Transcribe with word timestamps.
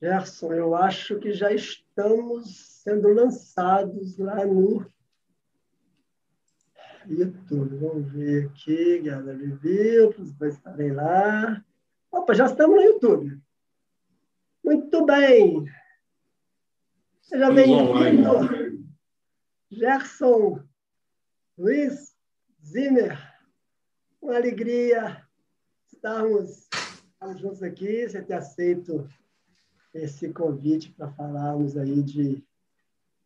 Gerson, 0.00 0.52
eu 0.52 0.74
acho 0.74 1.18
que 1.18 1.32
já 1.32 1.50
estamos 1.52 2.82
sendo 2.82 3.08
lançados 3.08 4.18
lá 4.18 4.44
no 4.44 4.86
YouTube. 7.08 7.76
Vamos 7.76 8.12
ver 8.12 8.46
aqui, 8.46 9.00
galera 9.00 9.38
viu, 9.38 10.12
para 10.38 10.48
estarem 10.48 10.92
lá. 10.92 11.64
Opa, 12.10 12.34
já 12.34 12.44
estamos 12.44 12.76
no 12.76 12.82
YouTube. 12.82 13.40
Muito 14.62 15.06
bem. 15.06 15.64
Seja 17.22 17.50
bem-vindo, 17.50 18.84
Gerson 19.70 20.62
Luiz 21.56 22.14
Zimmer. 22.62 23.18
Uma 24.20 24.36
alegria 24.36 25.26
estarmos, 25.86 26.68
estarmos 27.12 27.40
juntos 27.40 27.62
aqui, 27.62 28.06
você 28.06 28.22
ter 28.22 28.34
aceito 28.34 29.08
esse 30.02 30.32
convite 30.32 30.90
para 30.90 31.10
falarmos 31.12 31.76
aí 31.76 32.02
de 32.02 32.44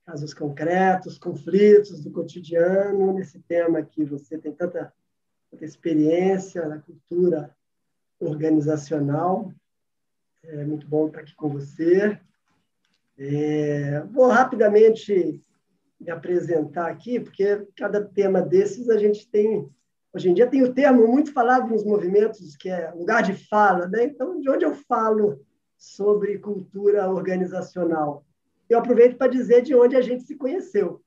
casos 0.06 0.34
concretos, 0.34 1.18
conflitos 1.18 2.00
do 2.00 2.10
cotidiano, 2.10 3.12
nesse 3.12 3.38
tema 3.40 3.82
que 3.82 4.04
você 4.04 4.38
tem 4.38 4.52
tanta, 4.52 4.92
tanta 5.50 5.64
experiência 5.64 6.66
na 6.66 6.78
cultura 6.78 7.54
organizacional. 8.18 9.52
É 10.42 10.64
muito 10.64 10.86
bom 10.86 11.06
estar 11.06 11.20
aqui 11.20 11.34
com 11.34 11.48
você. 11.48 12.18
É, 13.18 14.00
vou 14.10 14.28
rapidamente 14.28 15.40
me 16.00 16.10
apresentar 16.10 16.88
aqui, 16.88 17.20
porque 17.20 17.66
cada 17.76 18.02
tema 18.02 18.40
desses 18.40 18.88
a 18.88 18.96
gente 18.96 19.28
tem. 19.28 19.68
Hoje 20.12 20.30
em 20.30 20.34
dia 20.34 20.48
tem 20.48 20.62
o 20.62 20.72
termo 20.72 21.06
muito 21.06 21.32
falado 21.32 21.68
nos 21.68 21.84
movimentos, 21.84 22.56
que 22.56 22.68
é 22.68 22.90
lugar 22.90 23.22
de 23.22 23.34
fala, 23.34 23.86
né? 23.86 24.04
Então, 24.04 24.40
de 24.40 24.50
onde 24.50 24.64
eu 24.64 24.74
falo 24.74 25.44
sobre 25.80 26.38
cultura 26.38 27.10
organizacional? 27.10 28.22
Eu 28.68 28.78
aproveito 28.78 29.16
para 29.16 29.32
dizer 29.32 29.62
de 29.62 29.74
onde 29.74 29.96
a 29.96 30.02
gente 30.02 30.24
se 30.24 30.36
conheceu. 30.36 31.02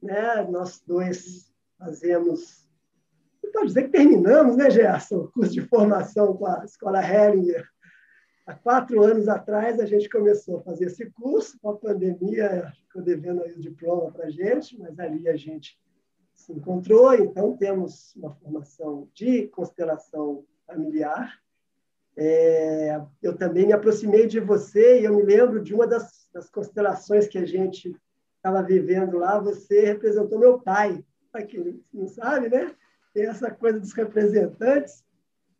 Né? 0.00 0.46
Nós 0.48 0.80
dois 0.86 1.52
fazemos. 1.76 2.70
Pode 3.52 3.66
dizer 3.66 3.82
que 3.84 3.90
terminamos, 3.90 4.56
né, 4.56 4.70
Gerson? 4.70 5.16
O 5.16 5.32
curso 5.32 5.52
de 5.52 5.60
formação 5.62 6.36
com 6.36 6.46
a 6.46 6.64
Escola 6.64 7.00
Hellinger. 7.00 7.66
Há 8.46 8.54
quatro 8.54 9.02
anos 9.02 9.28
atrás, 9.28 9.80
a 9.80 9.86
gente 9.86 10.08
começou 10.08 10.58
a 10.58 10.62
fazer 10.62 10.86
esse 10.86 11.10
curso. 11.10 11.58
Com 11.60 11.70
a 11.70 11.76
pandemia, 11.76 12.72
ficou 12.86 13.02
devendo 13.02 13.42
aí 13.42 13.52
o 13.52 13.60
diploma 13.60 14.12
para 14.12 14.26
a 14.26 14.30
gente, 14.30 14.78
mas 14.78 14.98
ali 15.00 15.28
a 15.28 15.36
gente 15.36 15.80
se 16.32 16.52
encontrou. 16.52 17.12
Então, 17.14 17.56
temos 17.56 18.14
uma 18.14 18.32
formação 18.34 19.08
de 19.14 19.48
constelação 19.48 20.44
familiar 20.66 21.32
é, 22.16 23.00
eu 23.22 23.36
também 23.36 23.66
me 23.66 23.72
aproximei 23.72 24.26
de 24.26 24.40
você 24.40 25.00
e 25.00 25.04
eu 25.04 25.14
me 25.14 25.22
lembro 25.22 25.62
de 25.62 25.74
uma 25.74 25.86
das, 25.86 26.28
das 26.32 26.48
constelações 26.48 27.28
que 27.28 27.36
a 27.36 27.44
gente 27.44 27.94
estava 28.36 28.62
vivendo 28.62 29.18
lá. 29.18 29.38
Você 29.38 29.84
representou 29.84 30.38
meu 30.38 30.58
pai. 30.58 31.04
Quem 31.48 31.84
não 31.92 32.08
sabe, 32.08 32.48
né? 32.48 32.74
Tem 33.12 33.26
essa 33.26 33.50
coisa 33.50 33.78
dos 33.78 33.92
representantes. 33.92 35.04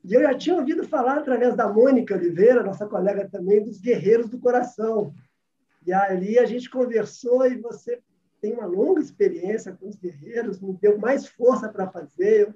E 0.02 0.14
eu 0.14 0.22
já 0.22 0.34
tinha 0.34 0.56
ouvido 0.56 0.88
falar, 0.88 1.18
através 1.18 1.54
da 1.54 1.70
Mônica 1.70 2.14
Oliveira, 2.14 2.62
nossa 2.62 2.86
colega 2.86 3.28
também, 3.28 3.62
dos 3.62 3.78
Guerreiros 3.78 4.30
do 4.30 4.38
Coração. 4.38 5.12
E 5.84 5.92
ali 5.92 6.38
a 6.38 6.46
gente 6.46 6.70
conversou 6.70 7.46
e 7.46 7.60
você 7.60 8.00
tem 8.40 8.54
uma 8.54 8.66
longa 8.66 9.00
experiência 9.00 9.72
com 9.72 9.88
os 9.88 9.96
guerreiros, 9.96 10.60
me 10.60 10.72
deu 10.80 10.96
mais 10.96 11.26
força 11.26 11.68
para 11.68 11.90
fazer. 11.90 12.46
Eu 12.46 12.54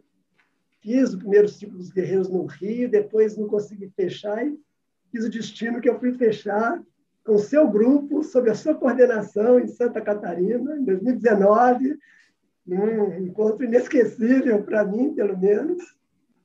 Fiz 0.80 1.12
o 1.12 1.18
primeiro 1.18 1.48
ciclo 1.48 1.76
dos 1.76 1.90
Guerreiros 1.90 2.28
no 2.28 2.46
Rio, 2.46 2.90
depois 2.90 3.36
não 3.36 3.46
consegui 3.46 3.88
fechar 3.94 4.46
e 4.46 4.58
fiz 5.12 5.24
o 5.24 5.30
destino 5.30 5.80
que 5.80 5.88
eu 5.88 5.98
fui 5.98 6.12
fechar 6.14 6.82
com 7.24 7.34
o 7.34 7.38
seu 7.38 7.68
grupo, 7.68 8.22
sob 8.24 8.50
a 8.50 8.54
sua 8.54 8.74
coordenação 8.74 9.60
em 9.60 9.66
Santa 9.66 10.00
Catarina, 10.00 10.76
em 10.76 10.84
2019. 10.84 11.98
Um 12.66 13.26
encontro 13.26 13.64
inesquecível 13.64 14.62
para 14.62 14.84
mim, 14.84 15.14
pelo 15.14 15.36
menos. 15.36 15.82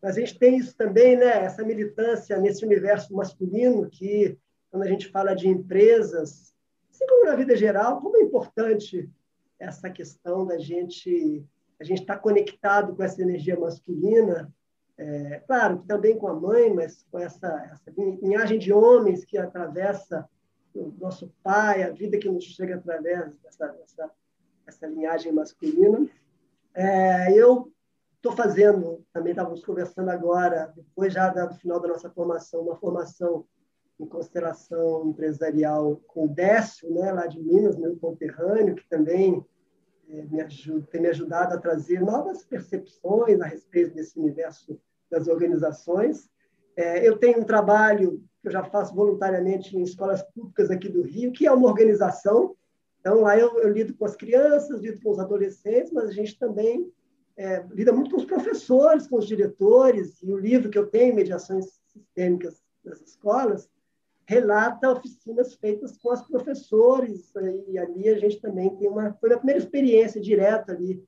A 0.01 0.11
gente 0.11 0.37
tem 0.37 0.57
isso 0.57 0.75
também, 0.75 1.15
né? 1.17 1.43
essa 1.43 1.63
militância 1.63 2.37
nesse 2.37 2.65
universo 2.65 3.15
masculino 3.15 3.89
que, 3.89 4.37
quando 4.69 4.83
a 4.83 4.87
gente 4.87 5.07
fala 5.09 5.33
de 5.33 5.47
empresas, 5.47 6.53
assim 6.91 7.07
como 7.07 7.25
na 7.25 7.35
vida 7.35 7.55
geral, 7.55 8.01
como 8.01 8.17
é 8.17 8.21
importante 8.21 9.09
essa 9.57 9.89
questão 9.89 10.45
da 10.45 10.57
gente 10.57 11.43
a 11.85 11.87
gente 11.87 12.01
está 12.01 12.17
conectado 12.17 12.95
com 12.95 13.03
essa 13.03 13.21
energia 13.21 13.57
masculina, 13.59 14.51
é, 14.97 15.43
claro, 15.45 15.83
também 15.87 16.17
com 16.17 16.27
a 16.27 16.33
mãe, 16.33 16.73
mas 16.73 17.05
com 17.11 17.19
essa, 17.19 17.47
essa 17.71 17.93
linhagem 17.95 18.57
de 18.57 18.73
homens 18.73 19.23
que 19.23 19.37
atravessa 19.37 20.27
o 20.73 20.91
nosso 20.99 21.31
pai, 21.43 21.83
a 21.83 21.91
vida 21.91 22.17
que 22.17 22.27
nos 22.27 22.43
chega 22.43 22.75
através 22.75 23.31
dessa, 23.43 23.67
dessa, 23.67 24.11
dessa 24.65 24.87
linhagem 24.87 25.31
masculina. 25.31 26.09
É, 26.73 27.31
eu 27.33 27.71
estou 28.15 28.31
fazendo, 28.31 29.05
também 29.13 29.31
estávamos 29.31 29.63
conversando 29.63 30.09
agora, 30.09 30.73
depois 30.75 31.13
já 31.13 31.29
do 31.29 31.53
final 31.55 31.79
da 31.79 31.89
nossa 31.89 32.09
formação, 32.09 32.61
uma 32.61 32.75
formação 32.77 33.45
em 33.99 34.07
constelação 34.07 35.09
empresarial 35.09 36.01
com 36.07 36.25
o 36.25 36.29
Décio, 36.29 36.91
né, 36.91 37.11
lá 37.11 37.27
de 37.27 37.39
Minas, 37.39 37.77
meu 37.77 37.95
conterrâneo, 37.97 38.75
que 38.75 38.89
também 38.89 39.45
me 40.07 40.41
ajuda, 40.41 40.87
me 40.99 41.07
ajudado 41.07 41.53
a 41.53 41.59
trazer 41.59 42.01
novas 42.01 42.43
percepções 42.43 43.41
a 43.41 43.45
respeito 43.45 43.95
desse 43.95 44.19
universo 44.19 44.79
das 45.09 45.27
organizações. 45.27 46.29
É, 46.75 47.07
eu 47.07 47.17
tenho 47.17 47.39
um 47.39 47.43
trabalho 47.43 48.23
que 48.41 48.47
eu 48.47 48.51
já 48.51 48.63
faço 48.63 48.93
voluntariamente 48.93 49.75
em 49.75 49.83
escolas 49.83 50.21
públicas 50.21 50.69
aqui 50.69 50.89
do 50.89 51.01
Rio, 51.01 51.31
que 51.31 51.47
é 51.47 51.51
uma 51.51 51.67
organização. 51.67 52.55
Então, 52.99 53.21
lá 53.21 53.37
eu, 53.37 53.57
eu 53.59 53.69
lido 53.69 53.93
com 53.95 54.05
as 54.05 54.15
crianças, 54.15 54.81
lido 54.81 55.01
com 55.01 55.11
os 55.11 55.19
adolescentes, 55.19 55.91
mas 55.91 56.09
a 56.09 56.11
gente 56.11 56.37
também 56.37 56.91
é, 57.37 57.63
lida 57.71 57.91
muito 57.91 58.11
com 58.11 58.17
os 58.17 58.25
professores, 58.25 59.07
com 59.07 59.17
os 59.17 59.27
diretores, 59.27 60.21
e 60.21 60.31
o 60.31 60.37
livro 60.37 60.69
que 60.69 60.77
eu 60.77 60.87
tenho, 60.87 61.15
Mediações 61.15 61.79
Sistêmicas 61.87 62.63
das 62.83 63.01
Escolas, 63.01 63.69
relata 64.27 64.91
oficinas 64.91 65.53
feitas 65.53 65.97
com 65.97 66.11
as 66.11 66.21
professores, 66.21 67.31
e 67.67 67.77
ali 67.77 68.09
a 68.09 68.17
gente 68.17 68.41
também 68.41 68.75
tem 68.75 68.89
uma. 68.89 69.13
Foi 69.13 69.33
a 69.33 69.37
primeira 69.37 69.59
experiência 69.59 70.19
direta 70.19 70.71
ali 70.71 71.03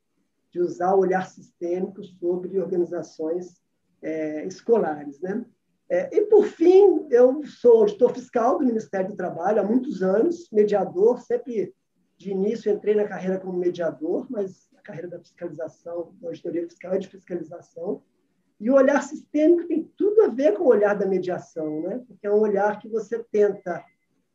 de 0.51 0.59
usar 0.59 0.93
o 0.93 0.99
olhar 0.99 1.27
sistêmico 1.27 2.03
sobre 2.03 2.59
organizações 2.59 3.61
é, 4.01 4.45
escolares. 4.45 5.19
Né? 5.19 5.45
É, 5.89 6.15
e, 6.15 6.25
por 6.25 6.45
fim, 6.45 7.07
eu 7.09 7.43
sou 7.45 7.81
auditor 7.81 8.13
fiscal 8.13 8.57
do 8.59 8.65
Ministério 8.65 9.09
do 9.09 9.15
Trabalho 9.15 9.61
há 9.61 9.63
muitos 9.63 10.03
anos, 10.03 10.49
mediador, 10.51 11.21
sempre 11.21 11.73
de 12.17 12.31
início 12.31 12.71
entrei 12.71 12.95
na 12.95 13.07
carreira 13.07 13.39
como 13.39 13.57
mediador, 13.57 14.25
mas 14.29 14.69
a 14.75 14.81
carreira 14.81 15.07
da 15.07 15.19
fiscalização, 15.19 16.15
da 16.19 16.29
auditoria 16.29 16.63
fiscal 16.63 16.93
é 16.93 16.97
de 16.97 17.07
fiscalização. 17.07 18.01
E 18.59 18.71
o 18.71 18.75
olhar 18.75 19.01
sistêmico 19.03 19.67
tem 19.67 19.83
tudo 19.95 20.23
a 20.23 20.27
ver 20.27 20.53
com 20.53 20.63
o 20.63 20.69
olhar 20.69 20.95
da 20.95 21.05
mediação, 21.05 21.81
né? 21.81 22.01
porque 22.07 22.25
é 22.25 22.31
um 22.31 22.39
olhar 22.39 22.79
que 22.79 22.87
você 22.87 23.23
tenta 23.31 23.83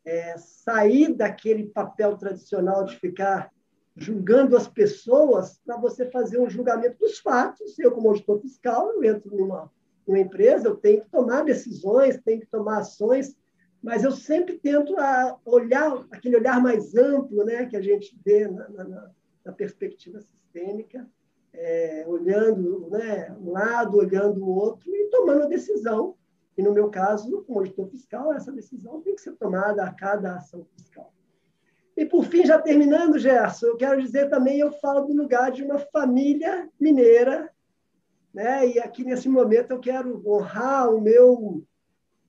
é, 0.05 0.37
sair 0.38 1.12
daquele 1.12 1.66
papel 1.66 2.16
tradicional 2.16 2.84
de 2.84 2.97
ficar 2.99 3.50
julgando 3.97 4.56
as 4.56 4.69
pessoas 4.69 5.60
para 5.66 5.77
você 5.77 6.06
fazer 6.10 6.41
um 6.41 6.49
julgamento 6.49 6.99
dos 6.99 7.19
fatos. 7.19 7.78
Eu, 7.78 7.93
como 7.93 8.09
auditor 8.09 8.41
fiscal, 8.41 8.93
eu 8.93 9.05
entro 9.05 9.37
numa, 9.37 9.71
numa 10.06 10.21
empresa, 10.21 10.69
eu 10.69 10.77
tenho 10.77 11.03
que 11.03 11.10
tomar 11.10 11.43
decisões, 11.43 12.21
tenho 12.25 12.41
que 12.41 12.47
tomar 12.47 12.78
ações, 12.78 13.37
mas 13.83 14.04
eu 14.04 14.12
sempre 14.12 14.56
tento 14.59 14.97
a 14.99 15.37
olhar 15.44 16.06
aquele 16.12 16.37
olhar 16.37 16.62
mais 16.62 16.95
amplo 16.95 17.45
né, 17.45 17.66
que 17.66 17.77
a 17.77 17.83
gente 17.83 18.16
vê 18.24 18.47
na, 18.47 18.69
na, 18.69 19.10
na 19.45 19.53
perspectiva 19.53 20.21
sistêmica 20.21 21.07
é, 21.54 22.04
olhando 22.07 22.89
né, 22.91 23.34
um 23.41 23.53
lado, 23.53 23.99
olhando 23.99 24.43
o 24.43 24.49
outro 24.49 24.91
e 24.91 25.09
tomando 25.10 25.45
a 25.45 25.49
decisão. 25.49 26.16
E, 26.57 26.63
no 26.63 26.72
meu 26.72 26.91
caso, 26.91 27.43
como 27.43 27.60
auditor 27.60 27.89
fiscal, 27.89 28.33
essa 28.33 28.53
decisão 28.53 29.01
tem 29.01 29.15
que 29.15 29.22
ser 29.22 29.33
tomada 29.33 29.84
a 29.84 29.93
cada 29.93 30.37
ação 30.37 30.66
fiscal. 30.77 31.13
E, 31.97 32.07
por 32.07 32.25
fim, 32.25 32.45
já 32.45 32.60
terminando, 32.60 33.19
Gerson, 33.19 33.66
eu 33.66 33.77
quero 33.77 34.01
dizer 34.01 34.31
também, 34.31 34.59
eu 34.59 34.72
falo 34.72 35.07
do 35.07 35.15
lugar 35.15 35.51
de 35.51 35.63
uma 35.63 35.78
família 35.78 36.69
mineira, 36.81 37.51
né? 38.33 38.66
e 38.66 38.78
aqui, 38.78 39.05
nesse 39.05 39.28
momento, 39.28 39.72
eu 39.72 39.81
quero 39.81 40.22
honrar 40.27 40.91
o 40.91 41.01
meu, 41.01 41.63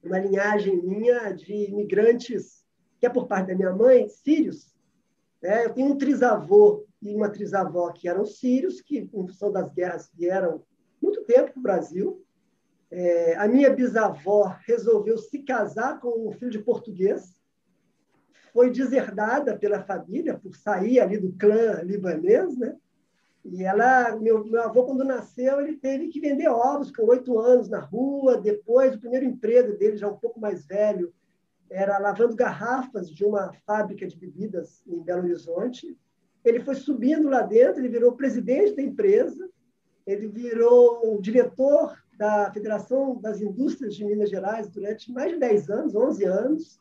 uma 0.04 0.20
linhagem 0.20 0.82
minha 0.82 1.32
de 1.32 1.54
imigrantes, 1.70 2.66
que 3.00 3.06
é 3.06 3.10
por 3.10 3.28
parte 3.28 3.48
da 3.48 3.56
minha 3.56 3.72
mãe, 3.72 4.10
sírios. 4.10 4.74
Né? 5.42 5.66
Eu 5.66 5.74
tenho 5.74 5.92
um 5.92 5.98
trisavô 5.98 6.86
e 7.04 7.16
uma 7.16 7.30
trisavó 7.30 7.92
que 7.92 8.08
eram 8.08 8.26
sírios, 8.26 8.82
que, 8.82 8.98
em 8.98 9.08
função 9.08 9.52
das 9.52 9.72
guerras, 9.72 10.10
vieram 10.14 10.64
muito 11.02 11.24
tempo 11.24 11.52
para 11.52 11.60
o 11.60 11.64
Brasil. 11.64 12.26
É, 12.90 13.36
a 13.36 13.48
minha 13.48 13.70
bisavó 13.70 14.56
resolveu 14.66 15.18
se 15.18 15.40
casar 15.40 16.00
com 16.00 16.28
um 16.28 16.32
filho 16.32 16.52
de 16.52 16.60
português, 16.60 17.36
foi 18.54 18.70
deserdada 18.70 19.58
pela 19.58 19.84
família 19.84 20.38
por 20.38 20.56
sair 20.56 21.00
ali 21.00 21.18
do 21.18 21.34
clã 21.34 21.82
libanês, 21.82 22.56
né? 22.56 22.78
E 23.44 23.64
ela, 23.64 24.16
meu, 24.16 24.46
meu 24.46 24.62
avô, 24.62 24.86
quando 24.86 25.04
nasceu, 25.04 25.60
ele 25.60 25.76
teve 25.76 26.08
que 26.08 26.22
vender 26.22 26.48
ovos 26.48 26.92
com 26.92 27.04
oito 27.08 27.38
anos 27.40 27.68
na 27.68 27.80
rua. 27.80 28.40
Depois, 28.40 28.96
o 28.96 29.00
primeiro 29.00 29.26
emprego 29.26 29.78
dele, 29.78 29.98
já 29.98 30.08
um 30.08 30.18
pouco 30.18 30.40
mais 30.40 30.66
velho, 30.66 31.14
era 31.70 31.98
lavando 31.98 32.36
garrafas 32.36 33.10
de 33.10 33.26
uma 33.26 33.52
fábrica 33.66 34.08
de 34.08 34.16
bebidas 34.16 34.82
em 34.88 35.02
Belo 35.02 35.24
Horizonte. 35.24 35.98
Ele 36.44 36.60
foi 36.60 36.76
subindo 36.76 37.30
lá 37.30 37.42
dentro, 37.42 37.80
ele 37.80 37.90
virou 37.90 38.16
presidente 38.16 38.76
da 38.76 38.82
empresa, 38.82 39.50
ele 40.06 40.28
virou 40.28 41.20
diretor 41.22 41.98
da 42.18 42.52
Federação 42.52 43.20
das 43.20 43.42
Indústrias 43.42 43.96
de 43.96 44.06
Minas 44.06 44.30
Gerais 44.30 44.70
durante 44.70 45.12
mais 45.12 45.32
de 45.32 45.40
10 45.40 45.70
anos, 45.70 45.96
11 45.96 46.26
anos. 46.26 46.80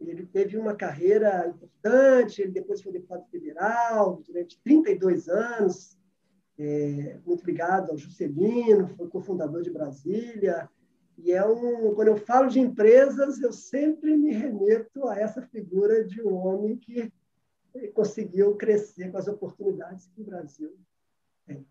Ele 0.00 0.26
teve 0.26 0.58
uma 0.58 0.74
carreira 0.74 1.48
importante, 1.48 2.42
ele 2.42 2.52
depois 2.52 2.82
foi 2.82 2.92
deputado 2.92 3.24
federal 3.30 4.22
durante 4.26 4.60
32 4.62 5.28
anos, 5.28 5.96
é, 6.58 7.18
muito 7.24 7.44
ligado 7.44 7.90
ao 7.90 7.98
Juscelino, 7.98 8.88
foi 8.88 9.08
cofundador 9.08 9.62
de 9.62 9.70
Brasília. 9.70 10.68
E 11.18 11.32
é 11.32 11.44
um, 11.46 11.94
quando 11.94 12.08
eu 12.08 12.16
falo 12.16 12.48
de 12.48 12.60
empresas, 12.60 13.40
eu 13.40 13.52
sempre 13.52 14.16
me 14.16 14.32
remeto 14.32 15.08
a 15.08 15.18
essa 15.18 15.40
figura 15.40 16.04
de 16.04 16.22
um 16.22 16.34
homem 16.34 16.76
que 16.76 17.10
conseguiu 17.94 18.54
crescer 18.54 19.10
com 19.10 19.18
as 19.18 19.28
oportunidades 19.28 20.06
que 20.14 20.20
o 20.20 20.24
Brasil 20.24 20.76
tem. 21.46 21.66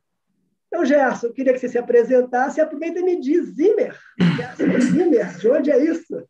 Então, 0.67 0.85
Gerson, 0.85 1.27
eu 1.27 1.33
queria 1.33 1.53
que 1.53 1.59
você 1.59 1.69
se 1.69 1.77
apresentasse 1.77 2.59
aproveita 2.59 2.99
e 2.99 3.03
me 3.03 3.19
diz 3.19 3.55
Zimmer. 3.55 3.97
Gerson 4.35 4.79
Zimmer, 4.81 5.37
de 5.37 5.49
onde 5.49 5.71
é 5.71 5.83
isso? 5.83 6.23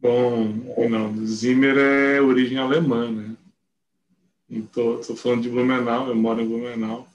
Bom, 0.00 0.48
Rinaldo, 0.76 1.24
Zimmer 1.26 1.76
é 1.78 2.20
origem 2.20 2.58
alemã, 2.58 3.10
né? 3.10 3.36
Estou 4.50 5.16
falando 5.16 5.42
de 5.42 5.48
Blumenau, 5.48 6.08
eu 6.08 6.16
moro 6.16 6.40
em 6.40 6.48
Blumenau. 6.48 7.08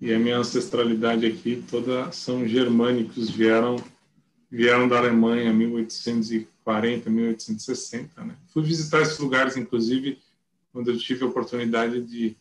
E 0.00 0.12
a 0.12 0.18
minha 0.18 0.38
ancestralidade 0.38 1.26
aqui 1.26 1.64
toda 1.70 2.10
são 2.12 2.46
germânicos, 2.46 3.30
vieram 3.30 3.76
vieram 4.50 4.88
da 4.88 4.98
Alemanha 4.98 5.50
em 5.50 5.54
1840, 5.54 7.10
1860. 7.10 8.24
Né? 8.24 8.34
Fui 8.48 8.62
visitar 8.62 9.02
esses 9.02 9.18
lugares, 9.18 9.56
inclusive, 9.56 10.18
quando 10.76 10.90
eu 10.90 10.98
tive 10.98 11.24
a 11.24 11.26
oportunidade 11.26 12.02
de, 12.02 12.36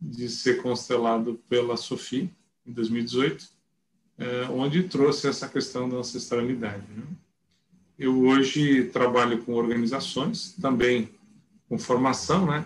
de 0.00 0.28
ser 0.28 0.62
constelado 0.62 1.40
pela 1.48 1.76
Sophie, 1.76 2.30
em 2.64 2.70
2018, 2.70 3.48
é, 4.16 4.44
onde 4.44 4.84
trouxe 4.84 5.26
essa 5.26 5.48
questão 5.48 5.88
da 5.88 5.96
ancestralidade. 5.96 6.84
Né? 6.96 7.02
Eu 7.98 8.16
hoje 8.26 8.84
trabalho 8.84 9.42
com 9.42 9.54
organizações, 9.54 10.52
também 10.52 11.10
com 11.68 11.76
formação, 11.76 12.46
né? 12.46 12.64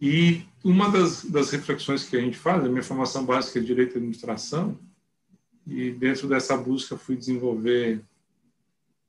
E 0.00 0.44
uma 0.64 0.90
das, 0.90 1.26
das 1.26 1.50
reflexões 1.50 2.08
que 2.08 2.16
a 2.16 2.20
gente 2.20 2.38
faz, 2.38 2.64
a 2.64 2.70
minha 2.70 2.82
formação 2.82 3.26
básica 3.26 3.58
é 3.58 3.62
Direito 3.62 3.96
e 3.96 3.98
Administração, 3.98 4.78
e 5.66 5.90
dentro 5.90 6.26
dessa 6.26 6.56
busca 6.56 6.96
fui 6.96 7.16
desenvolver 7.16 8.00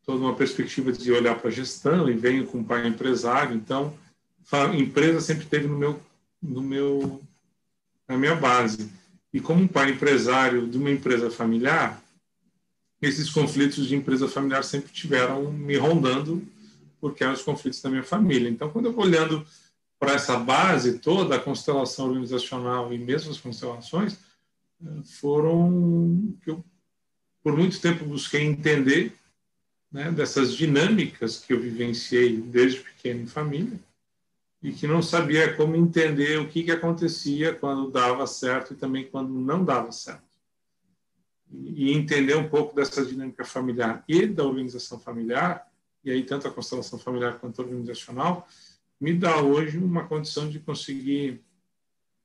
toda 0.06 0.20
uma 0.20 0.36
perspectiva 0.36 0.92
de 0.92 1.14
olhar 1.14 1.40
para 1.40 1.48
a 1.48 1.54
gestão 1.54 2.10
e 2.10 2.14
venho 2.14 2.46
com 2.46 2.58
um 2.58 2.64
pai 2.64 2.86
empresário, 2.86 3.56
então 3.56 3.96
empresa 4.76 5.22
sempre 5.22 5.46
teve 5.46 5.68
no 5.68 5.78
meu 5.78 6.02
no 6.42 6.62
meu 6.62 7.22
na 8.08 8.18
minha 8.18 8.36
base. 8.36 8.90
E 9.32 9.40
como 9.40 9.64
um 9.64 9.68
pai 9.68 9.92
empresário 9.92 10.68
de 10.68 10.78
uma 10.78 10.90
empresa 10.90 11.30
familiar, 11.30 12.02
esses 13.00 13.30
conflitos 13.30 13.88
de 13.88 13.96
empresa 13.96 14.28
familiar 14.28 14.64
sempre 14.64 14.92
tiveram 14.92 15.52
me 15.52 15.78
rondando, 15.78 16.44
porque 17.00 17.24
eram 17.24 17.34
os 17.34 17.44
conflitos 17.44 17.82
da 17.82 17.90
minha 17.90 18.04
família. 18.04 18.50
Então, 18.50 18.72
quando 18.72 18.86
eu 18.86 18.94
vou 18.94 19.06
olhando 19.06 19.46
para 20.00 20.14
essa 20.14 20.38
base 20.38 20.98
toda, 20.98 21.36
a 21.36 21.40
constelação 21.40 22.08
organizacional 22.08 22.92
e 22.92 22.98
mesmo 22.98 23.32
as 23.32 23.40
constelações, 23.40 24.18
foram 25.20 26.34
que 26.42 26.50
eu, 26.50 26.64
por 27.44 27.56
muito 27.56 27.80
tempo, 27.80 28.06
busquei 28.06 28.42
entender 28.42 29.14
né, 29.92 30.12
dessas 30.12 30.56
dinâmicas 30.56 31.38
que 31.38 31.54
eu 31.54 31.60
vivenciei 31.60 32.38
desde 32.38 32.80
pequeno 32.80 33.22
em 33.22 33.28
família 33.28 33.80
e 34.62 34.72
que 34.72 34.86
não 34.86 35.02
sabia 35.02 35.56
como 35.56 35.76
entender 35.76 36.40
o 36.40 36.48
que, 36.48 36.64
que 36.64 36.72
acontecia 36.72 37.54
quando 37.54 37.90
dava 37.90 38.28
certo 38.28 38.74
e 38.74 38.76
também 38.76 39.10
quando 39.10 39.34
não 39.34 39.64
dava 39.64 39.92
certo. 39.92 40.28
E 41.50 41.94
entender 41.94 42.36
um 42.36 42.50
pouco 42.50 42.76
dessa 42.76 43.06
dinâmica 43.06 43.46
familiar 43.46 44.04
e 44.08 44.28
da 44.28 44.44
organização 44.44 45.00
familiar, 45.00 45.66
e 46.04 46.12
aí 46.12 46.24
tanto 46.24 46.48
a 46.48 46.52
constelação 46.52 47.00
familiar 47.00 47.40
quanto 47.40 47.62
a 47.62 47.66
organizacional, 47.66 48.48
me 49.00 49.14
dá 49.14 49.42
hoje 49.42 49.78
uma 49.78 50.06
condição 50.06 50.50
de 50.50 50.60
conseguir, 50.60 51.42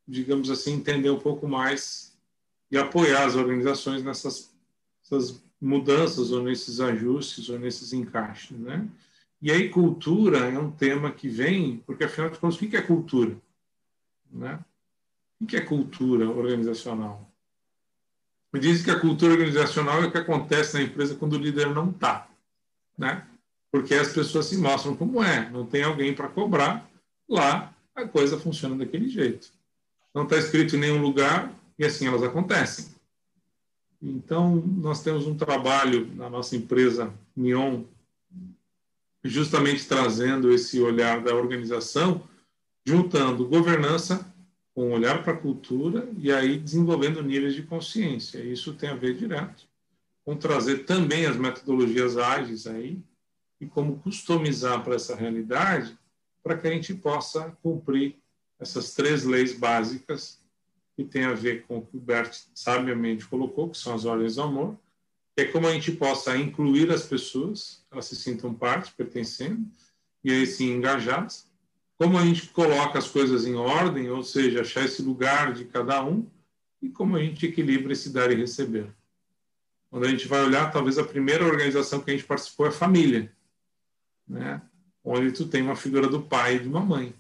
digamos 0.07 0.51
assim, 0.51 0.75
entender 0.75 1.11
um 1.11 1.21
pouco 1.21 1.47
mais 1.47 2.19
e 2.71 2.77
apoiar 2.77 3.25
as 3.25 3.37
organizações 3.37 4.03
nessas, 4.03 4.53
mudanças 5.61 6.33
ou 6.33 6.43
nesses 6.43 6.81
ajustes 6.81 7.49
ou 7.49 7.59
nesses 7.59 7.93
encaixes, 7.93 8.59
né? 8.59 8.87
E 9.45 9.53
aí 9.53 9.69
cultura 9.69 10.39
é 10.39 10.59
um 10.59 10.71
tema 10.71 11.13
que 11.13 11.29
vem, 11.29 11.77
porque 11.85 12.05
afinal 12.05 12.31
de 12.31 12.39
contas, 12.39 12.57
o 12.57 12.67
que 12.67 12.75
é 12.79 12.81
cultura? 12.81 13.37
Né? 14.33 14.59
O 15.39 15.45
que 15.45 15.55
é 15.55 15.61
cultura 15.61 16.31
organizacional? 16.31 17.31
Me 18.51 18.59
dizem 18.59 18.85
que 18.87 18.91
a 18.91 18.99
cultura 18.99 19.35
organizacional 19.35 20.03
é 20.03 20.07
o 20.07 20.11
que 20.11 20.17
acontece 20.17 20.73
na 20.73 20.83
empresa 20.83 21.15
quando 21.15 21.35
o 21.35 21.39
líder 21.39 21.69
não 21.75 21.91
está, 21.91 22.27
né? 22.97 23.27
Porque 23.71 23.93
as 23.93 24.15
pessoas 24.15 24.47
se 24.47 24.57
mostram 24.57 24.97
como 24.97 25.23
é, 25.23 25.51
não 25.51 25.67
tem 25.67 25.83
alguém 25.83 26.15
para 26.15 26.29
cobrar, 26.29 26.89
lá 27.29 27.71
a 27.95 28.09
coisa 28.09 28.41
funciona 28.41 28.75
daquele 28.75 29.11
jeito. 29.11 29.53
Não 30.15 30.23
está 30.23 30.39
escrito 30.39 30.75
em 30.75 30.81
nenhum 30.81 31.03
lugar 31.03 31.53
e 31.79 31.85
assim 31.85 32.07
elas 32.07 32.23
acontecem. 32.23 32.95
Então, 34.01 34.57
nós 34.57 35.03
temos 35.03 35.27
um 35.27 35.37
trabalho 35.37 36.11
na 36.15 36.31
nossa 36.31 36.57
empresa 36.57 37.13
Neon, 37.37 37.85
justamente 39.25 39.87
trazendo 39.87 40.53
esse 40.53 40.81
olhar 40.81 41.23
da 41.23 41.35
organização, 41.35 42.29
juntando 42.87 43.49
governança 43.49 44.31
com 44.75 44.93
olhar 44.93 45.23
para 45.23 45.33
a 45.33 45.37
cultura 45.37 46.09
e 46.19 46.31
aí 46.33 46.59
desenvolvendo 46.59 47.23
níveis 47.23 47.55
de 47.55 47.63
consciência. 47.63 48.39
Isso 48.39 48.75
tem 48.75 48.91
a 48.91 48.95
ver 48.95 49.17
direto 49.17 49.67
com 50.25 50.37
trazer 50.37 50.85
também 50.85 51.27
as 51.27 51.37
metodologias 51.37 52.17
ágeis 52.17 52.67
aí 52.67 52.99
e 53.61 53.67
como 53.67 53.99
customizar 53.99 54.83
para 54.83 54.97
essa 54.97 55.15
realidade 55.15 55.97
para 56.43 56.57
que 56.59 56.67
a 56.67 56.71
gente 56.71 56.95
possa 56.95 57.57
cumprir 57.63 58.17
essas 58.59 58.95
três 58.95 59.25
leis 59.25 59.57
básicas 59.57 60.41
que 60.97 61.05
tem 61.05 61.25
a 61.25 61.35
ver 61.35 61.65
com 61.67 61.79
o 61.79 61.87
que 61.87 61.97
o 61.97 62.01
Bert 62.01 62.33
sabiamente 62.55 63.27
colocou, 63.27 63.71
que 63.71 63.79
são 63.79 63.95
as 63.95 64.05
ordens 64.05 64.37
do 64.37 64.43
amor, 64.43 64.79
é 65.37 65.45
como 65.45 65.67
a 65.67 65.73
gente 65.73 65.93
possa 65.93 66.37
incluir 66.37 66.91
as 66.91 67.05
pessoas, 67.05 67.85
elas 67.91 68.07
se 68.07 68.17
sintam 68.17 68.55
parte, 68.55 68.93
pertencendo, 68.93 69.67
e 70.23 70.31
aí 70.31 70.47
sim 70.47 70.73
engajadas, 70.73 71.51
como 71.97 72.19
a 72.19 72.25
gente 72.25 72.49
coloca 72.49 72.99
as 72.99 73.09
coisas 73.09 73.47
em 73.47 73.55
ordem, 73.55 74.11
ou 74.11 74.23
seja, 74.23 74.61
achar 74.61 74.85
esse 74.85 75.03
lugar 75.03 75.53
de 75.53 75.65
cada 75.65 76.05
um, 76.05 76.27
e 76.81 76.89
como 76.89 77.17
a 77.17 77.21
gente 77.21 77.47
equilibra 77.47 77.93
esse 77.93 78.11
dar 78.11 78.31
e 78.31 78.35
receber. 78.35 78.93
Quando 79.91 80.05
a 80.07 80.09
gente 80.09 80.27
vai 80.27 80.45
olhar, 80.45 80.73
talvez 80.73 80.99
a 80.99 81.05
primeira 81.05 81.47
organização 81.47 82.01
que 82.01 82.11
a 82.11 82.15
gente 82.15 82.27
participou 82.27 82.67
é 82.67 82.69
a 82.69 82.73
família, 82.73 83.33
né? 84.27 84.61
onde 85.05 85.33
tu 85.33 85.47
tem 85.47 85.63
uma 85.63 85.77
figura 85.77 86.09
do 86.09 86.23
pai 86.23 86.57
e 86.57 86.61
de 86.61 86.69
uma 86.69 86.81
mãe. 86.81 87.15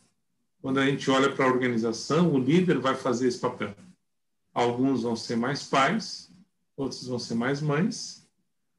Quando 0.60 0.80
a 0.80 0.86
gente 0.86 1.10
olha 1.10 1.30
para 1.30 1.44
a 1.44 1.48
organização, 1.48 2.32
o 2.32 2.38
líder 2.38 2.78
vai 2.78 2.94
fazer 2.94 3.28
esse 3.28 3.38
papel. 3.38 3.74
Alguns 4.52 5.02
vão 5.02 5.14
ser 5.14 5.36
mais 5.36 5.64
pais, 5.64 6.30
outros 6.76 7.06
vão 7.06 7.18
ser 7.18 7.34
mais 7.34 7.60
mães, 7.60 8.26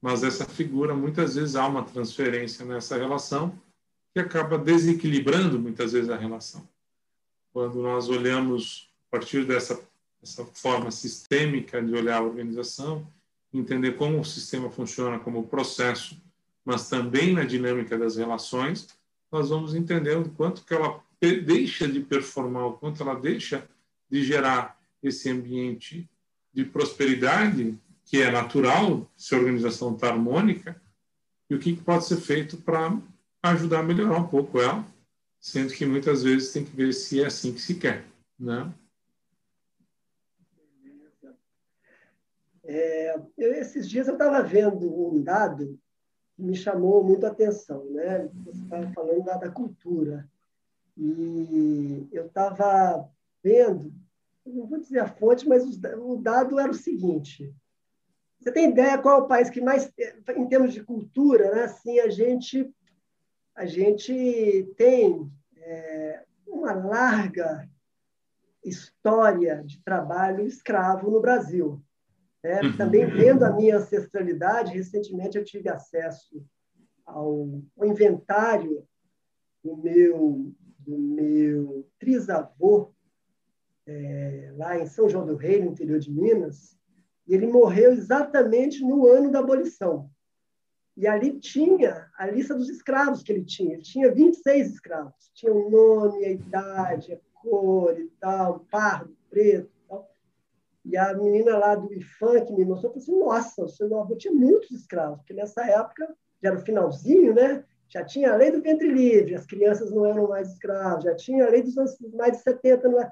mas 0.01 0.23
essa 0.23 0.45
figura, 0.45 0.93
muitas 0.93 1.35
vezes, 1.35 1.55
há 1.55 1.67
uma 1.67 1.83
transferência 1.83 2.65
nessa 2.65 2.97
relação 2.97 3.57
que 4.13 4.19
acaba 4.19 4.57
desequilibrando, 4.57 5.59
muitas 5.59 5.93
vezes, 5.93 6.09
a 6.09 6.15
relação. 6.15 6.67
Quando 7.51 7.81
nós 7.81 8.07
olhamos 8.09 8.89
a 9.07 9.17
partir 9.17 9.45
dessa, 9.45 9.81
dessa 10.21 10.45
forma 10.45 10.91
sistêmica 10.91 11.81
de 11.81 11.93
olhar 11.93 12.17
a 12.17 12.23
organização, 12.23 13.07
entender 13.53 13.93
como 13.93 14.19
o 14.19 14.25
sistema 14.25 14.69
funciona 14.69 15.17
como 15.17 15.47
processo, 15.47 16.21
mas 16.63 16.89
também 16.89 17.33
na 17.33 17.43
dinâmica 17.43 17.97
das 17.97 18.17
relações, 18.17 18.87
nós 19.31 19.49
vamos 19.49 19.73
entender 19.73 20.17
o 20.17 20.29
quanto 20.29 20.63
que 20.63 20.73
ela 20.73 21.01
deixa 21.19 21.87
de 21.87 21.99
performar, 21.99 22.67
o 22.67 22.73
quanto 22.73 23.01
ela 23.01 23.15
deixa 23.15 23.67
de 24.09 24.23
gerar 24.23 24.79
esse 25.01 25.29
ambiente 25.29 26.09
de 26.53 26.63
prosperidade 26.63 27.77
que 28.05 28.21
é 28.21 28.31
natural 28.31 29.09
se 29.17 29.33
a 29.33 29.37
organização 29.37 29.95
está 29.95 30.09
harmônica 30.09 30.79
e 31.49 31.55
o 31.55 31.59
que 31.59 31.75
pode 31.75 32.05
ser 32.05 32.17
feito 32.17 32.57
para 32.57 32.97
ajudar 33.43 33.79
a 33.79 33.83
melhorar 33.83 34.19
um 34.19 34.27
pouco 34.27 34.61
ela, 34.61 34.85
sendo 35.39 35.73
que 35.73 35.85
muitas 35.85 36.23
vezes 36.23 36.53
tem 36.53 36.63
que 36.63 36.75
ver 36.75 36.93
se 36.93 37.21
é 37.21 37.25
assim 37.25 37.53
que 37.53 37.61
se 37.61 37.75
quer, 37.75 38.05
né? 38.39 38.71
É, 42.63 43.15
eu, 43.37 43.53
esses 43.53 43.87
dias 43.87 44.07
eu 44.07 44.13
estava 44.13 44.41
vendo 44.41 44.91
um 44.91 45.21
dado 45.21 45.79
que 46.35 46.41
me 46.41 46.55
chamou 46.55 47.03
muito 47.03 47.25
a 47.25 47.29
atenção, 47.29 47.85
né? 47.91 48.27
Você 48.45 48.63
estava 48.63 48.91
falando 48.91 49.23
da, 49.23 49.51
cultura. 49.51 50.27
E 50.97 52.07
eu 52.11 52.25
estava 52.25 53.07
vendo, 53.43 53.93
não 54.45 54.65
vou 54.65 54.79
dizer 54.79 54.99
a 54.99 55.07
fonte, 55.07 55.47
mas 55.47 55.63
o 55.63 56.17
dado 56.17 56.59
era 56.59 56.71
o 56.71 56.73
seguinte: 56.73 57.53
você 58.45 58.51
tem 58.51 58.69
ideia 58.69 58.99
qual 58.99 59.21
é 59.21 59.23
o 59.23 59.27
país 59.27 59.49
que 59.49 59.59
mais, 59.59 59.91
em 60.37 60.47
termos 60.47 60.71
de 60.71 60.83
cultura, 60.83 61.49
né, 61.51 61.63
assim, 61.63 61.99
a 61.99 62.09
gente 62.09 62.71
a 63.55 63.65
gente 63.65 64.73
tem 64.77 65.31
é, 65.57 66.23
uma 66.45 66.73
larga 66.73 67.67
história 68.63 69.63
de 69.63 69.81
trabalho 69.81 70.45
escravo 70.45 71.09
no 71.09 71.21
Brasil. 71.21 71.81
Né? 72.43 72.61
Uhum. 72.61 72.77
Também 72.77 73.07
vendo 73.07 73.43
a 73.43 73.51
minha 73.51 73.77
ancestralidade, 73.77 74.73
recentemente 74.73 75.37
eu 75.37 75.43
tive 75.43 75.69
acesso 75.69 76.45
ao, 77.05 77.61
ao 77.79 77.87
inventário 77.87 78.85
do 79.63 79.77
meu, 79.77 80.53
do 80.79 80.97
meu 80.97 81.87
trisavô, 81.97 82.93
é, 83.87 84.53
lá 84.57 84.77
em 84.77 84.85
São 84.85 85.07
João 85.09 85.25
do 85.25 85.35
Rei, 85.35 85.63
no 85.63 85.71
interior 85.71 85.97
de 85.97 86.11
Minas, 86.11 86.77
e 87.27 87.33
ele 87.33 87.47
morreu 87.47 87.91
exatamente 87.91 88.83
no 88.83 89.07
ano 89.07 89.31
da 89.31 89.39
abolição. 89.39 90.09
E 90.97 91.07
ali 91.07 91.39
tinha 91.39 92.09
a 92.17 92.25
lista 92.27 92.55
dos 92.55 92.69
escravos 92.69 93.21
que 93.21 93.31
ele 93.31 93.43
tinha. 93.43 93.73
Ele 93.73 93.81
tinha 93.81 94.13
26 94.13 94.71
escravos. 94.71 95.29
Tinha 95.33 95.53
o 95.53 95.69
nome, 95.69 96.23
a 96.23 96.31
idade, 96.31 97.13
a 97.13 97.17
cor 97.33 97.99
e 97.99 98.07
tal, 98.19 98.65
pardo, 98.71 99.15
preto 99.29 99.69
e 99.69 99.89
tal. 99.89 100.09
E 100.85 100.95
a 100.95 101.13
menina 101.13 101.57
lá 101.57 101.75
do 101.75 101.93
IFAM 101.93 102.45
que 102.45 102.53
me 102.53 102.63
mostrou, 102.63 102.93
falou 102.93 103.03
assim, 103.03 103.19
nossa, 103.19 103.63
o 103.63 103.67
seu 103.67 103.99
avô 103.99 104.15
tinha 104.15 104.33
muitos 104.33 104.71
escravos, 104.71 105.17
porque 105.17 105.33
nessa 105.33 105.65
época, 105.65 106.15
já 106.41 106.49
era 106.49 106.57
o 106.57 106.63
finalzinho, 106.63 107.33
né? 107.33 107.65
Já 107.89 108.03
tinha 108.03 108.33
a 108.33 108.35
lei 108.35 108.51
do 108.51 108.61
ventre 108.61 108.87
livre, 108.87 109.35
as 109.35 109.45
crianças 109.45 109.91
não 109.91 110.05
eram 110.05 110.27
mais 110.27 110.53
escravos, 110.53 111.03
já 111.03 111.15
tinha 111.15 111.45
a 111.45 111.49
lei 111.49 111.61
dos 111.61 111.75
mais 112.13 112.33
de 112.33 112.43
70, 112.43 112.87
não 112.87 113.01
é? 113.01 113.11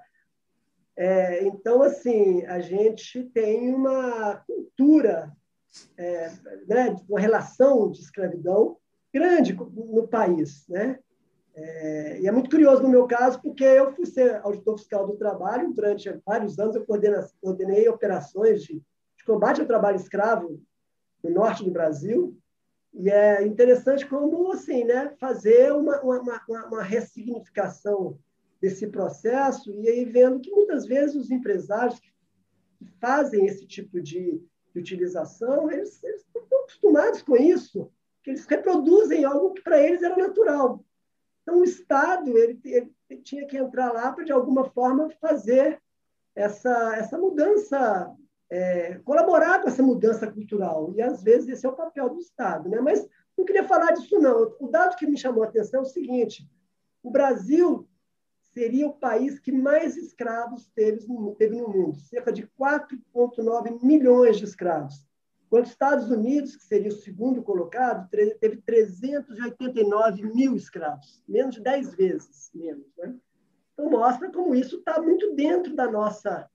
É, 0.96 1.44
então, 1.46 1.82
assim, 1.82 2.46
a 2.46 2.60
gente 2.60 3.24
tem 3.34 3.74
uma 3.74 4.38
cultura, 4.46 5.32
é, 5.98 6.32
né, 6.68 6.96
uma 7.10 7.20
relação 7.20 7.90
de 7.90 8.00
escravidão 8.00 8.78
grande 9.12 9.54
no 9.54 10.08
país, 10.08 10.68
né? 10.68 11.00
É, 11.56 12.20
e 12.22 12.28
é 12.28 12.32
muito 12.32 12.50
curioso 12.50 12.82
no 12.82 12.90
meu 12.90 13.06
caso, 13.06 13.40
porque 13.42 13.64
eu 13.64 13.94
fui 13.94 14.08
ser 14.08 14.38
auditor 14.38 14.78
fiscal 14.78 15.06
do 15.06 15.18
trabalho 15.18 15.72
durante 15.72 16.10
vários 16.26 16.58
anos, 16.58 16.76
eu 16.76 16.86
coordenei 16.86 17.88
operações 17.88 18.64
de, 18.64 18.82
de 19.18 19.24
combate 19.24 19.62
ao 19.62 19.68
trabalho 19.68 19.96
escravo 19.96 20.60
no 21.24 21.30
norte 21.30 21.64
do 21.64 21.72
Brasil, 21.72 22.36
e 22.92 23.10
é 23.10 23.46
interessante 23.46 24.06
como, 24.08 24.52
assim, 24.52 24.84
né, 24.84 25.16
fazer 25.20 25.72
uma, 25.74 26.02
uma, 26.02 26.22
uma, 26.22 26.66
uma 26.68 26.84
ressignificação 26.84 28.18
desse 28.64 28.88
processo 28.88 29.78
e 29.78 29.90
aí 29.90 30.06
vendo 30.06 30.40
que 30.40 30.50
muitas 30.50 30.86
vezes 30.86 31.18
os 31.18 31.30
empresários 31.30 32.00
que 32.00 32.14
fazem 32.98 33.46
esse 33.46 33.68
tipo 33.68 34.00
de, 34.00 34.42
utilização, 34.74 35.70
eles, 35.70 36.02
eles 36.02 36.22
estão 36.22 36.42
acostumados 36.62 37.22
com 37.22 37.36
isso, 37.36 37.92
que 38.24 38.32
eles 38.32 38.46
reproduzem 38.46 39.26
algo 39.26 39.54
que 39.54 39.62
para 39.62 39.80
eles 39.80 40.02
era 40.02 40.16
natural. 40.16 40.84
Então, 41.42 41.60
o 41.60 41.64
Estado 41.64 42.36
ele, 42.36 42.60
ele 42.64 43.22
tinha 43.22 43.46
que 43.46 43.58
entrar 43.58 43.92
lá 43.92 44.12
para, 44.12 44.24
de 44.24 44.32
alguma 44.32 44.64
forma, 44.72 45.12
fazer 45.22 45.80
essa, 46.34 46.96
essa 46.96 47.18
mudança, 47.20 48.12
é, 48.50 48.96
colaborar 49.04 49.62
com 49.62 49.68
essa 49.68 49.84
mudança 49.84 50.26
cultural. 50.32 50.92
E, 50.96 51.02
às 51.04 51.22
vezes, 51.22 51.50
esse 51.50 51.66
é 51.68 51.70
o 51.70 51.76
papel 51.76 52.10
do 52.10 52.20
Estado. 52.20 52.68
Né? 52.68 52.80
Mas 52.80 53.08
não 53.38 53.46
queria 53.46 53.68
falar 53.68 53.92
disso, 53.92 54.18
não. 54.20 54.56
O 54.60 54.70
dado 54.70 54.96
que 54.96 55.06
me 55.06 55.18
chamou 55.18 55.44
a 55.44 55.48
atenção 55.48 55.82
é 55.82 55.84
o 55.84 55.86
seguinte: 55.86 56.50
o 57.04 57.12
Brasil 57.12 57.88
seria 58.54 58.88
o 58.88 58.94
país 58.94 59.40
que 59.40 59.52
mais 59.52 59.98
escravos 59.98 60.70
teve 60.76 61.08
no, 61.08 61.36
teve 61.36 61.56
no 61.56 61.68
mundo, 61.68 61.98
cerca 61.98 62.32
de 62.32 62.48
4,9 62.60 63.84
milhões 63.84 64.38
de 64.38 64.46
escravos. 64.46 65.06
Enquanto 65.48 65.66
os 65.66 65.72
Estados 65.72 66.10
Unidos, 66.10 66.56
que 66.56 66.64
seria 66.64 66.90
o 66.90 66.96
segundo 66.96 67.44
colocado, 67.44 68.10
teve 68.10 68.58
389 68.58 70.24
mil 70.34 70.56
escravos, 70.56 71.22
menos 71.28 71.56
de 71.56 71.62
10 71.62 71.96
vezes 71.96 72.52
menos. 72.54 72.88
Né? 72.98 73.16
Então, 73.74 73.90
mostra 73.90 74.32
como 74.32 74.56
isso 74.56 74.78
está 74.78 75.02
muito 75.02 75.36
dentro 75.36 75.76
da 75.76 75.92
nossa, 75.92 76.50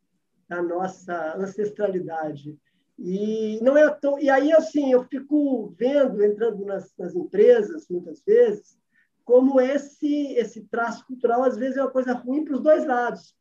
da 0.49 0.63
nossa 0.63 1.37
ancestralidade. 1.37 2.59
E 2.99 3.61
não 3.63 3.77
é 3.77 3.89
tão, 3.91 4.19
e 4.19 4.29
aí 4.29 4.53
assim 4.53 4.91
eu 4.91 5.05
fico 5.05 5.73
vendo 5.79 6.25
entrando 6.25 6.65
nas, 6.65 6.93
nas 6.99 7.15
empresas 7.15 7.87
muitas 7.89 8.21
vezes 8.23 8.77
como 9.29 9.61
esse 9.61 10.33
esse 10.37 10.63
traço 10.63 11.07
cultural 11.07 11.43
às 11.43 11.55
vezes 11.55 11.77
é 11.77 11.83
uma 11.83 11.91
coisa 11.91 12.15
ruim 12.15 12.47
para 12.47 12.55
os 12.55 12.63
dois 12.63 12.87
lados. 12.87 13.37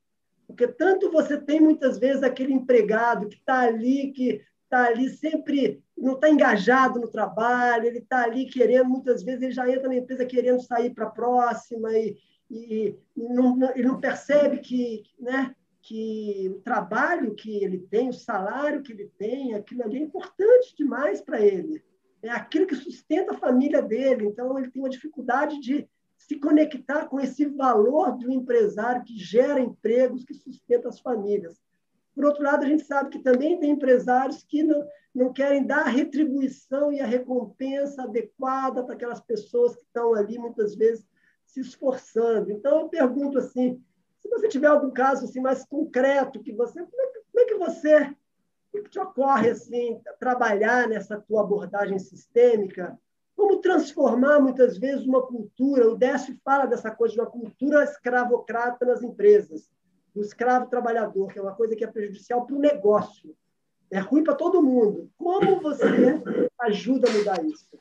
Porque 0.46 0.68
tanto 0.68 1.10
você 1.10 1.40
tem 1.40 1.62
muitas 1.62 1.98
vezes 1.98 2.24
aquele 2.24 2.52
empregado 2.52 3.30
que 3.30 3.38
está 3.38 3.62
ali, 3.62 4.12
que 4.12 4.42
está 4.66 4.88
ali 4.88 5.10
sempre, 5.10 5.82
não 5.98 6.16
está 6.16 6.30
engajado 6.30 7.00
no 7.00 7.08
trabalho, 7.08 7.86
ele 7.86 8.00
está 8.00 8.26
ali 8.26 8.48
querendo, 8.48 8.90
muitas 8.90 9.24
vezes 9.24 9.42
ele 9.42 9.52
já 9.54 9.70
entra 9.70 9.88
na 9.88 9.96
empresa 9.96 10.26
querendo 10.26 10.62
sair 10.62 10.94
para 10.94 11.06
a 11.06 11.10
próxima 11.10 11.90
e, 11.94 12.18
e, 12.52 12.94
e 13.16 13.30
não, 13.30 13.58
ele 13.74 13.88
não 13.88 14.02
percebe 14.02 14.58
que, 14.58 15.04
né, 15.18 15.56
que 15.82 16.52
o 16.54 16.60
trabalho 16.60 17.34
que 17.34 17.64
ele 17.64 17.80
tem, 17.80 18.10
o 18.10 18.14
salário 18.14 18.84
que 18.84 18.92
ele 18.92 19.10
tem, 19.18 19.54
aquilo 19.54 19.84
ali 19.84 20.00
é 20.00 20.02
importante 20.02 20.76
demais 20.76 21.22
para 21.22 21.40
ele 21.40 21.82
é 22.22 22.30
aquilo 22.30 22.68
que 22.68 22.76
sustenta 22.76 23.34
a 23.34 23.38
família 23.38 23.82
dele. 23.82 24.26
Então, 24.26 24.58
ele 24.58 24.72
tem 24.72 24.82
uma 24.82 24.90
dificuldade 24.90 25.60
de 25.60 25.88
se 26.18 26.40
conectar 26.40 27.06
com 27.06 27.20
esse 27.20 27.46
valor 27.46 28.18
do 28.18 28.32
empresário 28.32 29.04
que 29.04 29.18
gera 29.18 29.60
empregos, 29.60 30.26
que 30.26 30.34
sustenta 30.34 30.90
as 30.90 31.00
famílias. 31.00 31.62
Por 32.14 32.26
outro 32.26 32.44
lado, 32.44 32.66
a 32.66 32.68
gente 32.68 32.84
sabe 32.84 33.12
que 33.12 33.20
também 33.20 33.60
tem 33.60 33.72
empresários 33.72 34.44
que 34.44 34.64
não, 34.64 34.88
não 35.14 35.32
querem 35.32 35.66
dar 35.66 35.82
a 35.82 35.90
retribuição 35.90 36.92
e 36.92 37.00
a 37.00 37.06
recompensa 37.06 38.04
adequada 38.04 38.84
para 38.84 38.96
aquelas 38.96 39.22
pessoas 39.22 39.76
que 39.76 39.84
estão 39.84 40.16
ali, 40.16 40.40
muitas 40.40 40.76
vezes, 40.76 41.06
se 41.46 41.60
esforçando. 41.60 42.52
Então, 42.52 42.82
eu 42.82 42.90
pergunto 42.90 43.38
assim, 43.38 43.82
se 44.20 44.28
você 44.28 44.48
tiver 44.48 44.68
algum 44.68 44.92
caso 44.92 45.26
assim, 45.26 45.40
mais 45.40 45.64
concreto, 45.66 46.42
que 46.42 46.52
você, 46.52 46.84
como 46.84 47.02
é 47.02 47.08
que, 47.08 47.20
como 47.32 47.40
é 47.40 47.46
que 47.46 47.56
você 47.56 48.16
o 48.74 48.84
que 48.84 48.90
te 48.90 49.00
ocorre 49.00 49.50
assim, 49.50 50.00
trabalhar 50.20 50.88
nessa 50.88 51.20
tua 51.20 51.42
abordagem 51.42 51.98
sistêmica? 52.00 52.98
Como 53.36 53.62
transformar, 53.62 54.40
muitas 54.40 54.78
vezes, 54.78 55.06
uma 55.06 55.22
cultura? 55.22 55.90
O 55.90 55.96
Décio 55.96 56.38
fala 56.44 56.66
dessa 56.66 56.90
coisa 56.92 57.14
de 57.14 57.20
uma 57.22 57.30
cultura 57.30 57.84
escravocrata 57.84 58.86
nas 58.86 59.04
empresas, 59.04 59.70
do 60.14 60.22
escravo 60.22 60.70
trabalhador, 60.70 61.28
que 61.32 61.38
é 61.38 61.42
uma 61.42 61.56
coisa 61.56 61.76
que 61.76 61.84
é 61.84 61.88
prejudicial 61.88 62.46
para 62.46 62.56
o 62.56 62.60
negócio. 62.60 63.36
É 63.92 64.00
ruim 64.00 64.24
para 64.24 64.36
todo 64.36 64.62
mundo. 64.62 65.10
Como 65.18 65.62
você 65.62 65.86
ajuda 66.62 67.10
a 67.10 67.14
mudar 67.14 67.46
isso? 67.46 67.80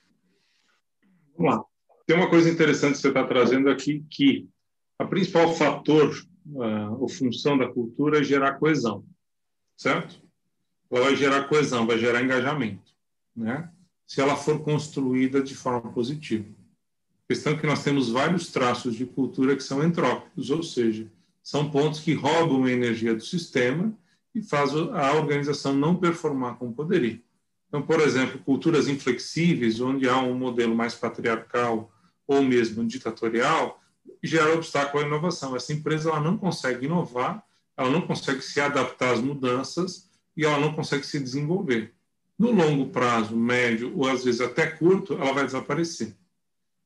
Vamos 1.36 1.54
lá. 1.54 1.64
Tem 2.06 2.16
uma 2.16 2.30
coisa 2.30 2.48
interessante 2.48 2.94
que 2.94 3.00
você 3.00 3.08
está 3.08 3.26
trazendo 3.26 3.68
aqui, 3.68 4.04
que 4.10 4.48
a 4.98 5.04
principal 5.04 5.52
fator, 5.54 6.14
uh, 6.52 7.00
ou 7.00 7.08
função 7.08 7.58
da 7.58 7.68
cultura 7.68 8.20
é 8.20 8.22
gerar 8.22 8.58
coesão, 8.58 9.04
certo? 9.76 10.25
Ela 10.90 11.04
vai 11.04 11.16
gerar 11.16 11.44
coesão, 11.44 11.86
vai 11.86 11.98
gerar 11.98 12.22
engajamento, 12.22 12.92
né? 13.34 13.70
Se 14.06 14.20
ela 14.20 14.36
for 14.36 14.60
construída 14.60 15.42
de 15.42 15.54
forma 15.54 15.92
positiva. 15.92 16.46
A 17.24 17.28
questão 17.28 17.54
é 17.54 17.56
que 17.56 17.66
nós 17.66 17.82
temos 17.82 18.08
vários 18.08 18.52
traços 18.52 18.94
de 18.94 19.04
cultura 19.04 19.56
que 19.56 19.62
são 19.62 19.82
entrópicos, 19.82 20.50
ou 20.50 20.62
seja, 20.62 21.10
são 21.42 21.70
pontos 21.70 22.00
que 22.00 22.14
roubam 22.14 22.64
a 22.64 22.70
energia 22.70 23.14
do 23.14 23.24
sistema 23.24 23.92
e 24.34 24.42
faz 24.42 24.72
a 24.74 25.12
organização 25.14 25.74
não 25.74 25.96
performar 25.96 26.56
como 26.56 26.72
poderia. 26.72 27.20
Então, 27.68 27.82
por 27.82 28.00
exemplo, 28.00 28.38
culturas 28.38 28.86
inflexíveis, 28.86 29.80
onde 29.80 30.08
há 30.08 30.18
um 30.18 30.34
modelo 30.34 30.74
mais 30.74 30.94
patriarcal 30.94 31.90
ou 32.26 32.42
mesmo 32.42 32.84
ditatorial, 32.84 33.80
gera 34.22 34.54
obstáculo 34.54 35.02
à 35.02 35.06
inovação. 35.06 35.56
Essa 35.56 35.72
empresa 35.72 36.10
ela 36.10 36.20
não 36.20 36.36
consegue 36.36 36.86
inovar, 36.86 37.44
ela 37.76 37.90
não 37.90 38.02
consegue 38.02 38.40
se 38.40 38.60
adaptar 38.60 39.12
às 39.12 39.20
mudanças 39.20 40.05
e 40.36 40.44
ela 40.44 40.58
não 40.58 40.74
consegue 40.74 41.06
se 41.06 41.18
desenvolver. 41.18 41.94
No 42.38 42.50
longo 42.50 42.90
prazo, 42.90 43.36
médio 43.36 43.96
ou 43.96 44.06
às 44.06 44.24
vezes 44.24 44.40
até 44.40 44.66
curto, 44.66 45.14
ela 45.14 45.32
vai 45.32 45.46
desaparecer. 45.46 46.14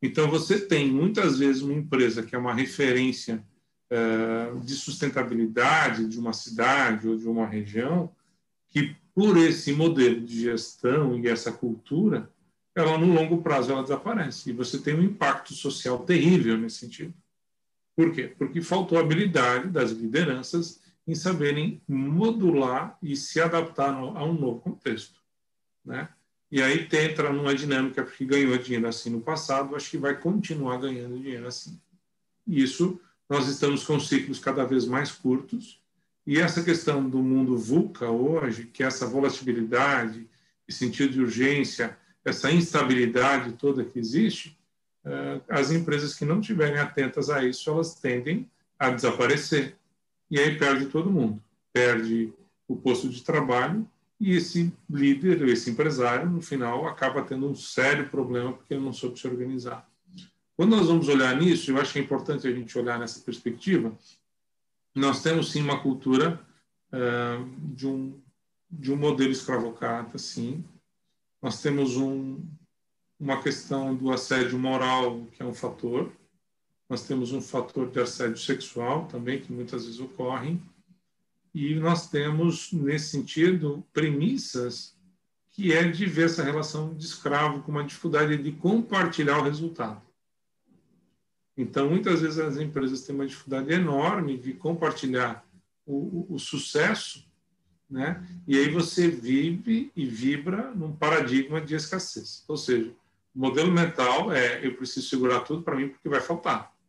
Então, 0.03 0.31
você 0.31 0.59
tem 0.61 0.91
muitas 0.91 1.39
vezes 1.39 1.61
uma 1.61 1.75
empresa 1.75 2.23
que 2.23 2.35
é 2.35 2.39
uma 2.39 2.55
referência 2.55 3.45
é, 3.91 4.53
de 4.63 4.75
sustentabilidade 4.75 6.09
de 6.09 6.19
uma 6.19 6.33
cidade 6.33 7.09
ou 7.09 7.17
de 7.17 7.29
uma 7.29 7.47
região, 7.47 8.15
que 8.69 8.97
por 9.15 9.37
esse 9.37 9.73
modelo 9.73 10.21
de 10.21 10.43
gestão 10.43 11.19
e 11.19 11.27
essa 11.27 11.53
cultura, 11.53 12.31
ela 12.75 12.97
no 12.97 13.13
longo 13.13 13.43
prazo 13.43 13.73
ela 13.73 13.83
desaparece. 13.83 14.51
E 14.51 14.53
você 14.53 14.79
tem 14.79 14.95
um 14.95 15.03
impacto 15.03 15.53
social 15.53 16.05
terrível 16.05 16.57
nesse 16.57 16.79
sentido. 16.79 17.13
Por 17.97 18.13
quê? 18.13 18.33
Porque 18.39 18.63
faltou 18.63 18.97
habilidade 18.99 19.69
das 19.69 19.91
lideranças 19.91 20.81
em 21.07 21.15
saberem 21.15 21.81
modular 21.89 22.97
e 23.03 23.17
se 23.17 23.41
adaptar 23.41 23.95
a 23.95 24.25
um 24.25 24.35
novo 24.35 24.61
contexto, 24.61 25.21
né? 25.85 26.09
E 26.51 26.61
aí 26.61 26.89
entra 26.93 27.33
numa 27.33 27.55
dinâmica 27.55 28.05
que 28.05 28.25
ganhou 28.25 28.57
dinheiro 28.59 28.89
assim 28.89 29.11
no 29.11 29.21
passado, 29.21 29.77
acho 29.77 29.91
que 29.91 29.99
vai 29.99 30.17
continuar 30.17 30.79
ganhando 30.79 31.19
dinheiro 31.19 31.47
assim. 31.47 31.81
Isso 32.47 33.01
nós 33.29 33.47
estamos 33.47 33.85
com 33.85 34.01
ciclos 34.01 34.41
cada 34.41 34.65
vez 34.65 34.85
mais 34.85 35.13
curtos 35.13 35.81
e 36.27 36.39
essa 36.39 36.63
questão 36.63 37.09
do 37.09 37.19
mundo 37.19 37.57
VUCA 37.57 38.11
hoje, 38.11 38.65
que 38.65 38.83
é 38.83 38.87
essa 38.87 39.07
volatilidade, 39.07 40.29
esse 40.69 40.79
sentido 40.79 41.13
de 41.13 41.21
urgência, 41.21 41.97
essa 42.25 42.51
instabilidade 42.53 43.53
toda 43.53 43.85
que 43.85 43.99
existe, 43.99 44.59
eh, 45.05 45.41
as 45.49 45.71
empresas 45.71 46.15
que 46.15 46.25
não 46.25 46.41
estiverem 46.41 46.79
atentas 46.79 47.31
a 47.31 47.45
isso, 47.45 47.71
elas 47.71 47.95
tendem 47.95 48.49
a 48.79 48.91
desaparecer. 48.91 49.77
E 50.31 50.39
aí 50.39 50.59
perde 50.59 50.87
todo 50.87 51.11
mundo. 51.11 51.43
Perde 51.73 52.33
o 52.69 52.77
posto 52.77 53.09
de 53.09 53.23
trabalho 53.23 53.87
e 54.21 54.37
esse 54.37 54.73
líder, 54.89 55.49
esse 55.49 55.71
empresário, 55.71 56.29
no 56.29 56.43
final, 56.43 56.87
acaba 56.87 57.23
tendo 57.23 57.49
um 57.49 57.55
sério 57.55 58.09
problema 58.11 58.53
porque 58.53 58.75
ele 58.75 58.85
não 58.85 58.93
soube 58.93 59.19
se 59.19 59.27
organizar. 59.27 59.89
Quando 60.57 60.77
nós 60.77 60.89
vamos 60.89 61.09
olhar 61.09 61.35
nisso, 61.37 61.71
eu 61.71 61.81
acho 61.81 61.95
que 61.95 61.99
é 61.99 62.03
importante 62.03 62.47
a 62.47 62.53
gente 62.53 62.79
olhar 62.79 62.99
nessa 62.99 63.19
perspectiva, 63.21 63.97
nós 64.95 65.23
temos 65.23 65.51
sim 65.51 65.63
uma 65.63 65.81
cultura 65.81 66.39
uh, 66.93 67.75
de, 67.75 67.87
um, 67.87 68.21
de 68.71 68.93
um 68.93 68.97
modelo 68.97 69.33
escravocrata, 69.33 70.19
sim. 70.19 70.63
Nós 71.41 71.63
temos 71.63 71.97
um, 71.97 72.45
uma 73.19 73.43
questão 73.43 73.95
do 73.95 74.13
assédio 74.13 74.59
moral, 74.59 75.27
que 75.33 75.43
é 75.43 75.47
um 75.47 75.55
fator. 75.55 76.13
Nós 76.91 77.07
temos 77.07 77.31
um 77.31 77.41
fator 77.41 77.89
de 77.89 78.01
assédio 78.01 78.37
sexual 78.37 79.07
também, 79.07 79.41
que 79.41 79.53
muitas 79.53 79.85
vezes 79.85 80.01
ocorre. 80.01 80.61
E 81.55 81.77
nós 81.77 82.11
temos, 82.11 82.73
nesse 82.73 83.11
sentido, 83.11 83.87
premissas 83.93 84.99
que 85.51 85.73
é 85.73 85.85
de 85.85 86.05
ver 86.05 86.27
essa 86.27 86.43
relação 86.43 86.93
de 86.93 87.07
escravo 87.07 87.63
com 87.63 87.71
uma 87.71 87.85
dificuldade 87.85 88.37
de 88.37 88.51
compartilhar 88.51 89.39
o 89.39 89.45
resultado. 89.45 90.03
Então, 91.57 91.89
muitas 91.89 92.23
vezes 92.23 92.41
as 92.41 92.57
empresas 92.57 93.03
têm 93.03 93.15
uma 93.15 93.27
dificuldade 93.27 93.73
enorme 93.73 94.37
de 94.37 94.53
compartilhar 94.53 95.47
o, 95.87 95.95
o, 95.95 96.35
o 96.35 96.39
sucesso, 96.41 97.25
né? 97.89 98.27
E 98.49 98.59
aí 98.59 98.69
você 98.69 99.09
vive 99.09 99.93
e 99.95 100.07
vibra 100.07 100.73
num 100.73 100.93
paradigma 100.93 101.61
de 101.61 101.77
escassez. 101.77 102.45
Ou 102.49 102.57
seja, 102.57 102.91
o 103.33 103.39
modelo 103.39 103.71
mental 103.71 104.33
é 104.33 104.67
eu 104.67 104.75
preciso 104.75 105.09
segurar 105.09 105.41
tudo 105.41 105.63
para 105.63 105.77
mim 105.77 105.89
porque 105.89 106.09
vai 106.09 106.21
faltar. 106.21 106.80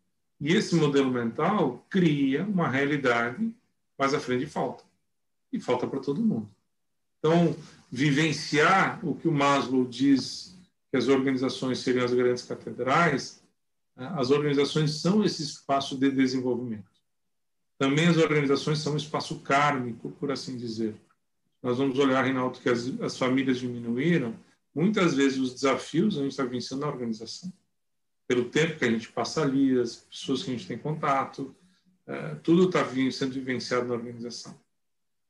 E 0.42 0.54
esse 0.54 0.76
modelo 0.76 1.10
mental 1.10 1.86
cria 1.90 2.44
uma 2.44 2.68
realidade 2.68 3.54
mais 3.98 4.14
à 4.14 4.20
frente 4.20 4.46
falta. 4.48 4.84
E 5.54 5.60
falta 5.60 5.88
para 5.88 6.00
todo 6.00 6.20
mundo. 6.20 6.50
Então, 7.20 7.56
vivenciar 7.92 9.00
o 9.06 9.16
que 9.16 9.28
o 9.28 9.32
Maslow 9.32 9.86
diz 9.86 10.58
que 10.90 10.98
as 10.98 11.08
organizações 11.08 11.80
seriam 11.80 12.04
as 12.04 12.14
grandes 12.14 12.44
catedrais 12.44 13.42
né? 13.96 14.12
As 14.16 14.32
organizações 14.32 15.00
são 15.00 15.24
esse 15.24 15.44
espaço 15.44 15.98
de 15.98 16.10
desenvolvimento. 16.10 16.90
Também 17.78 18.08
as 18.08 18.18
organizações 18.18 18.80
são 18.80 18.94
um 18.94 18.98
espaço 18.98 19.40
kármico, 19.40 20.12
por 20.12 20.32
assim 20.32 20.58
dizer. 20.58 20.96
Nós 21.62 21.78
vamos 21.78 21.98
olhar, 22.00 22.24
Reinaldo, 22.24 22.60
que 22.60 22.70
as, 22.70 22.88
as 23.02 23.18
famílias 23.18 23.60
diminuíram. 23.60 24.36
Muitas 24.74 25.16
vezes 25.16 25.38
os 25.38 25.54
desafios 25.54 26.18
a 26.18 26.22
gente 26.22 26.32
está 26.32 26.44
vencendo 26.44 26.82
na 26.82 26.88
organização. 26.88 27.52
Pelo 28.32 28.46
tempo 28.46 28.80
que 28.80 28.86
a 28.86 28.90
gente 28.90 29.12
passa 29.12 29.42
ali, 29.42 29.78
as 29.78 29.98
pessoas 29.98 30.42
que 30.42 30.52
a 30.52 30.54
gente 30.54 30.66
tem 30.66 30.78
contato, 30.78 31.54
é, 32.08 32.36
tudo 32.36 32.64
está 32.64 32.82
sendo 33.12 33.34
vivenciado 33.34 33.90
na 33.90 33.94
organização. 33.94 34.58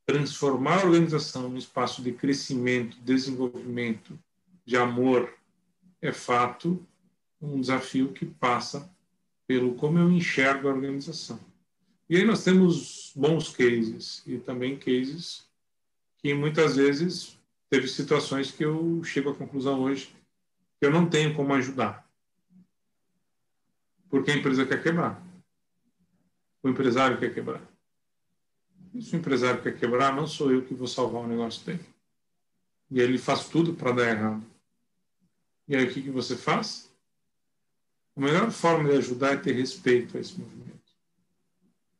Transformar 0.06 0.82
a 0.82 0.86
organização 0.86 1.50
num 1.50 1.58
espaço 1.58 2.04
de 2.04 2.12
crescimento, 2.12 3.00
desenvolvimento, 3.02 4.20
de 4.64 4.78
amor, 4.78 5.34
é 6.00 6.12
fato 6.12 6.86
um 7.42 7.60
desafio 7.60 8.14
que 8.14 8.24
passa 8.24 8.88
pelo 9.48 9.74
como 9.74 9.98
eu 9.98 10.12
enxergo 10.12 10.68
a 10.68 10.72
organização. 10.72 11.40
E 12.08 12.18
aí 12.18 12.24
nós 12.24 12.44
temos 12.44 13.14
bons 13.16 13.50
cases 13.50 14.22
e 14.28 14.38
também 14.38 14.78
cases 14.78 15.50
que 16.20 16.36
muitas 16.36 16.76
vezes 16.76 17.36
teve 17.68 17.88
situações 17.88 18.52
que 18.52 18.64
eu 18.64 19.04
chego 19.04 19.32
à 19.32 19.34
conclusão 19.34 19.82
hoje 19.82 20.14
que 20.80 20.86
eu 20.86 20.92
não 20.92 21.10
tenho 21.10 21.34
como 21.34 21.52
ajudar. 21.56 22.01
Porque 24.12 24.30
a 24.30 24.36
empresa 24.36 24.66
quer 24.66 24.84
quebrar. 24.84 25.20
O 26.62 26.70
empresário 26.70 27.18
quer 27.18 27.34
quebrar. 27.34 27.62
E 28.94 29.02
se 29.02 29.16
o 29.16 29.20
empresário 29.20 29.62
quer 29.64 29.76
quebrar, 29.76 30.14
não 30.14 30.28
sou 30.28 30.52
eu 30.52 30.64
que 30.64 30.76
vou 30.76 30.88
salvar 30.88 31.24
o 31.24 31.28
negócio 31.28 31.66
dele. 31.66 31.86
E 32.92 33.00
ele 33.00 33.18
faz 33.18 33.48
tudo 33.48 33.74
para 33.74 33.94
dar 33.94 34.10
errado. 34.10 34.46
E 35.68 35.76
aí 35.76 35.86
o 35.86 35.94
que, 35.94 36.02
que 36.02 36.12
você 36.12 36.36
faz? 36.36 36.92
A 38.16 38.20
melhor 38.20 38.52
forma 38.52 38.90
de 38.90 38.98
ajudar 38.98 39.34
é 39.34 39.38
ter 39.38 39.54
respeito 39.54 40.18
a 40.18 40.20
esse 40.20 40.38
movimento, 40.38 40.92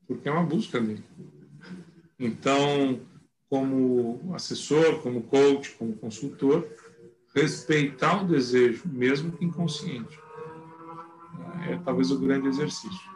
porque 0.06 0.28
é 0.28 0.32
uma 0.32 0.44
busca 0.44 0.80
dele. 0.80 1.04
Então, 2.20 3.00
como 3.50 4.34
assessor, 4.36 5.02
como 5.02 5.24
coach, 5.24 5.72
como 5.76 5.96
consultor, 5.96 6.68
respeitar 7.34 8.22
o 8.22 8.28
desejo, 8.28 8.84
mesmo 8.90 9.32
que 9.38 9.46
inconsciente, 9.46 10.20
é 11.68 11.78
talvez 11.78 12.12
o 12.12 12.20
grande 12.20 12.48
exercício. 12.48 13.12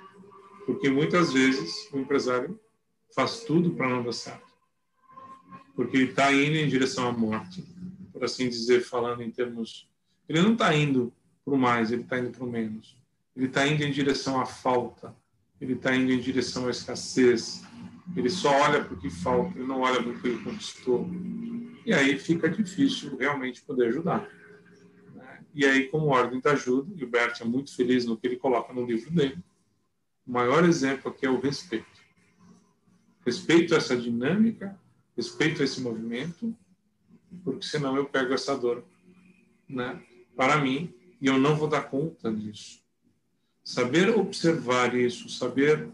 Porque 0.65 0.89
muitas 0.89 1.31
vezes 1.31 1.89
o 1.91 1.99
empresário 1.99 2.59
faz 3.13 3.41
tudo 3.41 3.71
para 3.71 3.89
não 3.89 4.03
dar 4.03 4.13
certo. 4.13 4.53
Porque 5.75 5.97
ele 5.97 6.09
está 6.09 6.31
indo 6.31 6.55
em 6.55 6.67
direção 6.67 7.07
à 7.07 7.11
morte, 7.11 7.63
por 8.11 8.23
assim 8.23 8.49
dizer, 8.49 8.81
falando 8.81 9.21
em 9.21 9.29
termos. 9.29 9.89
Ele 10.27 10.41
não 10.41 10.53
está 10.53 10.75
indo 10.75 11.13
para 11.43 11.53
o 11.53 11.57
mais, 11.57 11.91
ele 11.91 12.01
está 12.01 12.17
indo 12.17 12.31
para 12.31 12.43
o 12.43 12.49
menos. 12.49 12.97
Ele 13.35 13.47
está 13.47 13.67
indo 13.67 13.83
em 13.83 13.91
direção 13.91 14.39
à 14.39 14.45
falta, 14.45 15.13
ele 15.59 15.73
está 15.73 15.95
indo 15.95 16.11
em 16.11 16.19
direção 16.19 16.67
à 16.67 16.71
escassez. 16.71 17.63
Ele 18.15 18.29
só 18.29 18.49
olha 18.49 18.83
para 18.83 18.93
o 18.93 18.97
que 18.97 19.09
falta, 19.09 19.57
ele 19.57 19.67
não 19.67 19.81
olha 19.81 20.01
para 20.01 20.11
o 20.11 20.19
que 20.19 20.27
ele 20.27 20.43
conquistou. 20.43 21.09
E 21.85 21.93
aí 21.93 22.17
fica 22.17 22.49
difícil 22.49 23.15
realmente 23.17 23.61
poder 23.61 23.89
ajudar. 23.89 24.27
E 25.55 25.65
aí, 25.65 25.87
como 25.87 26.07
ordem 26.07 26.41
da 26.41 26.51
ajuda, 26.51 26.91
e 26.97 27.05
o 27.05 27.09
Bert 27.09 27.39
é 27.39 27.45
muito 27.45 27.73
feliz 27.73 28.05
no 28.05 28.17
que 28.17 28.27
ele 28.27 28.35
coloca 28.35 28.73
no 28.73 28.85
livro 28.85 29.09
dele, 29.09 29.41
o 30.27 30.31
maior 30.33 30.65
exemplo 30.65 31.09
aqui 31.09 31.25
é 31.25 31.29
o 31.29 31.39
respeito. 31.39 32.03
Respeito 33.25 33.73
a 33.73 33.77
essa 33.77 33.95
dinâmica, 33.95 34.77
respeito 35.15 35.61
a 35.61 35.65
esse 35.65 35.79
movimento, 35.79 36.53
porque 37.41 37.65
senão 37.65 37.95
eu 37.95 38.05
pego 38.05 38.33
essa 38.33 38.57
dor 38.57 38.83
né, 39.67 40.03
para 40.35 40.57
mim 40.57 40.93
e 41.21 41.27
eu 41.27 41.39
não 41.39 41.55
vou 41.55 41.69
dar 41.69 41.83
conta 41.83 42.29
disso. 42.29 42.83
Saber 43.63 44.09
observar 44.09 44.93
isso, 44.93 45.29
saber 45.29 45.89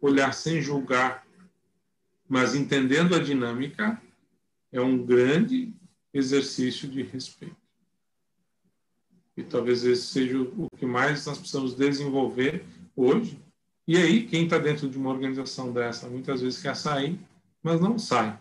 olhar 0.00 0.32
sem 0.32 0.62
julgar, 0.62 1.26
mas 2.26 2.54
entendendo 2.54 3.14
a 3.14 3.18
dinâmica, 3.18 4.00
é 4.72 4.80
um 4.80 5.04
grande 5.04 5.74
exercício 6.12 6.88
de 6.88 7.02
respeito. 7.02 7.63
E 9.36 9.42
talvez 9.42 9.84
esse 9.84 10.06
seja 10.06 10.40
o 10.40 10.68
que 10.76 10.86
mais 10.86 11.26
nós 11.26 11.38
precisamos 11.38 11.74
desenvolver 11.74 12.64
hoje. 12.94 13.38
E 13.86 13.96
aí, 13.96 14.26
quem 14.26 14.44
está 14.44 14.58
dentro 14.58 14.88
de 14.88 14.96
uma 14.96 15.10
organização 15.10 15.72
dessa 15.72 16.08
muitas 16.08 16.40
vezes 16.40 16.62
quer 16.62 16.76
sair, 16.76 17.18
mas 17.62 17.80
não 17.80 17.98
sai. 17.98 18.38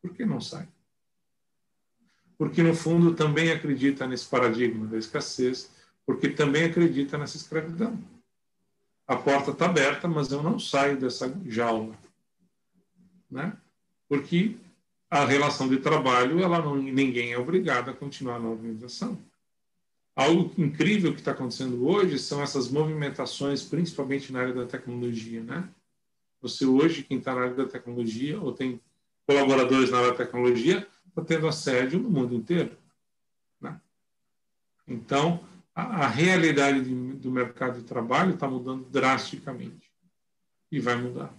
Por 0.00 0.14
que 0.14 0.24
não 0.24 0.40
sai? 0.40 0.68
porque 2.42 2.60
no 2.60 2.74
fundo 2.74 3.14
também 3.14 3.52
acredita 3.52 4.04
nesse 4.04 4.26
paradigma 4.26 4.84
da 4.88 4.98
escassez, 4.98 5.70
porque 6.04 6.28
também 6.28 6.64
acredita 6.64 7.16
nessa 7.16 7.36
escravidão. 7.36 7.96
A 9.06 9.14
porta 9.14 9.52
está 9.52 9.66
aberta, 9.66 10.08
mas 10.08 10.32
eu 10.32 10.42
não 10.42 10.58
saio 10.58 10.98
dessa 10.98 11.32
jaula, 11.46 11.96
né? 13.30 13.56
Porque 14.08 14.56
a 15.08 15.24
relação 15.24 15.68
de 15.68 15.76
trabalho, 15.76 16.40
ela 16.40 16.60
não, 16.60 16.74
ninguém 16.74 17.32
é 17.32 17.38
obrigado 17.38 17.90
a 17.90 17.94
continuar 17.94 18.40
na 18.40 18.48
organização. 18.48 19.16
Algo 20.14 20.52
incrível 20.58 21.12
que 21.12 21.20
está 21.20 21.32
acontecendo 21.32 21.86
hoje 21.86 22.18
são 22.18 22.42
essas 22.42 22.68
movimentações, 22.68 23.62
principalmente 23.62 24.32
na 24.32 24.40
área 24.40 24.54
da 24.54 24.66
tecnologia, 24.66 25.42
né? 25.42 25.68
Você 26.42 26.66
hoje, 26.66 27.04
quem 27.04 27.18
está 27.18 27.34
na 27.34 27.42
área 27.42 27.54
da 27.54 27.66
tecnologia, 27.66 28.38
ou 28.38 28.52
tem 28.52 28.80
colaboradores 29.26 29.90
na 29.90 29.98
área 29.98 30.10
da 30.10 30.16
tecnologia, 30.16 30.86
está 31.08 31.22
tendo 31.22 31.46
assédio 31.46 32.00
no 32.00 32.10
mundo 32.10 32.34
inteiro. 32.34 32.76
Né? 33.60 33.80
Então, 34.86 35.42
a, 35.74 36.04
a 36.04 36.08
realidade 36.08 36.82
de, 36.82 36.94
do 37.14 37.30
mercado 37.30 37.80
de 37.80 37.86
trabalho 37.86 38.34
está 38.34 38.48
mudando 38.48 38.84
drasticamente 38.90 39.90
e 40.70 40.80
vai 40.80 40.96
mudar. 40.96 41.32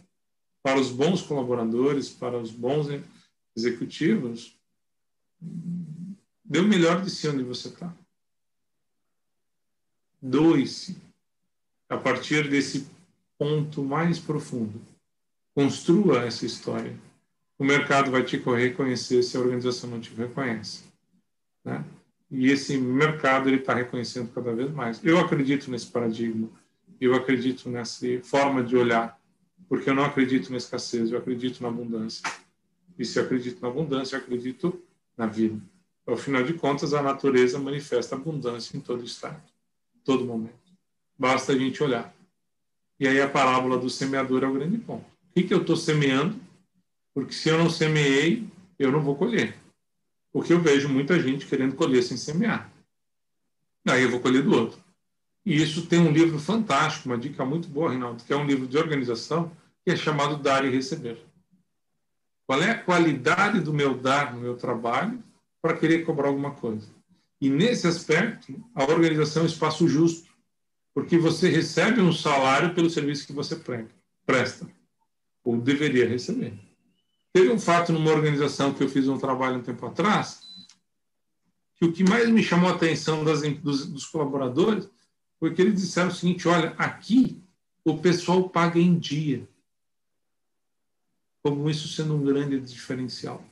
Para 0.63 0.79
os 0.79 0.89
bons 0.89 1.21
colaboradores, 1.21 2.09
para 2.09 2.37
os 2.37 2.51
bons 2.51 2.87
executivos, 3.55 4.57
dê 6.43 6.59
o 6.59 6.67
melhor 6.67 7.01
de 7.01 7.09
si 7.09 7.27
onde 7.27 7.43
você 7.43 7.67
está. 7.67 7.93
Doe-se 10.23 10.97
a 11.89 11.97
partir 11.97 12.49
desse 12.49 12.87
ponto 13.37 13.83
mais 13.83 14.17
profundo. 14.17 14.81
Construa 15.53 16.23
essa 16.25 16.45
história 16.45 16.97
o 17.57 17.63
mercado 17.63 18.11
vai 18.11 18.23
te 18.23 18.37
reconhecer 18.37 19.23
se 19.23 19.37
a 19.37 19.39
organização 19.39 19.89
não 19.89 19.99
te 19.99 20.13
reconhece. 20.13 20.83
Né? 21.63 21.83
E 22.29 22.51
esse 22.51 22.77
mercado 22.77 23.47
ele 23.47 23.57
está 23.57 23.73
reconhecendo 23.73 24.31
cada 24.33 24.53
vez 24.53 24.71
mais. 24.71 24.99
Eu 25.03 25.19
acredito 25.19 25.69
nesse 25.69 25.87
paradigma, 25.87 26.49
eu 26.99 27.13
acredito 27.13 27.69
nessa 27.69 28.05
forma 28.23 28.63
de 28.63 28.75
olhar, 28.75 29.17
porque 29.69 29.89
eu 29.89 29.93
não 29.93 30.03
acredito 30.03 30.49
na 30.49 30.57
escassez, 30.57 31.11
eu 31.11 31.17
acredito 31.17 31.61
na 31.61 31.69
abundância. 31.69 32.23
E 32.97 33.05
se 33.05 33.17
eu 33.17 33.23
acredito 33.23 33.61
na 33.61 33.67
abundância, 33.67 34.15
eu 34.15 34.21
acredito 34.21 34.81
na 35.15 35.25
vida. 35.25 35.57
Ao 36.05 36.17
final 36.17 36.43
de 36.43 36.53
contas, 36.53 36.93
a 36.93 37.01
natureza 37.01 37.57
manifesta 37.59 38.15
abundância 38.15 38.75
em 38.75 38.81
todo 38.81 39.01
o 39.01 39.05
estado. 39.05 39.41
Todo 40.03 40.25
momento. 40.25 40.53
Basta 41.17 41.53
a 41.53 41.57
gente 41.57 41.81
olhar. 41.83 42.13
E 42.99 43.07
aí 43.07 43.21
a 43.21 43.29
parábola 43.29 43.77
do 43.77 43.89
semeador 43.89 44.43
é 44.43 44.47
o 44.47 44.53
grande 44.53 44.77
ponto. 44.77 45.05
O 45.05 45.33
que, 45.33 45.43
que 45.43 45.53
eu 45.53 45.61
estou 45.61 45.75
semeando? 45.75 46.39
Porque 47.13 47.33
se 47.33 47.49
eu 47.49 47.57
não 47.57 47.69
semeei, 47.69 48.47
eu 48.77 48.91
não 48.91 49.01
vou 49.01 49.15
colher. 49.15 49.55
Porque 50.31 50.53
eu 50.53 50.59
vejo 50.59 50.89
muita 50.89 51.19
gente 51.19 51.45
querendo 51.45 51.75
colher 51.75 52.03
sem 52.03 52.17
semear. 52.17 52.71
Aí 53.87 54.03
eu 54.03 54.09
vou 54.09 54.19
colher 54.19 54.43
do 54.43 54.53
outro. 54.53 54.79
E 55.45 55.61
isso 55.61 55.85
tem 55.85 55.99
um 55.99 56.11
livro 56.11 56.39
fantástico, 56.39 57.09
uma 57.09 57.17
dica 57.17 57.43
muito 57.43 57.67
boa, 57.67 57.89
Reinaldo, 57.89 58.23
que 58.23 58.31
é 58.31 58.35
um 58.35 58.45
livro 58.45 58.65
de 58.65 58.77
organização 58.77 59.51
que 59.83 59.91
é 59.91 59.95
chamado 59.95 60.37
Dar 60.37 60.63
e 60.63 60.69
Receber. 60.69 61.17
Qual 62.47 62.61
é 62.61 62.71
a 62.71 62.81
qualidade 62.81 63.59
do 63.59 63.73
meu 63.73 63.95
dar 63.95 64.33
no 64.33 64.39
meu 64.39 64.55
trabalho 64.55 65.21
para 65.61 65.75
querer 65.75 66.05
cobrar 66.05 66.27
alguma 66.29 66.51
coisa? 66.51 66.87
E 67.43 67.49
nesse 67.49 67.85
aspecto, 67.85 68.63
a 68.73 68.85
organização 68.85 69.41
é 69.41 69.43
um 69.43 69.49
espaço 69.49 69.85
justo, 69.85 70.29
porque 70.93 71.17
você 71.17 71.49
recebe 71.49 71.99
um 71.99 72.13
salário 72.13 72.73
pelo 72.73 72.89
serviço 72.89 73.27
que 73.27 73.33
você 73.33 73.61
presta, 74.25 74.65
ou 75.43 75.59
deveria 75.59 76.07
receber. 76.07 76.57
Teve 77.33 77.49
um 77.51 77.59
fato 77.59 77.91
numa 77.91 78.11
organização 78.11 78.73
que 78.73 78.81
eu 78.81 78.87
fiz 78.87 79.09
um 79.09 79.17
trabalho 79.17 79.57
um 79.57 79.61
tempo 79.61 79.85
atrás, 79.85 80.39
que 81.75 81.83
o 81.83 81.91
que 81.91 82.05
mais 82.05 82.29
me 82.29 82.41
chamou 82.41 82.69
a 82.69 82.75
atenção 82.75 83.25
das, 83.25 83.41
dos, 83.41 83.87
dos 83.87 84.05
colaboradores 84.05 84.89
foi 85.37 85.53
que 85.53 85.61
eles 85.61 85.81
disseram 85.81 86.07
o 86.07 86.15
seguinte: 86.15 86.47
olha, 86.47 86.73
aqui 86.77 87.43
o 87.83 87.97
pessoal 87.97 88.47
paga 88.47 88.79
em 88.79 88.97
dia 88.97 89.45
como 91.41 91.69
isso 91.69 91.89
sendo 91.89 92.15
um 92.15 92.23
grande 92.23 92.57
diferencial. 92.61 93.43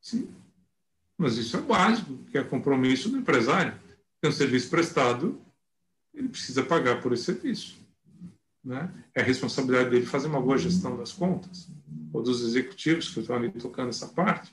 Sim, 0.00 0.34
mas 1.20 1.36
isso 1.36 1.54
é 1.54 1.60
básico, 1.60 2.16
que 2.30 2.38
é 2.38 2.42
compromisso 2.42 3.10
do 3.10 3.18
empresário. 3.18 3.74
Tem 4.22 4.30
um 4.30 4.32
serviço 4.32 4.70
prestado, 4.70 5.38
ele 6.14 6.28
precisa 6.28 6.62
pagar 6.62 7.02
por 7.02 7.12
esse 7.12 7.24
serviço. 7.24 7.78
Né? 8.64 8.90
É 9.14 9.20
a 9.20 9.24
responsabilidade 9.24 9.90
dele 9.90 10.06
fazer 10.06 10.28
uma 10.28 10.40
boa 10.40 10.56
gestão 10.56 10.96
das 10.96 11.12
contas, 11.12 11.68
ou 12.10 12.22
dos 12.22 12.42
executivos 12.42 13.10
que 13.10 13.20
estão 13.20 13.36
ali 13.36 13.50
tocando 13.50 13.90
essa 13.90 14.08
parte. 14.08 14.50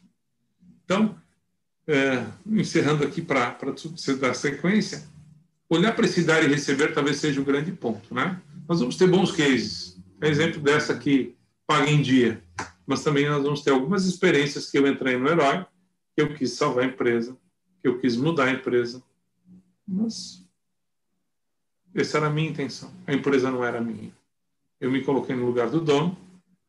Então, 0.83 1.15
é, 1.87 2.25
encerrando 2.45 3.05
aqui 3.05 3.21
para 3.21 3.57
você 3.73 4.17
dar 4.17 4.33
sequência, 4.33 5.07
olhar 5.69 5.95
para 5.95 6.05
esse 6.05 6.25
dar 6.25 6.43
e 6.43 6.47
receber 6.47 6.93
talvez 6.93 7.15
seja 7.15 7.39
o 7.39 7.45
grande 7.45 7.71
ponto. 7.71 8.13
Né? 8.13 8.41
Nós 8.67 8.81
vamos 8.81 8.97
ter 8.97 9.07
bons 9.07 9.31
cases. 9.31 9.97
exemplo 10.21 10.59
dessa 10.59 10.91
aqui, 10.91 11.33
paga 11.65 11.89
em 11.89 12.01
dia. 12.01 12.43
Mas 12.85 13.03
também 13.05 13.25
nós 13.29 13.41
vamos 13.41 13.61
ter 13.61 13.71
algumas 13.71 14.05
experiências 14.05 14.69
que 14.69 14.77
eu 14.77 14.85
entrei 14.85 15.15
no 15.15 15.29
herói, 15.29 15.65
que 16.17 16.21
eu 16.23 16.33
quis 16.33 16.53
salvar 16.53 16.83
a 16.83 16.87
empresa, 16.87 17.37
que 17.79 17.87
eu 17.87 17.99
quis 17.99 18.17
mudar 18.17 18.45
a 18.45 18.51
empresa. 18.51 19.03
Mas 19.87 20.43
essa 21.93 22.17
era 22.17 22.25
a 22.25 22.29
minha 22.31 22.49
intenção. 22.49 22.91
A 23.05 23.13
empresa 23.13 23.51
não 23.51 23.63
era 23.63 23.79
minha. 23.79 24.11
Eu 24.81 24.89
me 24.89 25.03
coloquei 25.03 25.35
no 25.35 25.45
lugar 25.45 25.69
do 25.69 25.79
dono, 25.79 26.17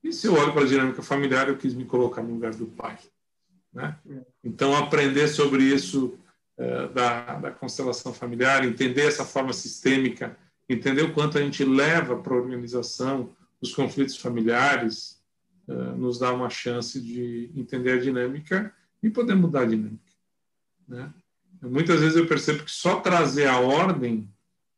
e 0.04 0.12
se 0.12 0.26
eu 0.26 0.34
olho 0.34 0.52
para 0.52 0.64
a 0.64 0.66
dinâmica 0.66 1.00
familiar, 1.00 1.48
eu 1.48 1.56
quis 1.56 1.72
me 1.72 1.86
colocar 1.86 2.22
no 2.22 2.34
lugar 2.34 2.54
do 2.54 2.66
pai. 2.66 2.98
Né? 3.72 3.96
Então, 4.44 4.76
aprender 4.76 5.28
sobre 5.28 5.62
isso 5.62 6.18
uh, 6.58 6.92
da, 6.92 7.36
da 7.36 7.50
constelação 7.50 8.12
familiar, 8.12 8.66
entender 8.66 9.06
essa 9.06 9.24
forma 9.24 9.54
sistêmica, 9.54 10.36
entender 10.68 11.02
o 11.02 11.14
quanto 11.14 11.38
a 11.38 11.40
gente 11.40 11.64
leva 11.64 12.18
para 12.18 12.34
a 12.34 12.36
organização 12.36 13.34
os 13.62 13.74
conflitos 13.74 14.18
familiares, 14.18 15.22
uh, 15.66 15.96
nos 15.96 16.18
dá 16.18 16.34
uma 16.34 16.50
chance 16.50 17.00
de 17.00 17.50
entender 17.56 17.92
a 17.92 18.00
dinâmica 18.00 18.74
e 19.02 19.10
poder 19.10 19.34
mudar 19.34 19.62
a 19.62 19.66
dinâmica. 19.66 20.12
Né? 20.86 21.12
Muitas 21.62 22.00
vezes 22.00 22.16
eu 22.16 22.26
percebo 22.26 22.64
que 22.64 22.70
só 22.70 23.00
trazer 23.00 23.46
a 23.46 23.58
ordem 23.58 24.28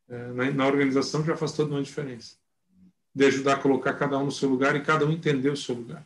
uh, 0.09 0.33
na, 0.33 0.51
na, 0.51 0.67
organização 0.67 1.23
já 1.23 1.35
faz 1.35 1.51
toda 1.51 1.71
uma 1.71 1.83
diferença. 1.83 2.35
De 3.13 3.25
ajudar 3.25 3.55
a 3.55 3.61
colocar 3.61 3.93
cada 3.93 4.17
um 4.17 4.25
no 4.25 4.31
seu 4.31 4.49
lugar 4.49 4.75
e 4.75 4.83
cada 4.83 5.05
um 5.05 5.11
entender 5.11 5.49
o 5.49 5.57
seu 5.57 5.75
lugar. 5.75 6.05